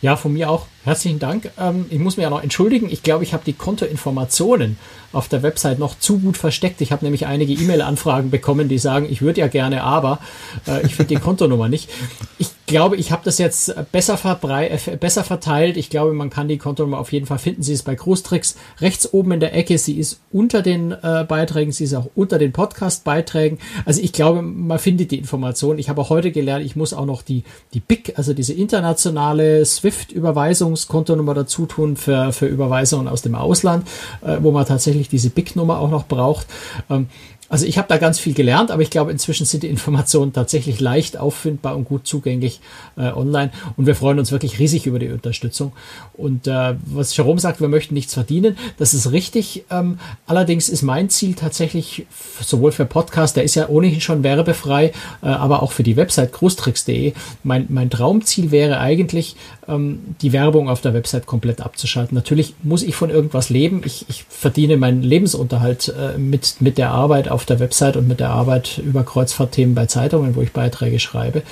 Ja, 0.01 0.15
von 0.15 0.31
mir 0.31 0.49
auch 0.49 0.65
herzlichen 0.85 1.19
Dank. 1.19 1.51
Ähm, 1.59 1.85
ich 1.89 1.99
muss 1.99 2.15
mich 2.15 2.23
ja 2.23 2.29
noch 2.29 2.41
entschuldigen. 2.41 2.89
Ich 2.89 3.03
glaube, 3.03 3.25
ich 3.25 3.33
habe 3.33 3.43
die 3.45 3.53
Kontoinformationen 3.53 4.77
auf 5.11 5.27
der 5.27 5.43
Website 5.43 5.77
noch 5.77 5.99
zu 5.99 6.19
gut 6.19 6.37
versteckt. 6.37 6.79
Ich 6.79 6.93
habe 6.93 7.03
nämlich 7.03 7.25
einige 7.25 7.51
E-Mail-Anfragen 7.51 8.29
bekommen, 8.29 8.69
die 8.69 8.77
sagen, 8.77 9.07
ich 9.09 9.21
würde 9.21 9.41
ja 9.41 9.47
gerne, 9.47 9.83
aber 9.83 10.19
äh, 10.67 10.85
ich 10.85 10.95
finde 10.95 11.15
die 11.15 11.21
Kontonummer 11.21 11.67
nicht. 11.67 11.89
Ich 12.37 12.51
glaube, 12.69 12.95
ich 12.95 13.12
habe 13.12 13.21
das 13.25 13.38
jetzt 13.38 13.73
besser, 13.91 14.17
äh, 14.41 14.97
besser 14.97 15.23
verteilt. 15.23 15.77
Ich 15.77 15.89
glaube, 15.89 16.13
man 16.13 16.29
kann 16.29 16.47
die 16.47 16.58
Kontonummer 16.58 16.99
auf 16.99 17.12
jeden 17.12 17.25
Fall 17.25 17.39
finden. 17.39 17.63
Sie 17.63 17.73
ist 17.73 17.84
bei 17.84 17.95
Großtricks 17.95 18.55
rechts 18.79 19.13
oben 19.13 19.34
in 19.34 19.39
der 19.39 19.55
Ecke. 19.55 19.77
Sie 19.77 19.97
ist 19.99 20.21
unter 20.32 20.62
den 20.62 20.91
äh, 20.91 21.25
Beiträgen. 21.27 21.71
Sie 21.71 21.84
ist 21.84 21.93
auch 21.93 22.10
unter 22.15 22.39
den 22.39 22.51
Podcast-Beiträgen. 22.51 23.60
Also 23.86 24.01
ich 24.01 24.13
glaube, 24.13 24.41
man 24.41 24.79
findet 24.79 25.12
die 25.12 25.17
Information. 25.17 25.79
Ich 25.79 25.89
habe 25.89 26.01
auch 26.01 26.10
heute 26.10 26.32
gelernt, 26.32 26.65
ich 26.65 26.75
muss 26.75 26.93
auch 26.93 27.05
noch 27.05 27.21
die, 27.21 27.43
die 27.73 27.79
BIC, 27.79 28.13
also 28.15 28.34
diese 28.34 28.53
internationale 28.53 29.65
SWIFT-Überweisungskontonummer 29.65 31.34
dazu 31.34 31.65
tun 31.65 31.97
für, 31.97 32.32
für 32.32 32.47
Überweisungen 32.47 33.08
aus 33.08 33.21
dem 33.21 33.36
Ausland, 33.36 33.88
äh, 34.21 34.38
wo 34.41 34.51
man 34.51 34.65
tatsächlich 34.65 34.79
tatsächlich 34.79 35.10
diese 35.10 35.29
BIC-Nummer 35.29 35.79
auch 35.79 35.89
noch 35.89 36.08
braucht. 36.08 36.47
Ähm, 36.89 37.08
also 37.49 37.65
ich 37.65 37.77
habe 37.77 37.88
da 37.88 37.97
ganz 37.97 38.19
viel 38.19 38.33
gelernt, 38.33 38.71
aber 38.71 38.81
ich 38.83 38.91
glaube, 38.91 39.12
inzwischen 39.12 39.45
sind 39.45 39.63
die 39.63 39.67
Informationen 39.67 40.33
tatsächlich 40.33 40.79
leicht 40.79 41.17
auffindbar 41.17 41.75
und 41.75 41.85
gut 41.85 42.05
zugänglich 42.07 42.62
äh, 42.95 43.12
online. 43.12 43.51
Und 43.75 43.88
wir 43.88 43.95
freuen 43.95 44.19
uns 44.19 44.31
wirklich 44.31 44.59
riesig 44.59 44.85
über 44.85 44.99
die 44.99 45.09
Unterstützung. 45.09 45.73
Und 46.13 46.47
äh, 46.47 46.75
was 46.85 47.15
Jerome 47.17 47.39
sagt, 47.39 47.59
wir 47.59 47.67
möchten 47.67 47.95
nichts 47.95 48.13
verdienen, 48.13 48.57
das 48.77 48.93
ist 48.93 49.12
richtig. 49.12 49.65
Ähm, 49.71 49.99
allerdings 50.27 50.69
ist 50.69 50.83
mein 50.83 51.09
Ziel 51.09 51.33
tatsächlich 51.33 52.05
sowohl 52.39 52.71
für 52.71 52.85
Podcast, 52.85 53.35
der 53.35 53.43
ist 53.43 53.55
ja 53.55 53.67
ohnehin 53.67 54.01
schon 54.01 54.23
werbefrei, 54.23 54.91
äh, 55.21 55.27
aber 55.27 55.63
auch 55.63 55.71
für 55.71 55.83
die 55.83 55.97
Website 55.97 56.31
großtricks.de. 56.33 57.13
Mein, 57.43 57.65
mein 57.69 57.89
Traumziel 57.89 58.51
wäre 58.51 58.79
eigentlich, 58.79 59.35
ähm, 59.67 60.15
die 60.21 60.33
Werbung 60.33 60.69
auf 60.69 60.81
der 60.81 60.93
Website 60.93 61.25
komplett 61.25 61.62
abzuschalten. 61.62 62.15
Natürlich 62.15 62.55
muss 62.63 62.83
ich 62.83 62.95
von 62.95 63.09
irgendwas 63.09 63.49
leben. 63.49 63.81
Ich, 63.85 64.05
ich 64.09 64.25
verdiene 64.27 64.77
meinen 64.77 65.01
Lebensunterhalt 65.01 65.93
äh, 65.97 66.17
mit, 66.17 66.57
mit 66.59 66.77
der 66.77 66.91
Arbeit 66.91 67.29
auf 67.29 67.38
der 67.45 67.60
Website 67.60 67.97
und 67.97 68.08
mit 68.08 68.19
der 68.19 68.30
Arbeit 68.30 68.78
über 68.78 69.04
Kreuzfahrtthemen 69.04 69.75
bei 69.75 69.86
Zeitungen, 69.86 70.36
wo 70.36 70.41
ich 70.41 70.52
Beiträge 70.52 70.99
schreibe. 70.99 71.43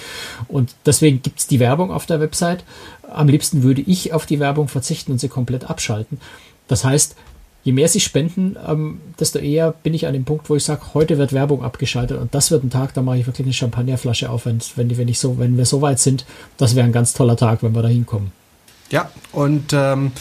Und 0.48 0.76
deswegen 0.86 1.22
gibt 1.22 1.40
es 1.40 1.48
die 1.48 1.60
Werbung 1.60 1.92
auf 1.92 2.06
der 2.06 2.20
Website. 2.20 2.64
Am 3.10 3.28
liebsten 3.28 3.64
würde 3.64 3.82
ich 3.82 4.14
auf 4.14 4.26
die 4.26 4.40
Werbung 4.40 4.68
verzichten 4.68 5.12
und 5.12 5.20
sie 5.20 5.30
komplett 5.30 5.70
abschalten. 5.70 6.20
Das 6.68 6.84
heißt, 6.84 7.16
je 7.64 7.74
mehr 7.74 7.88
sie 7.90 8.00
spenden, 8.00 8.56
ähm, 8.66 9.02
desto 9.20 9.40
eher 9.40 9.72
bin 9.72 9.94
ich 9.94 10.08
an 10.08 10.14
dem 10.14 10.24
Punkt, 10.26 10.50
wo 10.50 10.56
ich 10.56 10.64
sage, 10.64 10.82
heute 10.94 11.18
wird 11.18 11.34
Werbung 11.34 11.64
abgeschaltet 11.64 12.18
und 12.18 12.34
das 12.34 12.50
wird 12.50 12.64
ein 12.64 12.70
Tag, 12.70 12.94
da 12.94 13.02
mache 13.02 13.18
ich 13.18 13.28
wirklich 13.28 13.46
eine 13.46 13.54
Champagnerflasche 13.54 14.30
auf, 14.30 14.46
wenn, 14.46 14.60
wenn, 14.78 14.98
wenn, 14.98 15.08
ich 15.08 15.20
so, 15.20 15.38
wenn 15.38 15.58
wir 15.58 15.66
so 15.66 15.82
weit 15.82 16.00
sind. 16.00 16.26
Das 16.58 16.76
wäre 16.76 16.86
ein 16.86 16.94
ganz 16.94 17.14
toller 17.14 17.36
Tag, 17.36 17.64
wenn 17.64 17.76
wir 17.76 17.82
da 17.82 17.90
hinkommen. 17.90 18.32
Ja, 18.90 19.12
und 19.34 19.74
ähm, 19.74 20.14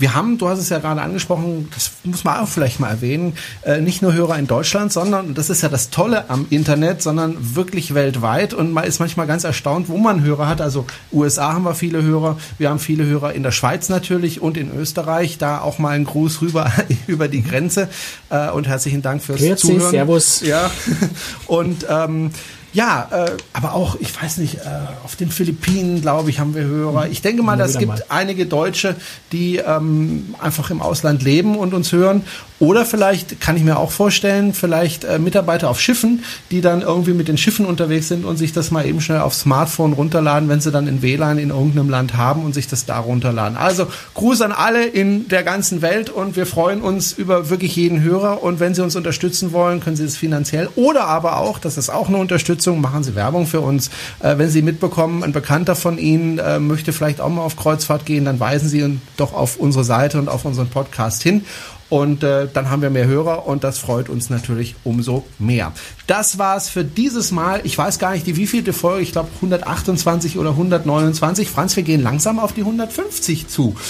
wir 0.00 0.14
haben, 0.14 0.38
du 0.38 0.48
hast 0.48 0.58
es 0.58 0.70
ja 0.70 0.78
gerade 0.78 1.02
angesprochen, 1.02 1.68
das 1.74 1.92
muss 2.04 2.24
man 2.24 2.40
auch 2.40 2.48
vielleicht 2.48 2.80
mal 2.80 2.88
erwähnen, 2.88 3.34
äh, 3.62 3.80
nicht 3.80 4.00
nur 4.00 4.14
Hörer 4.14 4.38
in 4.38 4.46
Deutschland, 4.46 4.92
sondern, 4.92 5.34
das 5.34 5.50
ist 5.50 5.62
ja 5.62 5.68
das 5.68 5.90
Tolle 5.90 6.30
am 6.30 6.46
Internet, 6.48 7.02
sondern 7.02 7.54
wirklich 7.54 7.92
weltweit. 7.92 8.54
Und 8.54 8.72
man 8.72 8.84
ist 8.84 8.98
manchmal 8.98 9.26
ganz 9.26 9.44
erstaunt, 9.44 9.88
wo 9.88 9.98
man 9.98 10.22
Hörer 10.22 10.48
hat. 10.48 10.62
Also 10.62 10.86
USA 11.12 11.52
haben 11.52 11.64
wir 11.64 11.74
viele 11.74 12.02
Hörer, 12.02 12.38
wir 12.56 12.70
haben 12.70 12.78
viele 12.78 13.04
Hörer 13.04 13.34
in 13.34 13.42
der 13.42 13.52
Schweiz 13.52 13.90
natürlich 13.90 14.40
und 14.40 14.56
in 14.56 14.74
Österreich. 14.74 15.36
Da 15.36 15.60
auch 15.60 15.78
mal 15.78 15.90
ein 15.90 16.04
Gruß 16.04 16.40
rüber 16.40 16.72
über 17.06 17.28
die 17.28 17.42
Grenze. 17.42 17.88
Äh, 18.30 18.50
und 18.50 18.66
herzlichen 18.66 19.02
Dank 19.02 19.22
fürs 19.22 19.40
Grüezi, 19.40 19.66
Zuhören. 19.66 19.90
Servus. 19.90 20.40
Ja. 20.40 20.70
Und 21.46 21.86
ähm, 21.88 22.30
ja, 22.72 23.08
äh, 23.10 23.36
aber 23.52 23.74
auch, 23.74 23.96
ich 23.98 24.20
weiß 24.20 24.38
nicht, 24.38 24.56
äh, 24.56 24.60
auf 25.04 25.16
den 25.16 25.30
Philippinen, 25.30 26.00
glaube 26.00 26.30
ich, 26.30 26.38
haben 26.38 26.54
wir 26.54 26.62
Hörer. 26.62 27.08
Ich 27.08 27.20
denke 27.20 27.42
mal, 27.42 27.60
es 27.60 27.78
gibt 27.78 27.88
mal. 27.88 28.04
einige 28.08 28.46
Deutsche, 28.46 28.96
die 29.32 29.56
ähm, 29.56 30.34
einfach 30.40 30.70
im 30.70 30.80
Ausland 30.80 31.22
leben 31.22 31.56
und 31.56 31.74
uns 31.74 31.90
hören. 31.90 32.24
Oder 32.60 32.84
vielleicht 32.84 33.40
kann 33.40 33.56
ich 33.56 33.64
mir 33.64 33.78
auch 33.78 33.90
vorstellen, 33.90 34.52
vielleicht 34.52 35.04
äh, 35.04 35.18
Mitarbeiter 35.18 35.70
auf 35.70 35.80
Schiffen, 35.80 36.22
die 36.50 36.60
dann 36.60 36.82
irgendwie 36.82 37.14
mit 37.14 37.26
den 37.26 37.38
Schiffen 37.38 37.64
unterwegs 37.64 38.08
sind 38.08 38.26
und 38.26 38.36
sich 38.36 38.52
das 38.52 38.70
mal 38.70 38.84
eben 38.86 39.00
schnell 39.00 39.20
aufs 39.20 39.40
Smartphone 39.40 39.94
runterladen, 39.94 40.50
wenn 40.50 40.60
sie 40.60 40.70
dann 40.70 40.86
in 40.86 41.00
WLAN 41.00 41.38
in 41.38 41.48
irgendeinem 41.48 41.88
Land 41.88 42.18
haben 42.18 42.44
und 42.44 42.52
sich 42.52 42.68
das 42.68 42.84
da 42.84 42.98
runterladen. 42.98 43.56
Also 43.56 43.86
Gruß 44.12 44.42
an 44.42 44.52
alle 44.52 44.84
in 44.84 45.26
der 45.28 45.42
ganzen 45.42 45.80
Welt 45.80 46.10
und 46.10 46.36
wir 46.36 46.44
freuen 46.44 46.82
uns 46.82 47.12
über 47.12 47.48
wirklich 47.48 47.76
jeden 47.76 48.02
Hörer 48.02 48.42
und 48.42 48.60
wenn 48.60 48.74
Sie 48.74 48.82
uns 48.82 48.94
unterstützen 48.94 49.52
wollen, 49.52 49.80
können 49.80 49.96
Sie 49.96 50.04
es 50.04 50.18
finanziell 50.18 50.68
oder 50.76 51.06
aber 51.06 51.38
auch, 51.38 51.58
das 51.58 51.78
ist 51.78 51.88
auch 51.88 52.08
eine 52.08 52.18
Unterstützung, 52.18 52.82
machen 52.82 53.02
Sie 53.02 53.14
Werbung 53.14 53.46
für 53.46 53.62
uns. 53.62 53.88
Äh, 54.20 54.36
wenn 54.36 54.50
Sie 54.50 54.60
mitbekommen, 54.60 55.24
ein 55.24 55.32
Bekannter 55.32 55.76
von 55.76 55.96
Ihnen 55.96 56.38
äh, 56.38 56.58
möchte 56.58 56.92
vielleicht 56.92 57.22
auch 57.22 57.30
mal 57.30 57.42
auf 57.42 57.56
Kreuzfahrt 57.56 58.04
gehen, 58.04 58.26
dann 58.26 58.38
weisen 58.38 58.68
Sie 58.68 58.80
ihn 58.80 59.00
doch 59.16 59.32
auf 59.32 59.56
unsere 59.56 59.84
Seite 59.84 60.18
und 60.18 60.28
auf 60.28 60.44
unseren 60.44 60.68
Podcast 60.68 61.22
hin. 61.22 61.46
Und 61.90 62.22
äh, 62.22 62.46
dann 62.52 62.70
haben 62.70 62.82
wir 62.82 62.90
mehr 62.90 63.06
Hörer 63.06 63.46
und 63.46 63.64
das 63.64 63.78
freut 63.78 64.08
uns 64.08 64.30
natürlich 64.30 64.76
umso 64.84 65.26
mehr. 65.38 65.72
Das 66.10 66.38
war's 66.38 66.68
für 66.68 66.82
dieses 66.82 67.30
Mal. 67.30 67.60
Ich 67.62 67.78
weiß 67.78 68.00
gar 68.00 68.10
nicht, 68.10 68.26
die 68.26 68.34
wievielte 68.34 68.72
Folge, 68.72 69.00
ich 69.02 69.12
glaube 69.12 69.28
128 69.36 70.38
oder 70.38 70.50
129. 70.50 71.48
Franz, 71.48 71.76
wir 71.76 71.84
gehen 71.84 72.02
langsam 72.02 72.40
auf 72.40 72.52
die 72.52 72.62
150 72.62 73.46
zu. 73.46 73.76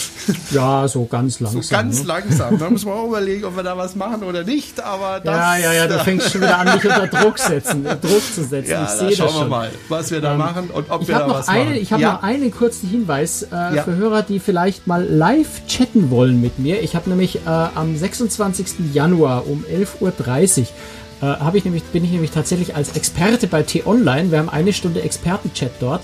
Ja, 0.50 0.88
so 0.88 1.04
ganz 1.04 1.38
langsam. 1.40 1.62
So 1.62 1.70
ganz 1.70 2.00
ne? 2.00 2.06
langsam. 2.06 2.58
Da 2.58 2.68
müssen 2.68 2.86
wir 2.86 2.94
auch 2.94 3.06
überlegen, 3.06 3.44
ob 3.44 3.56
wir 3.56 3.62
da 3.62 3.76
was 3.76 3.94
machen 3.94 4.24
oder 4.24 4.42
nicht. 4.42 4.82
Aber 4.82 5.20
das, 5.20 5.34
ja, 5.34 5.56
ja, 5.56 5.72
ja, 5.72 5.86
du 5.86 5.98
fängst 6.00 6.32
schon 6.32 6.40
wieder 6.40 6.58
an, 6.58 6.74
mich 6.74 6.84
unter 6.84 7.06
Druck, 7.06 7.38
setzen, 7.38 7.84
Druck 7.84 8.22
zu 8.34 8.44
setzen. 8.44 8.70
Ja, 8.70 8.84
ich 8.84 8.90
sehe 8.90 9.16
das 9.16 9.32
schon. 9.32 9.44
wir 9.44 9.48
mal, 9.48 9.70
was 9.88 10.10
wir 10.10 10.20
da 10.20 10.32
ähm, 10.32 10.38
machen 10.38 10.70
und 10.70 10.90
ob 10.90 11.06
wir 11.06 11.18
da 11.18 11.28
was 11.28 11.48
eine, 11.48 11.64
machen. 11.64 11.76
Ich 11.76 11.92
habe 11.92 12.02
ja. 12.02 12.14
noch 12.14 12.22
einen 12.22 12.50
kurzen 12.50 12.88
Hinweis 12.88 13.44
äh, 13.44 13.54
ja. 13.54 13.82
für 13.84 13.94
Hörer, 13.94 14.22
die 14.22 14.40
vielleicht 14.40 14.86
mal 14.86 15.04
live 15.04 15.66
chatten 15.66 16.10
wollen 16.10 16.40
mit 16.40 16.58
mir. 16.58 16.82
Ich 16.82 16.96
habe 16.96 17.08
nämlich 17.08 17.36
äh, 17.46 17.48
am 17.48 17.96
26. 17.96 18.92
Januar 18.92 19.46
um 19.46 19.64
11.30 19.64 20.00
Uhr 20.00 20.66
äh, 21.22 21.56
ich 21.56 21.64
nämlich, 21.64 21.84
bin 21.84 22.04
ich 22.04 22.10
nämlich 22.10 22.30
tatsächlich 22.30 22.76
als 22.76 22.96
Experte 22.96 23.46
bei 23.46 23.62
T-Online. 23.62 24.30
Wir 24.30 24.38
haben 24.38 24.48
eine 24.48 24.72
Stunde 24.72 25.02
Expertenchat 25.02 25.72
dort. 25.80 26.02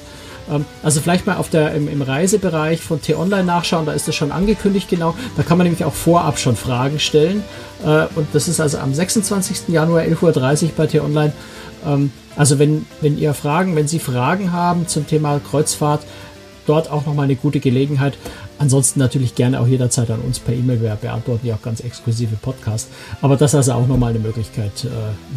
Ähm, 0.51 0.65
also 0.83 1.01
vielleicht 1.01 1.27
mal 1.27 1.37
auf 1.37 1.51
der, 1.51 1.75
im, 1.75 1.89
im 1.89 2.03
Reisebereich 2.03 2.81
von 2.81 3.01
T-Online 3.01 3.45
nachschauen, 3.45 3.87
da 3.87 3.93
ist 3.93 4.09
das 4.09 4.15
schon 4.15 4.33
angekündigt 4.33 4.89
genau. 4.89 5.15
Da 5.37 5.43
kann 5.43 5.59
man 5.59 5.67
nämlich 5.67 5.85
auch 5.85 5.95
vorab 5.95 6.39
schon 6.39 6.57
Fragen 6.57 6.99
stellen. 6.99 7.43
Äh, 7.85 8.07
und 8.15 8.29
das 8.33 8.49
ist 8.49 8.61
also 8.61 8.79
am 8.79 8.95
26. 8.95 9.69
Januar 9.69 10.03
11.30 10.03 10.65
Uhr 10.65 10.71
bei 10.77 10.87
T-Online. 10.87 11.33
Ähm, 11.85 12.11
also 12.37 12.59
wenn, 12.59 12.87
wenn 13.01 13.19
ihr 13.19 13.33
Fragen, 13.33 13.77
wenn 13.77 13.89
Sie 13.89 13.99
Fragen 13.99 14.53
haben 14.53 14.87
zum 14.87 15.07
Thema 15.07 15.41
Kreuzfahrt, 15.41 16.03
dort 16.67 16.91
auch 16.91 17.07
nochmal 17.07 17.25
eine 17.25 17.37
gute 17.37 17.61
Gelegenheit. 17.61 18.19
Ansonsten 18.59 19.01
natürlich 19.01 19.35
gerne 19.35 19.61
auch 19.61 19.67
jederzeit 19.67 20.11
an 20.11 20.21
uns 20.21 20.39
per 20.39 20.55
E-Mail. 20.55 20.81
Wir 20.83 20.97
beantworten 20.97 21.47
ja 21.47 21.55
auch 21.55 21.63
ganz 21.63 21.81
exklusive 21.81 22.37
Podcasts. 22.37 22.91
Aber 23.23 23.37
das 23.37 23.53
ist 23.53 23.57
also 23.57 23.73
auch 23.73 23.87
nochmal 23.87 24.11
eine 24.11 24.19
Möglichkeit, 24.19 24.85
äh, 24.85 24.89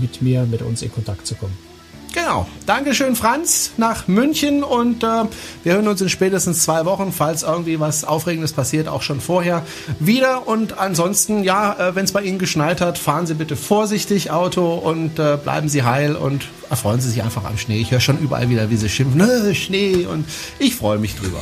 mit 0.02 0.22
mir, 0.22 0.46
mit 0.46 0.62
uns 0.62 0.82
in 0.82 0.92
Kontakt 0.92 1.26
zu 1.28 1.36
kommen. 1.36 1.69
Genau. 2.14 2.48
Dankeschön, 2.66 3.16
Franz, 3.16 3.72
nach 3.78 4.08
München 4.08 4.64
und 4.64 5.04
äh, 5.04 5.26
wir 5.64 5.74
hören 5.74 5.88
uns 5.88 6.02
in 6.02 6.10
spätestens 6.10 6.64
zwei 6.64 6.86
Wochen, 6.86 7.12
falls 7.12 7.44
irgendwie 7.44 7.80
was 7.80 8.04
Aufregendes 8.04 8.54
passiert, 8.54 8.88
auch 8.88 9.02
schon 9.02 9.22
vorher 9.22 9.66
wieder. 10.00 10.48
Und 10.48 10.78
ansonsten, 10.78 11.44
ja, 11.44 11.90
äh, 11.90 11.96
wenn 11.96 12.06
es 12.06 12.12
bei 12.12 12.24
Ihnen 12.24 12.40
geschneit 12.40 12.82
hat, 12.82 12.98
fahren 12.98 13.28
Sie 13.28 13.36
bitte 13.36 13.56
vorsichtig 13.56 14.32
Auto 14.32 14.74
und 14.74 15.20
äh, 15.20 15.38
bleiben 15.42 15.70
Sie 15.70 15.84
heil 15.84 16.16
und 16.16 16.48
erfreuen 16.70 17.00
Sie 17.00 17.10
sich 17.10 17.24
einfach 17.24 17.46
am 17.46 17.58
Schnee. 17.58 17.80
Ich 17.80 17.92
höre 17.92 18.00
schon 18.00 18.20
überall 18.20 18.50
wieder, 18.50 18.70
wie 18.70 18.78
Sie 18.78 18.90
schimpfen, 18.90 19.56
Schnee 19.56 20.06
und 20.06 20.26
ich 20.58 20.76
freue 20.76 20.98
mich 20.98 21.16
drüber. 21.16 21.42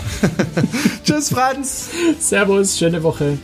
Tschüss, 1.06 1.30
Franz. 1.30 1.90
Servus, 2.20 2.78
schöne 2.78 3.04
Woche. 3.04 3.38